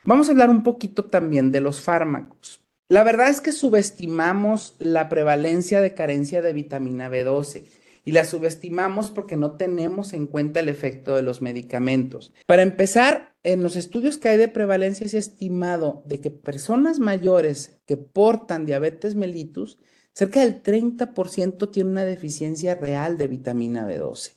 Vamos 0.04 0.28
a 0.28 0.32
hablar 0.32 0.49
un 0.49 0.64
poquito 0.64 1.06
también 1.06 1.52
de 1.52 1.62
los 1.62 1.82
fármacos. 1.82 2.62
La 2.89 3.04
verdad 3.04 3.30
es 3.30 3.39
que 3.39 3.52
subestimamos 3.52 4.76
la 4.80 5.08
prevalencia 5.08 5.80
de 5.80 5.93
carencia 5.93 6.41
de 6.41 6.54
vitamina 6.54 7.10
B12 7.10 7.64
y 8.04 8.12
la 8.12 8.26
subestimamos 8.26 9.12
porque 9.12 9.38
no 9.38 9.52
tenemos 9.52 10.14
en 10.14 10.28
cuenta 10.28 10.60
el 10.60 10.70
efecto 10.70 11.16
de 11.16 11.22
los 11.22 11.41
medicamentos. 11.41 12.34
Para 12.47 12.64
empezar, 12.64 13.34
en 13.43 13.64
los 13.64 13.76
estudios 13.76 14.18
que 14.18 14.30
hay 14.30 14.38
de 14.38 14.47
prevalencia 14.47 15.06
es 15.06 15.14
estimado 15.14 16.04
de 16.06 16.20
que 16.20 16.32
personas 16.32 16.99
mayores 16.99 17.80
que 17.86 17.97
portan 17.97 18.66
diabetes 18.66 19.16
mellitus 19.16 19.80
cerca 20.14 20.41
del 20.41 20.62
30% 20.62 21.72
tiene 21.72 21.89
una 21.89 22.05
deficiencia 22.05 22.76
real 22.76 23.18
de 23.18 23.28
vitamina 23.28 23.88
B12. 23.88 24.34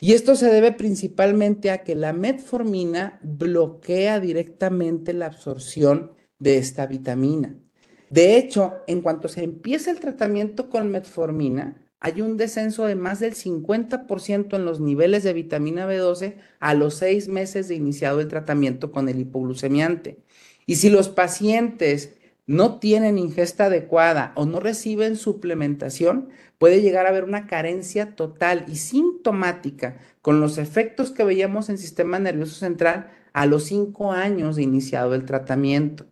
Y 0.00 0.12
esto 0.12 0.36
se 0.36 0.46
debe 0.46 0.72
principalmente 0.72 1.70
a 1.70 1.82
que 1.82 1.96
la 1.96 2.12
metformina 2.12 3.18
bloquea 3.22 4.20
directamente 4.20 5.12
la 5.12 5.26
absorción 5.26 6.12
de 6.38 6.58
esta 6.58 6.86
vitamina. 6.86 7.58
De 8.10 8.36
hecho, 8.36 8.74
en 8.86 9.02
cuanto 9.02 9.28
se 9.28 9.42
empieza 9.42 9.90
el 9.90 10.00
tratamiento 10.00 10.70
con 10.70 10.90
metformina, 10.90 11.84
hay 12.00 12.20
un 12.20 12.36
descenso 12.36 12.84
de 12.86 12.94
más 12.94 13.18
del 13.18 13.34
50% 13.34 14.54
en 14.54 14.64
los 14.64 14.78
niveles 14.80 15.24
de 15.24 15.32
vitamina 15.32 15.86
B12 15.88 16.36
a 16.60 16.74
los 16.74 16.94
seis 16.94 17.26
meses 17.26 17.66
de 17.66 17.74
iniciado 17.74 18.20
el 18.20 18.28
tratamiento 18.28 18.92
con 18.92 19.08
el 19.08 19.18
hipoglucemiante. 19.18 20.22
Y 20.64 20.76
si 20.76 20.90
los 20.90 21.08
pacientes 21.08 22.14
no 22.48 22.78
tienen 22.78 23.18
ingesta 23.18 23.66
adecuada 23.66 24.32
o 24.34 24.46
no 24.46 24.58
reciben 24.58 25.16
suplementación, 25.16 26.30
puede 26.56 26.80
llegar 26.80 27.04
a 27.04 27.10
haber 27.10 27.24
una 27.24 27.46
carencia 27.46 28.16
total 28.16 28.64
y 28.68 28.76
sintomática 28.76 29.98
con 30.22 30.40
los 30.40 30.56
efectos 30.56 31.10
que 31.10 31.24
veíamos 31.24 31.68
en 31.68 31.76
sistema 31.76 32.18
nervioso 32.18 32.54
central 32.54 33.10
a 33.34 33.44
los 33.44 33.64
cinco 33.64 34.12
años 34.12 34.56
de 34.56 34.62
iniciado 34.62 35.14
el 35.14 35.26
tratamiento. 35.26 36.06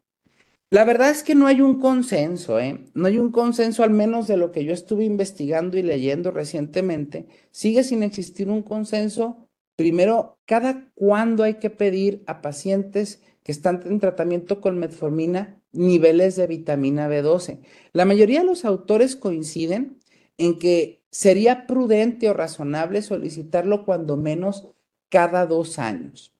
La 0.69 0.85
verdad 0.85 1.11
es 1.11 1.23
que 1.23 1.35
no 1.35 1.47
hay 1.47 1.63
un 1.63 1.81
consenso, 1.81 2.61
¿eh? 2.61 2.85
no 2.93 3.07
hay 3.07 3.19
un 3.19 3.33
consenso 3.33 3.83
al 3.83 3.91
menos 3.91 4.27
de 4.27 4.37
lo 4.37 4.53
que 4.53 4.65
yo 4.65 4.75
estuve 4.75 5.05
investigando 5.05 5.79
y 5.79 5.83
leyendo 5.83 6.33
recientemente. 6.33 7.29
Sigue 7.51 7.83
sin 7.83 8.03
existir 8.03 8.51
un 8.51 8.63
consenso. 8.63 9.49
Primero, 9.75 10.39
cada 10.45 10.91
cuándo 10.95 11.45
hay 11.45 11.55
que 11.55 11.71
pedir 11.71 12.23
a 12.27 12.43
pacientes 12.43 13.23
que 13.43 13.53
están 13.53 13.81
en 13.87 14.01
tratamiento 14.01 14.61
con 14.61 14.77
metformina 14.79 15.63
niveles 15.77 16.37
de 16.37 16.47
vitamina 16.47 17.09
B12. 17.09 17.61
La 17.93 18.05
mayoría 18.05 18.41
de 18.41 18.47
los 18.47 18.65
autores 18.65 19.17
coinciden 19.17 19.99
en 20.39 20.59
que 20.59 21.03
sería 21.11 21.67
prudente 21.67 22.29
o 22.29 22.35
razonable 22.35 23.03
solicitarlo 23.03 23.85
cuando 23.85 24.17
menos 24.17 24.69
cada 25.09 25.47
dos 25.47 25.79
años. 25.79 26.33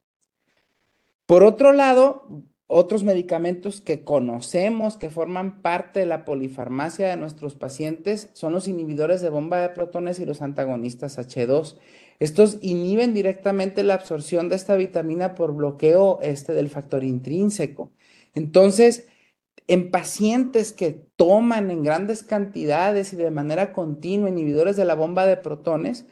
Por 1.27 1.43
otro 1.43 1.73
lado, 1.73 2.45
otros 2.69 3.05
medicamentos 3.05 3.81
que 3.81 4.03
conocemos 4.03 4.97
que 4.97 5.09
forman 5.09 5.63
parte 5.63 6.01
de 6.01 6.07
la 6.07 6.25
polifarmacia 6.25 7.09
de 7.09 7.17
nuestros 7.17 7.55
pacientes 7.55 8.29
son 8.33 8.53
los 8.53 8.67
inhibidores 8.67 9.21
de 9.21 9.31
bomba 9.31 9.61
de 9.61 9.69
protones 9.69 10.19
y 10.19 10.27
los 10.27 10.43
antagonistas 10.43 11.19
H2. 11.19 11.77
Estos 12.19 12.59
inhiben 12.63 13.15
directamente 13.15 13.85
la 13.85 13.95
absorción 13.95 14.49
de 14.49 14.57
esta 14.57 14.75
vitamina 14.75 15.35
por 15.37 15.55
bloqueo 15.55 16.19
este 16.23 16.55
del 16.55 16.69
factor 16.69 17.05
intrínseco. 17.05 17.93
Entonces, 18.35 19.07
en 19.69 19.91
pacientes 19.91 20.73
que 20.73 20.93
toman 21.17 21.71
en 21.71 21.83
grandes 21.83 22.23
cantidades 22.23 23.13
y 23.13 23.17
de 23.17 23.31
manera 23.31 23.73
continua 23.73 24.29
inhibidores 24.29 24.77
de 24.77 24.85
la 24.85 24.95
bomba 24.95 25.27
de 25.27 25.37
protones, 25.37 26.07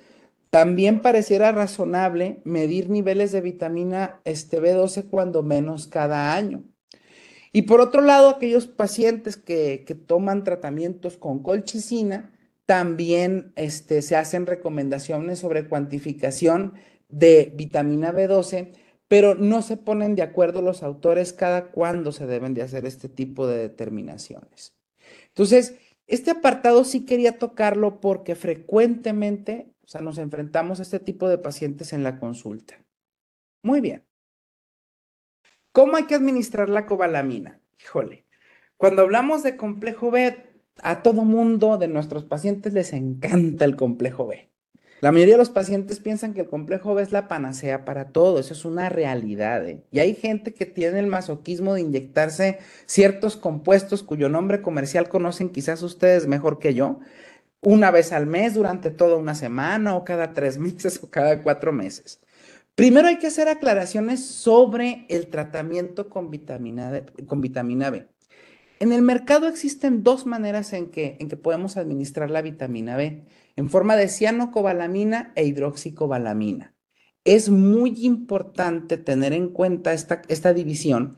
también 0.51 1.01
pareciera 1.03 1.53
razonable 1.53 2.41
medir 2.45 2.89
niveles 2.89 3.33
de 3.33 3.41
vitamina 3.41 4.21
este 4.25 4.61
B12 4.61 5.09
cuando 5.09 5.43
menos 5.43 5.87
cada 5.87 6.35
año. 6.35 6.65
Y 7.53 7.63
por 7.63 7.81
otro 7.81 8.03
lado, 8.03 8.29
aquellos 8.29 8.67
pacientes 8.67 9.37
que, 9.37 9.85
toman 10.07 10.43
tratamientos 10.43 11.17
con 11.17 11.43
colchicina, 11.43 12.33
también 12.67 13.53
este, 13.57 14.03
se 14.03 14.17
hacen 14.17 14.47
recomendaciones 14.47 15.39
sobre 15.39 15.69
cuantificación 15.69 16.75
de 17.09 17.53
vitamina 17.55 18.13
B12 18.13 18.73
pero 19.09 19.35
no 19.35 19.63
se 19.63 19.77
ponen 19.77 20.15
de 20.15 20.23
acuerdo 20.23 20.63
los 20.63 20.83
autores 20.83 21.33
cada 21.33 21.71
cuándo 21.71 22.13
se 22.13 22.27
deben 22.27 22.55
de 22.55 22.63
hacer 22.63 22.87
este 22.87 23.09
tipo 23.09 23.47
de 23.47 23.59
determinaciones. 23.59 24.75
Entonces, 25.29 25.77
este 26.07 26.31
apartado 26.31 26.85
sí 26.85 27.05
quería 27.05 27.39
tocarlo 27.39 28.01
porque 28.01 28.35
frecuentemente, 28.35 29.73
o 29.85 29.89
sea, 29.89 30.01
nos 30.01 30.19
enfrentamos 30.19 30.79
a 30.79 30.83
este 30.83 31.01
tipo 31.01 31.29
de 31.29 31.39
pacientes 31.39 31.93
en 31.93 32.03
la 32.03 32.19
consulta. 32.19 32.83
Muy 33.63 33.81
bien. 33.81 34.05
¿Cómo 35.73 35.97
hay 35.97 36.05
que 36.05 36.15
administrar 36.15 36.69
la 36.69 36.87
cobalamina? 36.87 37.61
Híjole, 37.81 38.27
Cuando 38.77 39.03
hablamos 39.03 39.43
de 39.43 39.57
complejo 39.57 40.11
B, 40.11 40.37
a 40.83 41.03
todo 41.03 41.25
mundo 41.25 41.79
de 41.79 41.89
nuestros 41.89 42.25
pacientes 42.25 42.73
les 42.73 42.93
encanta 42.93 43.65
el 43.65 43.77
complejo 43.77 44.27
B. 44.27 44.51
La 45.05 45.13
mayoría 45.13 45.35
de 45.35 45.39
los 45.39 45.51
pacientes 45.51 46.01
piensan 46.01 46.33
que 46.33 46.41
el 46.41 46.49
complejo 46.49 46.95
B 46.95 47.03
es 47.03 47.13
la 47.13 47.29
panacea 47.29 47.85
para 47.85 48.09
todo, 48.09 48.39
eso 48.39 48.55
es 48.55 48.65
una 48.65 48.89
realidad. 48.89 49.69
¿eh? 49.69 49.83
Y 49.91 49.99
hay 49.99 50.15
gente 50.15 50.55
que 50.55 50.65
tiene 50.65 50.99
el 50.99 51.09
masoquismo 51.09 51.75
de 51.75 51.83
inyectarse 51.83 52.59
ciertos 52.87 53.37
compuestos 53.37 54.03
cuyo 54.03 54.31
nombre 54.31 54.63
comercial 54.63 55.11
conocen 55.11 55.51
quizás 55.51 55.83
ustedes 55.83 56.27
mejor 56.27 56.59
que 56.59 56.73
yo, 56.73 57.01
una 57.61 57.91
vez 57.91 58.13
al 58.13 58.27
mes 58.27 58.55
durante 58.55 58.91
toda 58.91 59.17
una 59.17 59.35
semana 59.35 59.95
o 59.95 60.07
cada 60.07 60.33
tres 60.33 60.57
meses 60.67 60.99
o 61.03 61.11
cada 61.11 61.43
cuatro 61.43 61.71
meses. 61.71 62.23
Primero 62.75 63.07
hay 63.07 63.19
que 63.19 63.27
hacer 63.27 63.49
aclaraciones 63.49 64.25
sobre 64.25 65.05
el 65.11 65.27
tratamiento 65.27 66.09
con 66.09 66.31
vitamina, 66.31 67.03
con 67.27 67.43
vitamina 67.43 67.91
B. 67.91 68.07
En 68.81 68.91
el 68.91 69.03
mercado 69.03 69.49
existen 69.49 70.03
dos 70.03 70.25
maneras 70.25 70.73
en 70.73 70.91
que, 70.91 71.19
en 71.21 71.29
que 71.29 71.37
podemos 71.37 71.77
administrar 71.77 72.31
la 72.31 72.41
vitamina 72.41 72.97
B, 72.97 73.23
en 73.57 73.71
forma 73.71 73.97
de 73.97 74.09
cianocobalamina 74.09 75.33
e 75.35 75.45
hidroxicobalamina. 75.45 76.75
Es 77.25 77.49
muy 77.49 78.05
importante 78.05 78.99
tener 78.99 79.33
en 79.33 79.49
cuenta 79.49 79.93
esta, 79.93 80.23
esta 80.29 80.53
división 80.53 81.17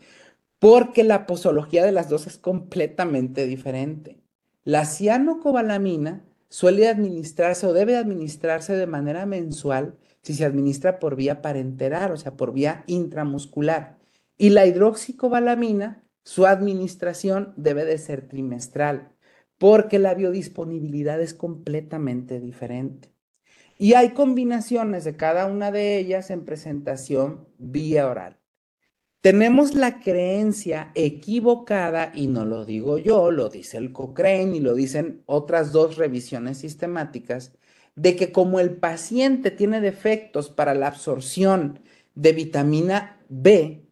porque 0.58 1.04
la 1.04 1.26
posología 1.26 1.84
de 1.84 1.92
las 1.92 2.08
dos 2.08 2.26
es 2.26 2.38
completamente 2.38 3.46
diferente. 3.46 4.20
La 4.64 4.84
cianocobalamina 4.84 6.24
suele 6.48 6.88
administrarse 6.88 7.66
o 7.66 7.72
debe 7.72 7.96
administrarse 7.96 8.74
de 8.74 8.86
manera 8.86 9.26
mensual 9.26 9.96
si 10.22 10.34
se 10.34 10.44
administra 10.44 10.98
por 10.98 11.14
vía 11.14 11.42
parenteral, 11.42 12.12
o 12.12 12.16
sea, 12.16 12.36
por 12.36 12.52
vía 12.52 12.84
intramuscular. 12.86 13.98
Y 14.38 14.50
la 14.50 14.66
hidroxicobalamina 14.66 16.02
su 16.26 16.44
administración 16.44 17.54
debe 17.56 17.84
de 17.84 17.98
ser 17.98 18.26
trimestral 18.26 19.12
porque 19.58 19.98
la 19.98 20.14
biodisponibilidad 20.14 21.20
es 21.20 21.34
completamente 21.34 22.40
diferente. 22.40 23.12
Y 23.78 23.94
hay 23.94 24.10
combinaciones 24.10 25.04
de 25.04 25.16
cada 25.16 25.46
una 25.46 25.70
de 25.70 25.98
ellas 25.98 26.30
en 26.30 26.44
presentación 26.44 27.46
vía 27.58 28.08
oral. 28.08 28.38
Tenemos 29.20 29.74
la 29.74 29.98
creencia 30.00 30.92
equivocada, 30.94 32.12
y 32.14 32.28
no 32.28 32.44
lo 32.44 32.64
digo 32.64 32.98
yo, 32.98 33.30
lo 33.30 33.48
dice 33.48 33.76
el 33.76 33.92
Cochrane 33.92 34.56
y 34.56 34.60
lo 34.60 34.74
dicen 34.74 35.22
otras 35.26 35.72
dos 35.72 35.96
revisiones 35.96 36.58
sistemáticas, 36.58 37.52
de 37.96 38.14
que 38.14 38.30
como 38.30 38.60
el 38.60 38.76
paciente 38.76 39.50
tiene 39.50 39.80
defectos 39.80 40.48
para 40.48 40.74
la 40.74 40.86
absorción 40.86 41.80
de 42.14 42.32
vitamina 42.32 43.20
B, 43.28 43.82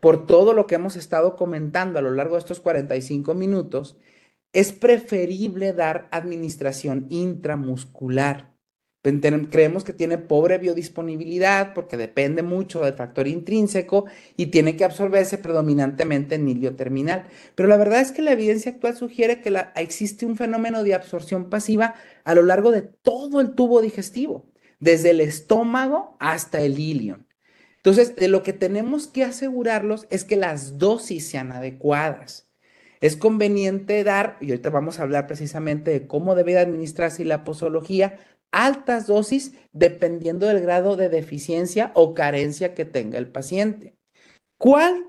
por 0.00 0.26
todo 0.26 0.54
lo 0.54 0.66
que 0.66 0.74
hemos 0.74 0.96
estado 0.96 1.36
comentando 1.36 1.98
a 1.98 2.02
lo 2.02 2.10
largo 2.10 2.34
de 2.34 2.40
estos 2.40 2.58
45 2.58 3.34
minutos, 3.34 3.96
es 4.52 4.72
preferible 4.72 5.72
dar 5.72 6.08
administración 6.10 7.06
intramuscular. 7.08 8.50
Creemos 9.02 9.82
que 9.82 9.94
tiene 9.94 10.18
pobre 10.18 10.58
biodisponibilidad 10.58 11.72
porque 11.72 11.96
depende 11.96 12.42
mucho 12.42 12.80
del 12.80 12.92
factor 12.92 13.26
intrínseco 13.26 14.04
y 14.36 14.46
tiene 14.46 14.76
que 14.76 14.84
absorberse 14.84 15.38
predominantemente 15.38 16.34
en 16.34 16.46
hilio 16.46 16.76
terminal. 16.76 17.26
Pero 17.54 17.68
la 17.68 17.78
verdad 17.78 18.02
es 18.02 18.12
que 18.12 18.20
la 18.20 18.32
evidencia 18.32 18.72
actual 18.72 18.96
sugiere 18.96 19.40
que 19.40 19.56
existe 19.76 20.26
un 20.26 20.36
fenómeno 20.36 20.84
de 20.84 20.92
absorción 20.92 21.48
pasiva 21.48 21.94
a 22.24 22.34
lo 22.34 22.42
largo 22.42 22.72
de 22.72 22.82
todo 22.82 23.40
el 23.40 23.54
tubo 23.54 23.80
digestivo, 23.80 24.50
desde 24.80 25.10
el 25.10 25.22
estómago 25.22 26.18
hasta 26.20 26.60
el 26.60 26.78
ilion. 26.78 27.26
Entonces, 27.76 28.14
de 28.16 28.28
lo 28.28 28.42
que 28.42 28.52
tenemos 28.52 29.06
que 29.06 29.24
asegurarlos 29.24 30.06
es 30.10 30.24
que 30.24 30.36
las 30.36 30.76
dosis 30.76 31.26
sean 31.26 31.52
adecuadas. 31.52 32.49
Es 33.00 33.16
conveniente 33.16 34.04
dar, 34.04 34.36
y 34.40 34.50
ahorita 34.50 34.70
vamos 34.70 34.98
a 34.98 35.02
hablar 35.02 35.26
precisamente 35.26 35.90
de 35.90 36.06
cómo 36.06 36.34
debe 36.34 36.58
administrarse 36.58 37.24
la 37.24 37.44
posología, 37.44 38.18
altas 38.52 39.06
dosis 39.06 39.54
dependiendo 39.72 40.46
del 40.46 40.60
grado 40.60 40.96
de 40.96 41.08
deficiencia 41.08 41.92
o 41.94 42.14
carencia 42.14 42.74
que 42.74 42.84
tenga 42.84 43.18
el 43.18 43.28
paciente. 43.28 43.96
¿Cuál 44.58 45.06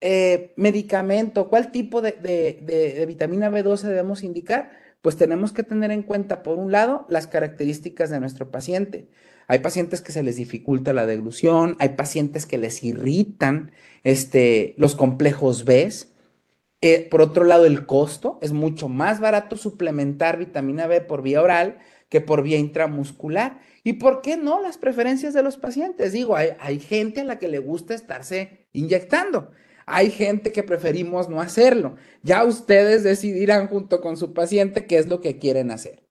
eh, 0.00 0.54
medicamento, 0.56 1.48
cuál 1.48 1.72
tipo 1.72 2.00
de, 2.00 2.12
de 2.12 3.04
vitamina 3.06 3.50
B12 3.50 3.82
debemos 3.82 4.22
indicar? 4.22 4.70
Pues 5.02 5.16
tenemos 5.16 5.52
que 5.52 5.62
tener 5.62 5.90
en 5.90 6.02
cuenta, 6.02 6.42
por 6.42 6.58
un 6.58 6.72
lado, 6.72 7.06
las 7.08 7.26
características 7.26 8.10
de 8.10 8.18
nuestro 8.18 8.50
paciente. 8.50 9.08
Hay 9.48 9.60
pacientes 9.60 10.00
que 10.00 10.12
se 10.12 10.22
les 10.22 10.36
dificulta 10.36 10.92
la 10.92 11.06
deglución, 11.06 11.76
hay 11.78 11.90
pacientes 11.90 12.46
que 12.46 12.58
les 12.58 12.82
irritan 12.82 13.70
este, 14.02 14.74
los 14.78 14.96
complejos 14.96 15.64
B. 15.64 15.88
Eh, 16.82 17.08
por 17.10 17.22
otro 17.22 17.44
lado, 17.44 17.64
el 17.64 17.86
costo 17.86 18.38
es 18.42 18.52
mucho 18.52 18.88
más 18.88 19.20
barato 19.20 19.56
suplementar 19.56 20.38
vitamina 20.38 20.86
B 20.86 21.00
por 21.00 21.22
vía 21.22 21.42
oral 21.42 21.78
que 22.08 22.20
por 22.20 22.42
vía 22.42 22.58
intramuscular. 22.58 23.60
¿Y 23.82 23.94
por 23.94 24.20
qué 24.20 24.36
no 24.36 24.60
las 24.60 24.78
preferencias 24.78 25.34
de 25.34 25.42
los 25.42 25.56
pacientes? 25.56 26.12
Digo, 26.12 26.36
hay, 26.36 26.50
hay 26.60 26.78
gente 26.78 27.22
a 27.22 27.24
la 27.24 27.38
que 27.38 27.48
le 27.48 27.58
gusta 27.58 27.94
estarse 27.94 28.68
inyectando. 28.72 29.50
Hay 29.86 30.10
gente 30.10 30.52
que 30.52 30.64
preferimos 30.64 31.28
no 31.28 31.40
hacerlo. 31.40 31.96
Ya 32.22 32.44
ustedes 32.44 33.04
decidirán 33.04 33.68
junto 33.68 34.00
con 34.00 34.16
su 34.16 34.34
paciente 34.34 34.86
qué 34.86 34.98
es 34.98 35.06
lo 35.06 35.20
que 35.20 35.38
quieren 35.38 35.70
hacer. 35.70 36.02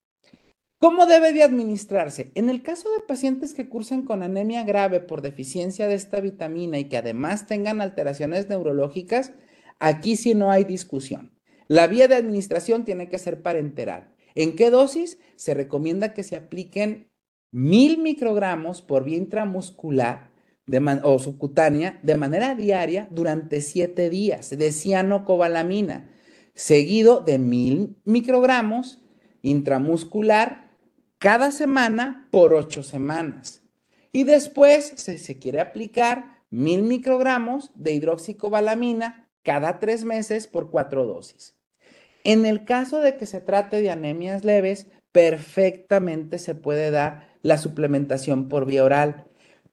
¿Cómo 0.80 1.06
debe 1.06 1.34
de 1.34 1.44
administrarse? 1.44 2.32
En 2.36 2.50
el 2.50 2.62
caso 2.62 2.90
de 2.92 3.00
pacientes 3.00 3.54
que 3.54 3.68
cursen 3.68 4.04
con 4.04 4.24
anemia 4.24 4.64
grave 4.64 5.00
por 5.00 5.22
deficiencia 5.22 5.88
de 5.88 5.96
esta 5.96 6.20
vitamina 6.20 6.78
y 6.78 6.86
que 6.86 6.98
además 6.98 7.48
tengan 7.48 7.82
alteraciones 7.82 8.50
neurológicas, 8.50 9.34
aquí 9.80 10.16
sí 10.16 10.34
no 10.34 10.52
hay 10.52 10.64
discusión. 10.64 11.32
La 11.68 11.88
vía 11.88 12.08
de 12.08 12.16
administración 12.16 12.86
tiene 12.86 13.10
que 13.10 13.18
ser 13.18 13.42
parenteral. 13.42 14.14
¿En 14.36 14.56
qué 14.56 14.70
dosis? 14.70 15.18
Se 15.36 15.54
recomienda 15.54 16.14
que 16.14 16.24
se 16.24 16.36
apliquen 16.36 17.10
mil 17.52 17.98
microgramos 18.00 18.82
por 18.82 19.04
vía 19.04 19.18
intramuscular 19.18 20.32
o 21.04 21.20
subcutánea 21.20 22.00
de 22.04 22.16
manera 22.16 22.56
diaria 22.56 23.08
durante 23.12 23.62
siete 23.62 24.10
días 24.10 24.50
de 24.50 24.72
cianocobalamina, 24.72 26.10
seguido 26.54 27.22
de 27.22 27.38
mil 27.38 27.98
microgramos 28.04 29.00
intramuscular 29.42 30.72
cada 31.20 31.52
semana 31.52 32.28
por 32.32 32.54
ocho 32.54 32.84
semanas. 32.84 33.62
Y 34.12 34.24
después, 34.24 34.94
se 34.96 35.40
quiere 35.40 35.62
aplicar 35.62 36.44
mil 36.50 36.84
microgramos 36.84 37.72
de 37.76 37.94
hidroxicobalamina 37.94 39.25
cada 39.46 39.80
tres 39.80 40.04
meses 40.04 40.48
por 40.48 40.70
cuatro 40.70 41.06
dosis. 41.06 41.56
En 42.26 42.46
el 42.46 42.66
caso 42.66 43.00
de 43.00 43.16
que 43.16 43.26
se 43.26 43.40
trate 43.40 43.82
de 43.82 43.92
anemias 43.92 44.44
leves, 44.44 44.88
perfectamente 45.14 46.38
se 46.38 46.56
puede 46.56 46.92
dar 46.92 47.30
la 47.42 47.58
suplementación 47.58 48.50
por 48.50 48.66
vía 48.66 48.84
oral. 48.84 49.28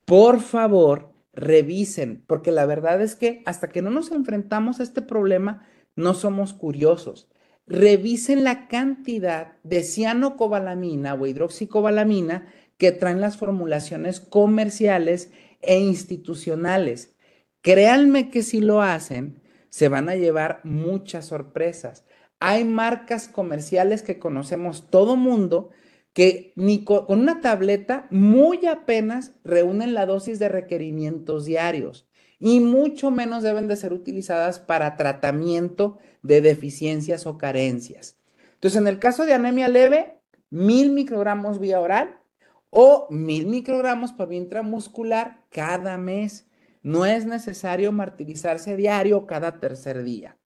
Por 0.05 0.41
favor, 0.41 1.13
revisen, 1.33 2.23
porque 2.29 2.53
la 2.53 2.67
verdad 2.67 3.03
es 3.03 3.17
que 3.17 3.43
hasta 3.47 3.71
que 3.71 3.83
no 3.83 3.91
nos 3.91 4.13
enfrentamos 4.13 4.79
a 4.79 4.85
este 4.85 5.03
problema, 5.03 5.67
no 5.97 6.15
somos 6.15 6.53
curiosos 6.53 7.29
revisen 7.67 8.45
la 8.45 8.69
cantidad 8.69 9.53
de 9.63 9.83
cianocobalamina 9.83 11.15
o 11.15 11.27
hidroxicobalamina 11.27 12.47
que 12.77 12.93
traen 12.93 13.21
las 13.21 13.37
formulaciones 13.37 14.21
comerciales 14.21 15.31
e 15.61 15.79
institucionales. 15.79 17.15
Créanme 17.61 18.31
que 18.31 18.43
si 18.43 18.61
lo 18.61 18.83
hacen, 18.83 19.41
se 19.73 19.89
van 19.89 20.11
a 20.11 20.17
llevar 20.17 20.61
muchas 20.65 21.25
sorpresas. 21.25 22.05
Hay 22.41 22.65
marcas 22.65 23.27
comerciales 23.27 24.03
que 24.03 24.19
conocemos 24.19 24.91
todo 24.91 25.17
mundo 25.17 25.71
que 26.13 26.53
ni 26.57 26.85
con, 26.85 27.07
una 27.09 27.41
tableta 27.41 28.07
muy 28.11 28.67
apenas 28.67 29.33
reúnen 29.45 29.95
la 29.95 30.05
dosis 30.05 30.39
de 30.39 30.51
requerimientos 30.51 31.47
diarios 31.47 32.07
y 32.39 32.61
mucho 32.61 33.11
menos 33.11 33.43
deben 33.43 33.67
de 33.67 33.77
ser 33.77 33.95
utilizadas 33.95 34.59
para 34.59 34.97
tratamiento 34.97 35.99
de 36.23 36.43
deficiencias 36.43 37.27
o 37.27 37.39
carencias. 37.39 38.19
Entonces, 38.53 38.79
en 38.79 38.89
el 38.89 38.99
caso 38.99 39.25
de 39.25 39.33
anemia 39.33 39.69
leve, 39.69 40.19
mil 40.51 40.91
microgramos 40.91 41.59
vía 41.59 41.81
oral 41.81 42.21
o 42.69 43.07
mil 43.09 43.47
microgramos 43.47 44.13
por 44.13 44.29
vía 44.29 44.41
intramuscular 44.41 45.47
cada 45.51 45.97
mes. 45.97 46.47
No 46.83 47.07
es 47.07 47.27
necesario 47.27 47.93
martirizarse 47.93 48.77
diario 48.77 49.27
cada 49.27 49.61
tercer 49.61 50.03
día. 50.03 50.37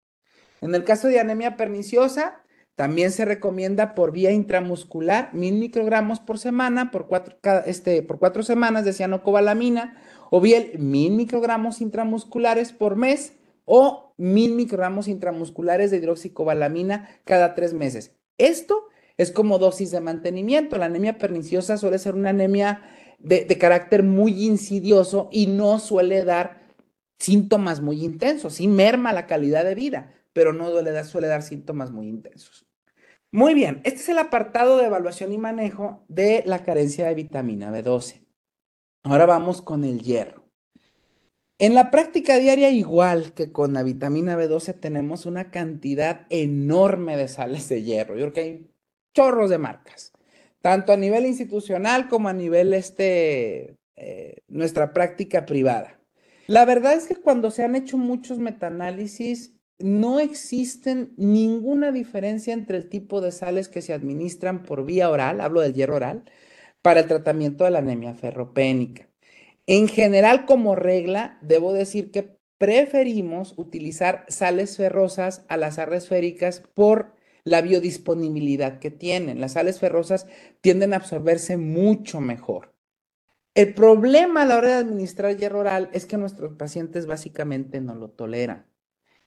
En 0.61 0.75
el 0.75 0.85
caso 0.85 1.09
de 1.09 1.21
anemia 1.21 1.57
perniciosa, 1.57 2.43
también 2.77 3.11
se 3.11 3.25
recomienda 3.25 3.95
por 3.95 4.13
vía 4.13 4.33
intramuscular 4.33 5.33
mil 5.33 5.55
microgramos 5.55 6.21
por 6.21 6.39
semana 6.39 6.91
por 6.91 7.07
cuatro, 7.09 7.37
este, 7.65 8.03
por 8.03 8.19
cuatro 8.19 8.43
semanas 8.43 8.85
de 8.85 8.93
cianocobalamina 8.93 9.97
o 10.31 10.43
bien 10.43 10.73
mil 10.79 11.13
microgramos 11.13 11.81
intramusculares 11.81 12.73
por 12.73 12.97
mes 12.97 13.33
o 13.65 14.13
mil 14.19 14.53
microgramos 14.53 15.09
intramusculares 15.09 15.91
de 15.91 15.97
hidroxicobalamina 15.97 17.09
cada 17.25 17.55
tres 17.55 17.73
meses. 17.73 18.13
Esto 18.37 18.89
es 19.17 19.31
como 19.31 19.59
dosis 19.59 19.91
de 19.91 20.01
mantenimiento. 20.01 20.77
La 20.77 20.87
anemia 20.87 21.17
perniciosa 21.17 21.79
suele 21.79 21.99
ser 21.99 22.15
una 22.15 22.31
anemia 22.31 22.83
de, 23.27 23.59
carácter 23.59 24.03
muy 24.03 24.45
insidioso 24.45 25.29
y 25.33 25.49
no 25.49 25.79
suele 25.79 26.25
dar 26.25 26.65
síntomas 27.19 27.81
muy 27.81 28.05
intensos, 28.05 28.61
y 28.61 28.69
merma 28.69 29.13
la 29.13 29.27
calidad 29.27 29.65
de 29.65 29.75
vida. 29.75 30.13
pero 30.33 30.53
no 30.53 30.69
suele 30.71 30.91
dar, 30.91 31.07
suele 31.07 31.29
dar 31.29 31.43
síntomas 31.43 31.91
muy 31.91 32.09
intensos. 32.09 32.67
Muy 33.33 33.55
bien, 33.55 33.81
este 33.85 34.01
es 34.01 34.09
el 34.11 34.19
apartado 34.19 34.77
de 34.77 34.85
evaluación 34.85 35.33
y 35.33 35.39
manejo 35.39 36.05
de 36.09 36.43
la 36.45 36.63
carencia 36.63 37.07
de 37.07 37.15
vitamina 37.15 37.71
B12. 37.71 38.23
Ahora 39.03 39.25
vamos 39.25 39.63
con 39.63 39.85
el 39.85 40.03
hierro. 40.03 40.45
En 41.59 41.75
la 41.75 41.91
práctica 41.91 42.37
diaria, 42.39 42.69
igual 42.69 43.33
que 43.33 43.51
con 43.51 43.73
la 43.73 43.83
vitamina 43.83 44.37
B12, 44.37 44.79
tenemos 44.79 45.25
una 45.25 45.51
cantidad 45.51 46.27
enorme 46.29 47.17
de 47.17 47.29
sales 47.29 47.67
de 47.71 47.83
hierro. 47.83 48.17
Yo 48.17 48.31
creo 48.31 48.33
que 48.35 48.41
hay 48.41 48.71
chorros 49.15 49.49
de 49.49 49.57
marcas, 49.57 50.13
tanto 50.61 50.93
a 50.93 50.97
nivel 50.97 51.27
institucional 51.27 52.09
como 52.09 52.29
a 52.29 52.33
nivel 52.33 52.75
este, 52.75 53.77
eh, 53.97 54.43
nuestra 54.49 54.93
práctica 54.93 55.47
privada. 55.47 56.01
La 56.47 56.65
verdad 56.65 56.95
es 56.95 57.07
que 57.07 57.17
cuando 57.17 57.51
se 57.51 57.65
han 57.65 57.75
hecho 57.75 57.99
muchos 57.99 58.39
metaanálisis, 58.39 59.57
no 59.79 60.21
existen 60.21 61.13
ninguna 61.17 61.93
diferencia 61.93 62.55
entre 62.55 62.79
el 62.79 62.89
tipo 62.89 63.21
de 63.21 63.33
sales 63.33 63.69
que 63.69 63.83
se 63.83 63.93
administran 63.93 64.63
por 64.63 64.85
vía 64.87 65.11
oral, 65.11 65.41
hablo 65.41 65.61
del 65.61 65.75
hierro 65.75 65.97
oral, 65.97 66.25
para 66.83 67.01
el 67.01 67.09
tratamiento 67.09 67.65
de 67.65 67.71
la 67.71 67.81
anemia 67.81 68.15
ferropénica. 68.15 69.09
En 69.67 69.89
general, 69.89 70.47
como 70.47 70.77
regla, 70.77 71.39
debo 71.43 71.73
decir 71.73 72.13
que 72.13 72.37
preferimos 72.59 73.55
utilizar 73.57 74.25
sales 74.29 74.77
ferrosas 74.77 75.45
a 75.49 75.57
las 75.57 75.75
sales 75.75 76.09
féricas 76.09 76.63
por 76.75 77.16
la 77.47 77.63
biodisponibilidad 77.63 78.81
que 78.81 78.91
tienen. 78.91 79.41
Las 79.41 79.53
sales 79.53 79.79
ferrosas 79.79 80.27
tienden 80.61 80.93
a 80.93 80.97
absorberse 80.97 81.57
mucho 81.57 82.21
mejor. 82.21 82.75
El 83.55 83.73
problema 83.73 84.43
a 84.43 84.45
la 84.47 84.57
hora 84.57 84.69
de 84.69 84.75
administrar 84.75 85.37
hierro 85.37 85.61
oral 85.61 85.89
es 85.93 86.07
que 86.07 86.19
nuestros 86.19 86.55
pacientes 86.55 87.07
básicamente 87.07 87.81
no 87.81 87.95
lo 87.95 88.11
toleran. 88.11 88.67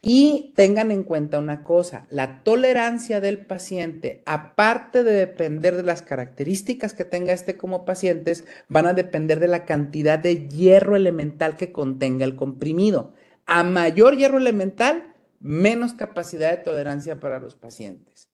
Y 0.02 0.54
tengan 0.58 0.92
en 0.92 1.04
cuenta 1.04 1.40
una 1.40 1.64
cosa, 1.64 2.08
la 2.10 2.44
tolerancia 2.44 3.22
del 3.22 3.46
paciente, 3.46 4.22
aparte 4.26 5.06
de 5.06 5.14
depender 5.14 5.78
de 5.78 5.84
las 5.84 6.02
características 6.02 6.94
que 6.94 7.06
tenga 7.06 7.32
este 7.32 7.56
como 7.56 7.86
pacientes, 7.86 8.44
van 8.68 8.86
a 8.86 8.94
depender 8.94 9.40
de 9.40 9.48
la 9.48 9.64
cantidad 9.64 10.20
de 10.20 10.50
hierro 10.50 10.98
elemental 10.98 11.56
que 11.56 11.72
contenga 11.72 12.26
el 12.26 12.36
comprimido. 12.36 13.14
A 13.46 13.64
mayor 13.64 14.18
hierro 14.18 14.38
elemental, 14.38 15.09
menos 15.40 15.94
capacidad 15.94 16.52
de 16.52 16.64
tolerancia 16.64 17.20
para 17.20 17.40
los 17.40 17.56
pacientes. 17.56 18.30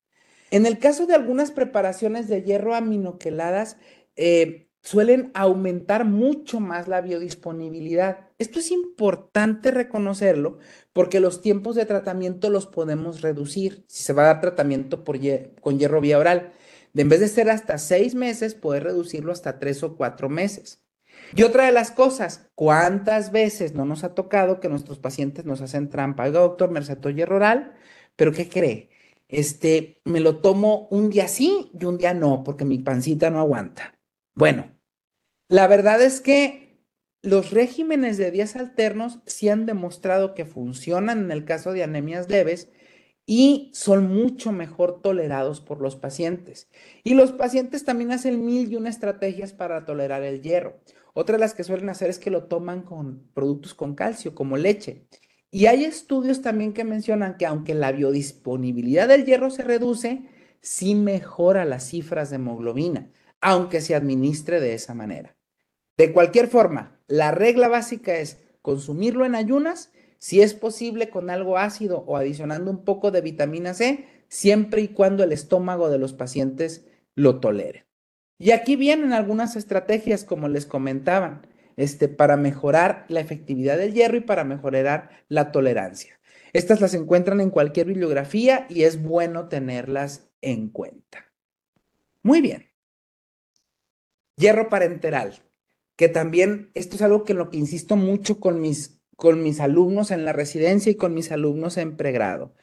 En 0.52 0.66
el 0.66 0.80
caso 0.80 1.06
de 1.06 1.16
algunas 1.16 1.52
preparaciones 1.52 2.28
de 2.28 2.44
hierro 2.44 2.76
aminoqueladas, 2.76 3.78
eh, 4.16 4.70
suelen 4.86 5.32
aumentar 5.34 6.06
mucho 6.06 6.60
más 6.60 6.88
la 6.88 7.02
biodisponibilidad. 7.02 8.30
Esto 8.38 8.60
es 8.60 8.70
importante 8.70 9.72
reconocerlo 9.72 10.60
porque 10.94 11.20
los 11.20 11.42
tiempos 11.42 11.76
de 11.76 11.86
tratamiento 11.86 12.52
los 12.52 12.68
podemos 12.68 13.22
reducir 13.22 13.84
si 13.88 14.04
se 14.04 14.14
va 14.14 14.24
a 14.24 14.26
dar 14.28 14.42
tratamiento 14.42 15.04
con 15.04 15.80
hierro 15.80 16.02
vía 16.02 16.20
oral. 16.20 16.54
De 16.94 17.02
en 17.02 17.10
vez 17.10 17.20
de 17.20 17.28
ser 17.28 17.50
hasta 17.50 17.80
seis 17.80 18.14
meses, 18.14 18.54
poder 18.54 18.84
reducirlo 18.84 19.32
hasta 19.32 19.58
tres 19.58 19.82
o 19.82 19.98
cuatro 19.98 20.30
meses. 20.30 20.85
Y 21.36 21.44
otra 21.44 21.66
de 21.66 21.74
las 21.74 21.92
cosas, 21.92 22.50
¿cuántas 22.56 23.34
veces 23.34 23.74
no 23.74 23.84
nos 23.84 24.06
ha 24.06 24.16
tocado 24.16 24.62
que 24.62 24.70
nuestros 24.70 25.00
pacientes 25.00 25.44
nos 25.44 25.60
hacen 25.60 25.90
trampa? 25.90 26.24
Oiga, 26.24 26.40
doctor, 26.40 26.72
me 26.72 26.80
recetó 26.80 27.10
hierro 27.10 27.36
oral, 27.36 27.74
pero 28.16 28.32
¿qué 28.32 28.48
cree? 28.48 28.90
Este, 29.28 30.00
me 30.06 30.22
lo 30.22 30.38
tomo 30.38 30.88
un 30.92 31.10
día 31.10 31.28
sí 31.28 31.72
y 31.78 31.84
un 31.84 31.98
día 31.98 32.14
no, 32.14 32.44
porque 32.46 32.64
mi 32.64 32.80
pancita 32.80 33.30
no 33.32 33.42
aguanta. 33.42 34.00
Bueno, 34.34 34.72
la 35.50 35.68
verdad 35.68 36.02
es 36.02 36.22
que 36.22 36.80
los 37.22 37.52
regímenes 37.52 38.18
de 38.18 38.32
días 38.32 38.56
alternos 38.56 39.20
sí 39.26 39.50
han 39.50 39.66
demostrado 39.66 40.36
que 40.36 40.46
funcionan 40.46 41.20
en 41.20 41.32
el 41.32 41.44
caso 41.44 41.74
de 41.74 41.84
anemias 41.84 42.30
leves 42.30 42.70
y 43.26 43.72
son 43.74 44.08
mucho 44.08 44.54
mejor 44.54 45.02
tolerados 45.02 45.60
por 45.60 45.82
los 45.82 45.98
pacientes. 45.98 46.70
Y 47.04 47.16
los 47.16 47.34
pacientes 47.34 47.84
también 47.84 48.12
hacen 48.14 48.46
mil 48.46 48.72
y 48.72 48.76
una 48.78 48.90
estrategias 48.90 49.52
para 49.52 49.84
tolerar 49.86 50.24
el 50.24 50.42
hierro. 50.42 50.80
Otra 51.18 51.38
de 51.38 51.40
las 51.40 51.54
que 51.54 51.64
suelen 51.64 51.88
hacer 51.88 52.10
es 52.10 52.20
que 52.20 52.30
lo 52.30 52.44
toman 52.44 52.82
con 52.82 53.30
productos 53.34 53.74
con 53.74 53.96
calcio, 53.96 54.36
como 54.36 54.58
leche. 54.58 55.08
Y 55.50 55.68
hay 55.68 55.86
estudios 55.86 56.42
también 56.42 56.74
que 56.74 56.84
mencionan 56.84 57.38
que 57.38 57.46
aunque 57.46 57.74
la 57.74 57.94
biodisponibilidad 57.94 59.08
del 59.08 59.24
hierro 59.24 59.50
se 59.50 59.64
reduce, 59.64 60.28
sí 60.60 60.94
mejora 60.94 61.64
las 61.64 61.88
cifras 61.88 62.30
de 62.30 62.36
hemoglobina, 62.36 63.12
aunque 63.40 63.80
se 63.80 63.96
administre 63.96 64.60
de 64.60 64.74
esa 64.74 64.94
manera. 64.94 65.38
De 65.96 66.12
cualquier 66.12 66.50
forma, 66.50 67.00
la 67.08 67.32
regla 67.32 67.70
básica 67.70 68.18
es 68.18 68.40
consumirlo 68.62 69.24
en 69.24 69.36
ayunas, 69.36 69.94
si 70.18 70.42
es 70.42 70.54
posible 70.54 71.10
con 71.10 71.30
algo 71.30 71.58
ácido 71.58 72.00
o 72.08 72.18
adicionando 72.18 72.70
un 72.70 72.84
poco 72.84 73.12
de 73.12 73.22
vitamina 73.22 73.74
C, 73.74 74.06
siempre 74.28 74.82
y 74.82 74.90
cuando 74.90 75.24
el 75.24 75.32
estómago 75.32 75.90
de 75.90 75.98
los 75.98 76.12
pacientes 76.12 76.86
lo 77.16 77.40
tolere. 77.40 77.86
Y 78.38 78.52
aquí 78.52 78.76
vienen 78.76 79.14
algunas 79.14 79.56
estrategias, 79.56 80.24
como 80.24 80.48
les 80.48 80.66
comentaban, 80.66 81.48
este, 81.78 82.08
para 82.08 82.38
mejorar 82.38 83.06
la 83.08 83.20
efectividad 83.20 83.78
del 83.78 83.94
hierro 83.94 84.18
y 84.18 84.22
para 84.22 84.44
mejorar 84.44 85.10
la 85.30 85.52
tolerancia. 85.52 86.20
Estas 86.54 86.82
las 86.82 86.94
encuentran 86.94 87.42
en 87.42 87.50
cualquier 87.50 87.88
bibliografía 87.88 88.66
y 88.70 88.84
es 88.84 89.02
bueno 89.02 89.50
tenerlas 89.50 90.30
en 90.42 90.70
cuenta. 90.70 91.26
Muy 92.24 92.42
bien. 92.42 92.72
Hierro 94.38 94.70
parenteral 94.70 95.46
que 95.96 96.10
también 96.10 96.72
esto 96.74 96.96
es 96.96 97.02
algo 97.02 97.24
que 97.24 97.34
en 97.34 97.40
lo 97.40 97.50
que 97.50 97.58
insisto 97.58 97.96
mucho 97.96 98.40
con 98.40 98.60
mis, 98.60 99.00
con 99.16 99.42
mis 99.44 99.60
alumnos 99.60 100.12
en 100.12 100.26
la 100.26 100.34
residencia 100.34 100.92
y 100.92 100.96
con 100.96 101.14
mis 101.14 101.32
alumnos 101.32 101.78
en 101.78 101.96
pregrado. 101.96 102.54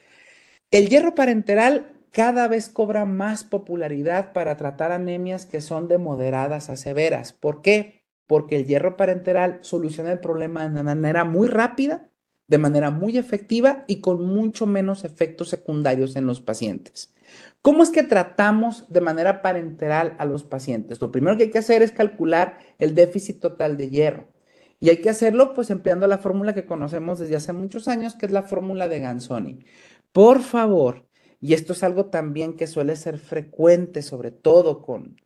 El 0.71 0.89
hierro 0.89 1.15
parenteral 1.15 1.92
cada 2.13 2.47
vez 2.47 2.69
cobra 2.69 3.05
más 3.05 3.43
popularidad 3.43 4.33
para 4.33 4.55
tratar 4.55 4.91
anemias 4.91 5.47
que 5.47 5.61
son 5.61 5.87
de 5.87 5.97
moderadas 5.97 6.69
a 6.69 6.77
severas. 6.77 7.33
¿Por 7.33 7.63
qué? 7.63 8.05
Porque 8.27 8.55
el 8.55 8.67
hierro 8.67 8.97
parenteral 8.97 9.57
soluciona 9.61 10.11
el 10.11 10.19
problema 10.19 10.69
de 10.69 10.83
manera 10.83 11.25
muy 11.25 11.47
rápida, 11.47 12.11
de 12.47 12.59
manera 12.59 12.91
muy 12.91 13.17
efectiva 13.17 13.83
y 13.87 13.99
con 13.99 14.23
mucho 14.27 14.67
menos 14.67 15.05
efectos 15.05 15.49
secundarios 15.49 16.15
en 16.15 16.27
los 16.27 16.39
pacientes. 16.39 17.11
¿Cómo 17.63 17.81
es 17.81 17.89
que 17.89 18.03
tratamos 18.03 18.85
de 18.93 19.01
manera 19.01 19.41
parenteral 19.41 20.15
a 20.19 20.25
los 20.25 20.43
pacientes? 20.43 21.01
Lo 21.01 21.11
primero 21.11 21.35
que 21.35 21.43
hay 21.43 21.51
que 21.51 21.57
hacer 21.57 21.81
es 21.81 21.91
calcular 21.91 22.59
el 22.77 22.93
déficit 22.93 23.39
total 23.39 23.75
de 23.75 23.89
hierro. 23.89 24.27
Y 24.79 24.89
hay 24.89 24.97
que 24.97 25.09
hacerlo 25.09 25.55
pues 25.55 25.71
empleando 25.71 26.05
la 26.05 26.19
fórmula 26.19 26.53
que 26.53 26.67
conocemos 26.67 27.17
desde 27.17 27.37
hace 27.37 27.53
muchos 27.53 27.87
años, 27.87 28.13
que 28.13 28.27
es 28.27 28.31
la 28.31 28.43
fórmula 28.43 28.87
de 28.87 28.99
Ganzoni. 28.99 29.65
Por 30.11 30.41
favor, 30.41 31.07
y 31.43 31.55
esto 31.55 31.73
es 31.73 31.83
algo 31.83 32.05
también 32.05 32.55
que 32.55 32.67
suele 32.67 32.95
ser 32.95 33.17
frecuente, 33.19 34.01
sobre 34.01 34.31
todo 34.31 34.81
con, 34.81 35.17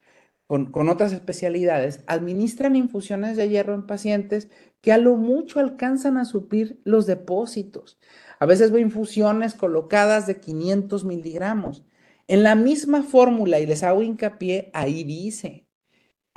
con, 0.47 0.71
con, 0.71 0.89
otras 0.89 1.13
especialidades, 1.13 2.03
administran 2.07 2.75
infusiones 2.75 3.37
de 3.37 3.49
hierro 3.49 3.75
en 3.75 3.85
pacientes 3.85 4.49
que 4.81 4.91
a 4.91 4.97
lo 4.97 5.15
mucho 5.15 5.59
alcanzan 5.59 6.17
a 6.17 6.25
suplir 6.25 6.81
los 6.85 7.05
depósitos. 7.05 7.99
A 8.39 8.47
veces 8.47 8.71
veo 8.71 8.81
infusiones 8.81 9.53
colocadas 9.53 10.25
de 10.25 10.39
500 10.39 11.05
miligramos. 11.05 11.85
En 12.27 12.41
la 12.41 12.55
misma 12.55 13.03
fórmula, 13.03 13.59
y 13.59 13.67
les 13.67 13.83
hago 13.83 14.01
hincapié, 14.01 14.71
ahí 14.73 15.03
dice, 15.03 15.66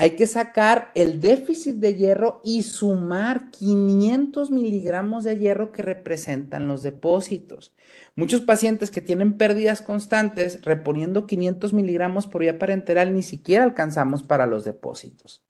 hay 0.00 0.12
que 0.12 0.26
sacar 0.26 0.92
el 0.94 1.20
déficit 1.20 1.74
de 1.74 1.94
hierro 1.94 2.40
y 2.42 2.62
sumar 2.62 3.50
500 3.50 4.50
miligramos 4.50 5.24
de 5.24 5.36
hierro 5.36 5.72
que 5.72 5.82
representan 5.82 6.66
los 6.66 6.82
depósitos. 6.82 7.74
Muchos 8.16 8.40
pacientes 8.40 8.90
que 8.90 9.02
tienen 9.02 9.36
pérdidas 9.36 9.82
constantes, 9.82 10.62
reponiendo 10.62 11.26
500 11.26 11.74
miligramos 11.74 12.26
por 12.26 12.40
vía 12.40 12.58
parenteral, 12.58 13.12
ni 13.12 13.22
siquiera 13.22 13.62
alcanzamos 13.62 14.22
para 14.22 14.46
los 14.46 14.64
depósitos. 14.64 15.44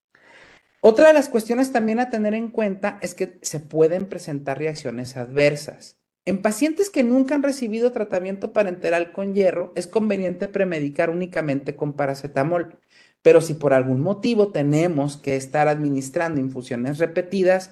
Otra 0.80 1.06
de 1.06 1.14
las 1.14 1.28
cuestiones 1.28 1.70
también 1.70 2.00
a 2.00 2.10
tener 2.10 2.34
en 2.34 2.48
cuenta 2.48 2.98
es 3.02 3.14
que 3.14 3.38
se 3.42 3.60
pueden 3.60 4.06
presentar 4.06 4.58
reacciones 4.58 5.16
adversas. 5.16 6.00
En 6.24 6.42
pacientes 6.42 6.90
que 6.90 7.04
nunca 7.04 7.36
han 7.36 7.44
recibido 7.44 7.92
tratamiento 7.92 8.52
parenteral 8.52 9.12
con 9.12 9.32
hierro, 9.32 9.72
es 9.76 9.86
conveniente 9.86 10.48
premedicar 10.48 11.08
únicamente 11.08 11.76
con 11.76 11.92
paracetamol. 11.92 12.80
Pero 13.22 13.40
si 13.40 13.54
por 13.54 13.72
algún 13.72 14.00
motivo 14.00 14.48
tenemos 14.48 15.16
que 15.16 15.36
estar 15.36 15.68
administrando 15.68 16.40
infusiones 16.40 16.98
repetidas, 16.98 17.70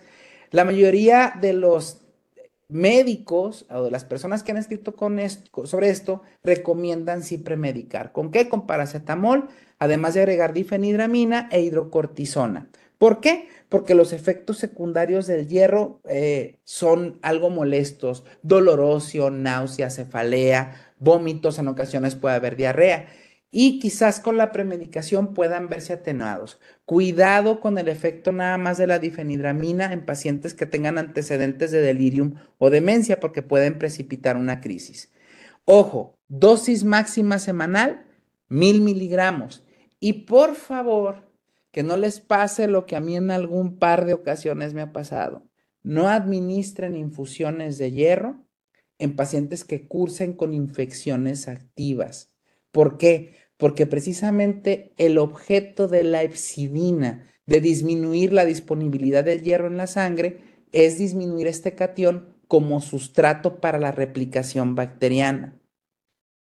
la 0.50 0.64
mayoría 0.64 1.34
de 1.40 1.52
los 1.52 2.02
médicos 2.68 3.64
o 3.70 3.82
de 3.82 3.90
las 3.90 4.04
personas 4.04 4.42
que 4.42 4.52
han 4.52 4.58
escrito 4.58 4.94
sobre 5.64 5.88
esto 5.88 6.22
recomiendan 6.44 7.22
sí 7.22 7.38
premedicar. 7.38 8.12
¿Con 8.12 8.30
qué? 8.30 8.48
Con 8.48 8.66
paracetamol, 8.66 9.48
además 9.78 10.14
de 10.14 10.20
agregar 10.20 10.52
difenidramina 10.52 11.48
e 11.50 11.62
hidrocortisona. 11.62 12.68
¿Por 12.98 13.20
qué? 13.20 13.48
Porque 13.68 13.94
los 13.94 14.12
efectos 14.12 14.58
secundarios 14.58 15.26
del 15.26 15.48
hierro 15.48 16.00
eh, 16.08 16.58
son 16.64 17.18
algo 17.22 17.48
molestos, 17.48 18.24
doloroso, 18.42 19.30
náusea, 19.30 19.88
cefalea, 19.88 20.92
vómitos, 20.98 21.58
en 21.58 21.68
ocasiones 21.68 22.16
puede 22.16 22.34
haber 22.34 22.56
diarrea 22.56 23.06
y 23.50 23.78
quizás 23.78 24.20
con 24.20 24.36
la 24.36 24.52
premedicación 24.52 25.32
puedan 25.32 25.68
verse 25.68 25.94
atenuados. 25.94 26.60
Cuidado 26.84 27.60
con 27.60 27.78
el 27.78 27.88
efecto 27.88 28.30
nada 28.32 28.58
más 28.58 28.76
de 28.76 28.86
la 28.86 28.98
difenidramina 28.98 29.92
en 29.92 30.04
pacientes 30.04 30.54
que 30.54 30.66
tengan 30.66 30.98
antecedentes 30.98 31.70
de 31.70 31.80
delirium 31.80 32.34
o 32.58 32.70
demencia 32.70 33.20
porque 33.20 33.42
pueden 33.42 33.78
precipitar 33.78 34.36
una 34.36 34.60
crisis. 34.60 35.10
Ojo, 35.64 36.18
dosis 36.28 36.84
máxima 36.84 37.38
semanal, 37.38 38.06
mil 38.48 38.82
miligramos. 38.82 39.64
Y 40.00 40.24
por 40.24 40.54
favor, 40.54 41.28
que 41.72 41.82
no 41.82 41.96
les 41.96 42.20
pase 42.20 42.68
lo 42.68 42.86
que 42.86 42.96
a 42.96 43.00
mí 43.00 43.16
en 43.16 43.30
algún 43.30 43.78
par 43.78 44.04
de 44.04 44.14
ocasiones 44.14 44.74
me 44.74 44.82
ha 44.82 44.92
pasado. 44.92 45.46
No 45.82 46.08
administren 46.08 46.96
infusiones 46.96 47.78
de 47.78 47.92
hierro 47.92 48.44
en 48.98 49.16
pacientes 49.16 49.64
que 49.64 49.86
cursen 49.86 50.32
con 50.32 50.54
infecciones 50.54 51.48
activas. 51.48 52.30
¿Por 52.72 52.98
qué? 52.98 53.36
Porque 53.56 53.86
precisamente 53.86 54.92
el 54.98 55.18
objeto 55.18 55.88
de 55.88 56.04
la 56.04 56.22
epsidina, 56.22 57.30
de 57.46 57.60
disminuir 57.60 58.32
la 58.32 58.44
disponibilidad 58.44 59.24
del 59.24 59.42
hierro 59.42 59.66
en 59.66 59.76
la 59.76 59.86
sangre, 59.86 60.40
es 60.72 60.98
disminuir 60.98 61.46
este 61.46 61.74
cation 61.74 62.36
como 62.46 62.80
sustrato 62.80 63.60
para 63.60 63.78
la 63.78 63.92
replicación 63.92 64.74
bacteriana. 64.74 65.58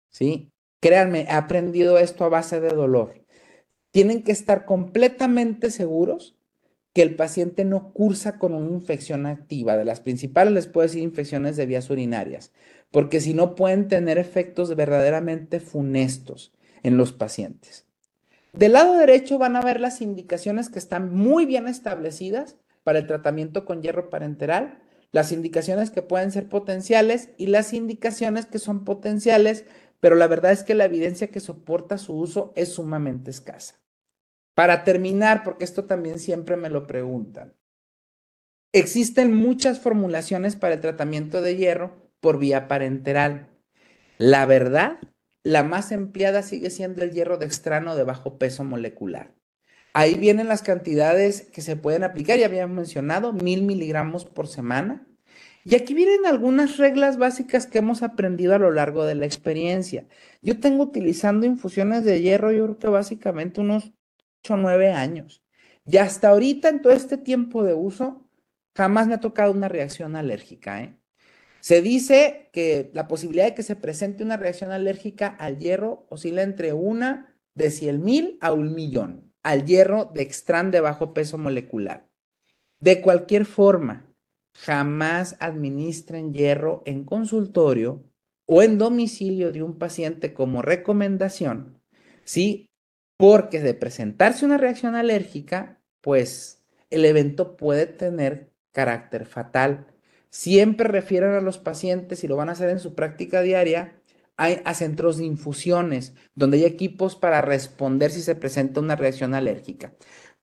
¿Sí? 0.08 0.50
Créanme, 0.80 1.22
he 1.22 1.30
aprendido 1.30 1.98
esto 1.98 2.24
a 2.24 2.28
base 2.28 2.60
de 2.60 2.70
dolor. 2.70 3.24
Tienen 3.90 4.22
que 4.22 4.32
estar 4.32 4.64
completamente 4.64 5.70
seguros 5.70 6.36
que 6.92 7.02
el 7.02 7.14
paciente 7.16 7.64
no 7.64 7.92
cursa 7.92 8.38
con 8.38 8.54
una 8.54 8.72
infección 8.72 9.26
activa. 9.26 9.76
De 9.76 9.84
las 9.84 10.00
principales 10.00 10.52
les 10.52 10.66
puedo 10.66 10.86
decir 10.86 11.02
infecciones 11.02 11.56
de 11.56 11.66
vías 11.66 11.90
urinarias, 11.90 12.52
porque 12.90 13.20
si 13.20 13.34
no 13.34 13.54
pueden 13.54 13.88
tener 13.88 14.18
efectos 14.18 14.74
verdaderamente 14.74 15.60
funestos 15.60 16.52
en 16.82 16.96
los 16.96 17.12
pacientes. 17.12 17.86
Del 18.52 18.72
lado 18.72 18.96
derecho 18.96 19.38
van 19.38 19.56
a 19.56 19.62
ver 19.62 19.80
las 19.80 20.00
indicaciones 20.00 20.68
que 20.68 20.78
están 20.78 21.14
muy 21.14 21.46
bien 21.46 21.68
establecidas 21.68 22.56
para 22.82 22.98
el 22.98 23.06
tratamiento 23.06 23.64
con 23.64 23.82
hierro 23.82 24.10
parenteral, 24.10 24.82
las 25.12 25.32
indicaciones 25.32 25.90
que 25.90 26.02
pueden 26.02 26.32
ser 26.32 26.48
potenciales 26.48 27.30
y 27.36 27.46
las 27.46 27.72
indicaciones 27.72 28.46
que 28.46 28.58
son 28.58 28.84
potenciales, 28.84 29.64
pero 30.00 30.16
la 30.16 30.26
verdad 30.26 30.52
es 30.52 30.64
que 30.64 30.74
la 30.74 30.84
evidencia 30.84 31.28
que 31.28 31.40
soporta 31.40 31.98
su 31.98 32.14
uso 32.14 32.52
es 32.56 32.70
sumamente 32.70 33.30
escasa. 33.30 33.76
Para 34.54 34.82
terminar, 34.82 35.44
porque 35.44 35.64
esto 35.64 35.84
también 35.84 36.18
siempre 36.18 36.56
me 36.56 36.70
lo 36.70 36.86
preguntan, 36.86 37.54
existen 38.72 39.34
muchas 39.34 39.80
formulaciones 39.80 40.56
para 40.56 40.74
el 40.74 40.80
tratamiento 40.80 41.40
de 41.42 41.56
hierro 41.56 42.09
por 42.20 42.38
vía 42.38 42.68
parenteral. 42.68 43.48
La 44.18 44.46
verdad, 44.46 44.98
la 45.42 45.62
más 45.62 45.92
empleada 45.92 46.42
sigue 46.42 46.70
siendo 46.70 47.02
el 47.02 47.12
hierro 47.12 47.38
dextrano 47.38 47.96
de 47.96 48.04
bajo 48.04 48.38
peso 48.38 48.64
molecular. 48.64 49.34
Ahí 49.92 50.14
vienen 50.14 50.48
las 50.48 50.62
cantidades 50.62 51.42
que 51.42 51.62
se 51.62 51.76
pueden 51.76 52.04
aplicar, 52.04 52.38
ya 52.38 52.46
habíamos 52.46 52.76
mencionado, 52.76 53.32
mil 53.32 53.62
miligramos 53.62 54.24
por 54.24 54.46
semana. 54.46 55.06
Y 55.64 55.74
aquí 55.74 55.94
vienen 55.94 56.26
algunas 56.26 56.78
reglas 56.78 57.18
básicas 57.18 57.66
que 57.66 57.78
hemos 57.78 58.02
aprendido 58.02 58.54
a 58.54 58.58
lo 58.58 58.70
largo 58.70 59.04
de 59.04 59.14
la 59.14 59.26
experiencia. 59.26 60.06
Yo 60.42 60.58
tengo 60.60 60.84
utilizando 60.84 61.44
infusiones 61.44 62.04
de 62.04 62.22
hierro, 62.22 62.52
yo 62.52 62.64
creo 62.64 62.78
que 62.78 62.88
básicamente 62.88 63.60
unos 63.60 63.92
o 64.48 64.56
nueve 64.56 64.92
años. 64.92 65.42
Y 65.86 65.98
hasta 65.98 66.28
ahorita, 66.28 66.68
en 66.68 66.82
todo 66.82 66.92
este 66.92 67.18
tiempo 67.18 67.62
de 67.62 67.74
uso, 67.74 68.26
jamás 68.74 69.06
me 69.06 69.14
ha 69.14 69.20
tocado 69.20 69.52
una 69.52 69.68
reacción 69.68 70.16
alérgica. 70.16 70.82
¿eh? 70.82 70.99
Se 71.60 71.82
dice 71.82 72.50
que 72.52 72.90
la 72.94 73.08
posibilidad 73.08 73.44
de 73.44 73.54
que 73.54 73.62
se 73.62 73.76
presente 73.76 74.24
una 74.24 74.36
reacción 74.36 74.72
alérgica 74.72 75.26
al 75.26 75.58
hierro 75.58 76.06
oscila 76.08 76.42
entre 76.42 76.72
una 76.72 77.36
de 77.54 77.70
100 77.70 78.02
mil 78.02 78.38
a 78.40 78.52
un 78.52 78.74
millón, 78.74 79.32
al 79.42 79.64
hierro 79.64 80.10
de 80.14 80.22
extrán 80.22 80.70
de 80.70 80.80
bajo 80.80 81.12
peso 81.12 81.38
molecular. 81.38 82.08
De 82.80 83.00
cualquier 83.02 83.44
forma, 83.44 84.06
jamás 84.54 85.36
administren 85.40 86.32
hierro 86.32 86.82
en 86.86 87.04
consultorio 87.04 88.04
o 88.46 88.62
en 88.62 88.78
domicilio 88.78 89.52
de 89.52 89.62
un 89.62 89.78
paciente 89.78 90.32
como 90.32 90.62
recomendación 90.62 91.80
si 92.30 92.70
porque 93.16 93.60
de 93.60 93.74
presentarse 93.74 94.44
una 94.44 94.56
reacción 94.56 94.94
alérgica, 94.94 95.82
pues 96.00 96.64
el 96.90 97.04
evento 97.04 97.56
puede 97.56 97.86
tener 97.86 98.52
carácter 98.70 99.26
fatal. 99.26 99.88
Siempre 100.30 100.88
refieren 100.88 101.32
a 101.32 101.40
los 101.40 101.58
pacientes, 101.58 102.24
y 102.24 102.28
lo 102.28 102.36
van 102.36 102.48
a 102.48 102.52
hacer 102.52 102.70
en 102.70 102.78
su 102.78 102.94
práctica 102.94 103.42
diaria, 103.42 104.00
a, 104.36 104.74
centros 104.74 105.18
de 105.18 105.24
infusiones, 105.26 106.14
donde 106.34 106.58
hay 106.58 106.64
equipos 106.64 107.14
para 107.14 107.42
responder 107.42 108.10
si 108.10 108.22
se 108.22 108.34
presenta 108.34 108.80
una 108.80 108.96
reacción 108.96 109.34
alérgica. 109.34 109.92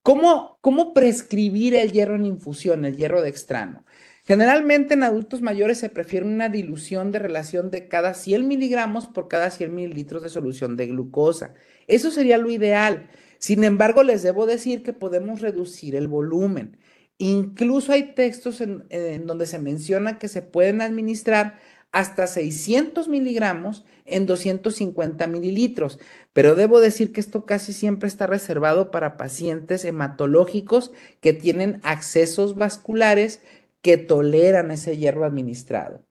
¿Cómo, 0.04 0.60
¿Cómo 0.62 0.94
prescribir 0.94 1.74
el 1.76 1.92
hierro 1.92 2.16
en 2.16 2.26
infusión, 2.26 2.86
el 2.86 2.96
hierro 2.96 3.22
de 3.22 3.30
extrano? 3.30 3.86
Generalmente 4.24 4.94
en 4.94 5.04
adultos 5.04 5.42
mayores 5.42 5.80
se 5.80 5.90
prefiere 5.90 6.26
una 6.26 6.50
dilución 6.50 7.12
de 7.12 7.20
relación 7.20 7.72
de 7.72 7.88
cada 7.88 8.14
100 8.14 8.48
miligramos 8.48 9.08
por 9.08 9.30
cada 9.30 9.50
100 9.50 9.74
mililitros 9.74 10.22
de 10.22 10.30
solución 10.30 10.76
de 10.78 10.88
glucosa. 10.88 11.54
Eso 11.88 12.12
sería 12.12 12.38
lo 12.38 12.52
ideal. 12.52 13.10
Sin 13.40 13.64
embargo, 13.64 14.04
les 14.04 14.24
debo 14.24 14.46
decir 14.46 14.84
que 14.84 14.94
podemos 14.94 15.42
reducir 15.42 15.96
el 15.96 16.08
volumen. 16.08 16.78
Incluso 17.18 17.94
hay 17.94 18.14
textos 18.14 18.62
en, 18.62 19.26
donde 19.26 19.48
se 19.48 19.60
menciona 19.60 20.20
que 20.20 20.28
se 20.28 20.42
pueden 20.42 20.82
administrar 20.82 21.60
hasta 21.92 22.28
600 22.28 23.08
miligramos 23.08 23.86
en 24.06 24.26
250 24.26 25.26
mililitros, 25.26 26.00
pero 26.34 26.54
debo 26.54 26.80
decir 26.80 27.12
que 27.12 27.20
esto 27.20 27.46
casi 27.46 27.74
siempre 27.74 28.08
está 28.08 28.28
reservado 28.28 28.92
para 28.92 29.18
pacientes 29.18 29.84
hematológicos 29.84 30.92
que 31.22 31.34
tienen 31.34 31.80
accesos 31.84 32.56
vasculares 32.56 33.42
que 33.82 33.98
toleran 33.98 34.70
ese 34.70 34.98
hierro 34.98 35.26
administrado. 35.26 36.06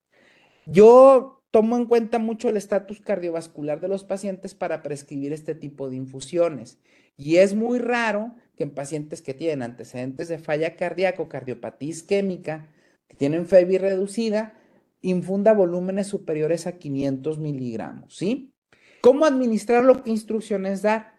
Yo 0.66 1.44
tomo 1.52 1.76
en 1.76 1.86
cuenta 1.86 2.18
mucho 2.18 2.48
el 2.48 2.56
estatus 2.56 3.00
cardiovascular 3.00 3.80
de 3.80 3.88
los 3.88 4.04
pacientes 4.04 4.54
para 4.54 4.82
prescribir 4.82 5.32
este 5.32 5.54
tipo 5.54 5.88
de 5.88 5.96
infusiones. 5.96 6.78
Y 7.16 7.36
es 7.36 7.54
muy 7.54 7.78
raro 7.78 8.34
que 8.56 8.64
en 8.64 8.70
pacientes 8.70 9.22
que 9.22 9.34
tienen 9.34 9.62
antecedentes 9.62 10.28
de 10.28 10.38
falla 10.38 10.76
cardíaca 10.76 11.28
cardiopatía 11.28 11.90
isquémica, 11.90 12.68
que 13.06 13.16
tienen 13.16 13.46
FEBI 13.46 13.78
reducida, 13.78 14.54
infunda 15.02 15.52
volúmenes 15.52 16.06
superiores 16.08 16.66
a 16.66 16.78
500 16.78 17.38
miligramos, 17.38 18.16
¿sí? 18.16 18.52
¿Cómo 19.00 19.24
administrarlo? 19.24 20.02
¿Qué 20.02 20.10
instrucciones 20.10 20.82
dar? 20.82 21.14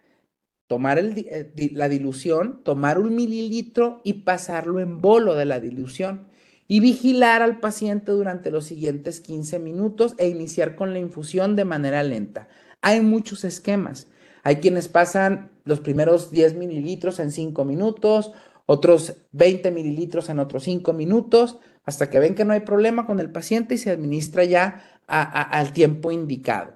Tomar 0.66 0.98
eh, 0.98 1.52
la 1.72 1.88
dilución, 1.88 2.62
tomar 2.62 2.98
un 2.98 3.14
mililitro 3.14 4.02
y 4.04 4.24
pasarlo 4.24 4.80
en 4.80 5.00
bolo 5.00 5.34
de 5.34 5.46
la 5.46 5.60
dilución 5.60 6.26
y 6.66 6.80
vigilar 6.80 7.40
al 7.40 7.60
paciente 7.60 8.12
durante 8.12 8.50
los 8.50 8.66
siguientes 8.66 9.20
15 9.20 9.58
minutos 9.58 10.14
e 10.18 10.28
iniciar 10.28 10.76
con 10.76 10.92
la 10.92 10.98
infusión 10.98 11.56
de 11.56 11.64
manera 11.64 12.02
lenta. 12.02 12.48
Hay 12.82 13.00
muchos 13.00 13.44
esquemas. 13.44 14.08
Hay 14.48 14.60
quienes 14.60 14.88
pasan 14.88 15.50
los 15.64 15.80
primeros 15.80 16.30
10 16.30 16.54
mililitros 16.54 17.20
en 17.20 17.32
5 17.32 17.66
minutos, 17.66 18.32
otros 18.64 19.18
20 19.32 19.70
mililitros 19.72 20.30
en 20.30 20.38
otros 20.38 20.62
5 20.62 20.94
minutos, 20.94 21.58
hasta 21.84 22.08
que 22.08 22.18
ven 22.18 22.34
que 22.34 22.46
no 22.46 22.54
hay 22.54 22.60
problema 22.60 23.04
con 23.04 23.20
el 23.20 23.30
paciente 23.30 23.74
y 23.74 23.76
se 23.76 23.90
administra 23.90 24.44
ya 24.44 25.02
al 25.06 25.74
tiempo 25.74 26.12
indicado. 26.12 26.72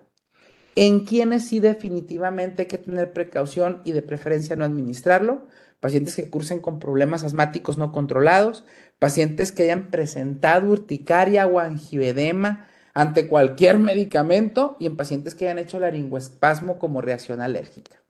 En 0.77 1.07
quienes 1.07 1.49
sí 1.49 1.61
definitivamente 1.61 2.61
hay 2.61 2.68
que 2.68 2.77
tener 2.77 3.14
precaución 3.14 3.81
y 3.87 3.93
de 3.93 4.03
preferencia 4.03 4.55
no 4.55 4.66
administrarlo, 4.66 5.47
pacientes 5.81 6.14
que 6.14 6.29
cursen 6.29 6.61
con 6.61 6.79
problemas 6.79 7.25
asmáticos 7.25 7.79
no 7.79 7.91
controlados, 7.91 8.66
pacientes 8.99 9.51
que 9.51 9.62
hayan 9.62 9.91
presentado 9.91 10.70
urticaria 10.70 11.47
o 11.47 11.59
angioedema 11.59 12.68
ante 12.95 13.28
cualquier 13.28 13.78
medicamento 13.78 14.76
y 14.78 14.86
en 14.86 14.97
pacientes 14.97 15.34
que 15.34 15.47
hayan 15.47 15.59
hecho 15.59 15.80
laringoespasmo 15.80 16.78
como 16.78 17.01
reacción 17.01 17.40
alérgica. 17.40 18.03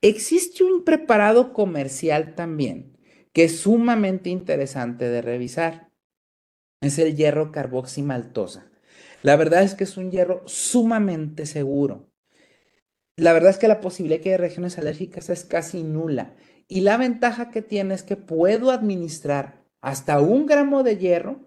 Existe 0.00 0.64
un 0.64 0.84
preparado 0.84 1.52
comercial 1.52 2.34
también 2.34 2.96
que 3.36 3.44
es 3.44 3.60
sumamente 3.60 4.30
interesante 4.30 5.10
de 5.10 5.20
revisar. 5.20 5.90
Es 6.80 6.98
el 6.98 7.16
hierro 7.16 7.52
carboximaltosa. 7.52 8.70
La 9.22 9.36
verdad 9.36 9.62
es 9.62 9.74
que 9.74 9.84
es 9.84 9.98
un 9.98 10.10
hierro 10.10 10.42
sumamente 10.46 11.44
seguro. 11.44 12.10
La 13.14 13.34
verdad 13.34 13.50
es 13.50 13.58
que 13.58 13.68
la 13.68 13.82
posibilidad 13.82 14.16
de 14.16 14.22
que 14.22 14.28
haya 14.30 14.38
reacciones 14.38 14.78
alérgicas 14.78 15.28
es 15.28 15.44
casi 15.44 15.82
nula. 15.82 16.34
Y 16.66 16.80
la 16.80 16.96
ventaja 16.96 17.50
que 17.50 17.60
tiene 17.60 17.92
es 17.92 18.02
que 18.02 18.16
puedo 18.16 18.70
administrar 18.70 19.66
hasta 19.82 20.18
un 20.18 20.46
gramo 20.46 20.82
de 20.82 20.96
hierro 20.96 21.45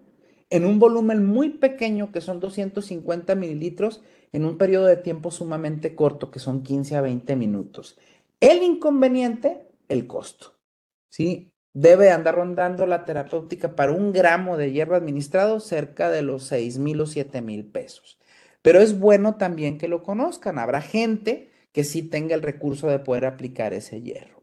en 0.50 0.66
un 0.66 0.78
volumen 0.78 1.24
muy 1.24 1.50
pequeño, 1.50 2.12
que 2.12 2.20
son 2.20 2.40
250 2.40 3.34
mililitros, 3.36 4.02
en 4.32 4.44
un 4.44 4.58
periodo 4.58 4.86
de 4.86 4.96
tiempo 4.96 5.30
sumamente 5.30 5.94
corto, 5.94 6.30
que 6.30 6.38
son 6.38 6.62
15 6.62 6.96
a 6.96 7.00
20 7.00 7.36
minutos. 7.36 7.98
El 8.40 8.62
inconveniente, 8.62 9.68
el 9.88 10.06
costo. 10.06 10.60
¿sí? 11.08 11.52
Debe 11.72 12.10
andar 12.10 12.34
rondando 12.36 12.86
la 12.86 13.04
terapéutica 13.04 13.76
para 13.76 13.92
un 13.92 14.12
gramo 14.12 14.56
de 14.56 14.72
hierro 14.72 14.96
administrado 14.96 15.60
cerca 15.60 16.10
de 16.10 16.22
los 16.22 16.44
6 16.44 16.78
mil 16.78 17.00
o 17.00 17.06
7 17.06 17.42
mil 17.42 17.64
pesos. 17.66 18.18
Pero 18.62 18.80
es 18.80 18.98
bueno 18.98 19.36
también 19.36 19.78
que 19.78 19.88
lo 19.88 20.02
conozcan. 20.02 20.58
Habrá 20.58 20.80
gente 20.80 21.50
que 21.72 21.84
sí 21.84 22.02
tenga 22.02 22.34
el 22.34 22.42
recurso 22.42 22.88
de 22.88 22.98
poder 22.98 23.24
aplicar 23.26 23.72
ese 23.72 24.02
hierro. 24.02 24.42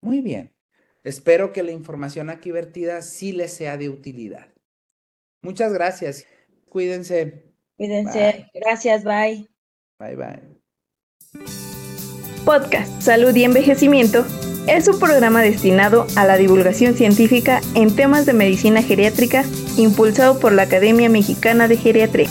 Muy 0.00 0.20
bien. 0.20 0.52
Espero 1.02 1.52
que 1.52 1.62
la 1.62 1.72
información 1.72 2.30
aquí 2.30 2.50
vertida 2.50 3.02
sí 3.02 3.32
les 3.32 3.52
sea 3.52 3.76
de 3.76 3.88
utilidad. 3.88 4.53
Muchas 5.44 5.72
gracias. 5.72 6.26
Cuídense. 6.68 7.44
Cuídense. 7.76 8.50
Gracias, 8.54 9.04
bye. 9.04 9.48
Bye, 10.00 10.16
bye. 10.16 10.54
Podcast 12.44 13.00
Salud 13.00 13.34
y 13.34 13.44
Envejecimiento 13.44 14.24
es 14.66 14.88
un 14.88 14.98
programa 14.98 15.42
destinado 15.42 16.06
a 16.16 16.24
la 16.24 16.36
divulgación 16.36 16.94
científica 16.94 17.60
en 17.74 17.94
temas 17.94 18.26
de 18.26 18.32
medicina 18.32 18.82
geriátrica 18.82 19.44
impulsado 19.76 20.40
por 20.40 20.52
la 20.52 20.62
Academia 20.62 21.08
Mexicana 21.08 21.68
de 21.68 21.76
Geriatría. 21.76 22.30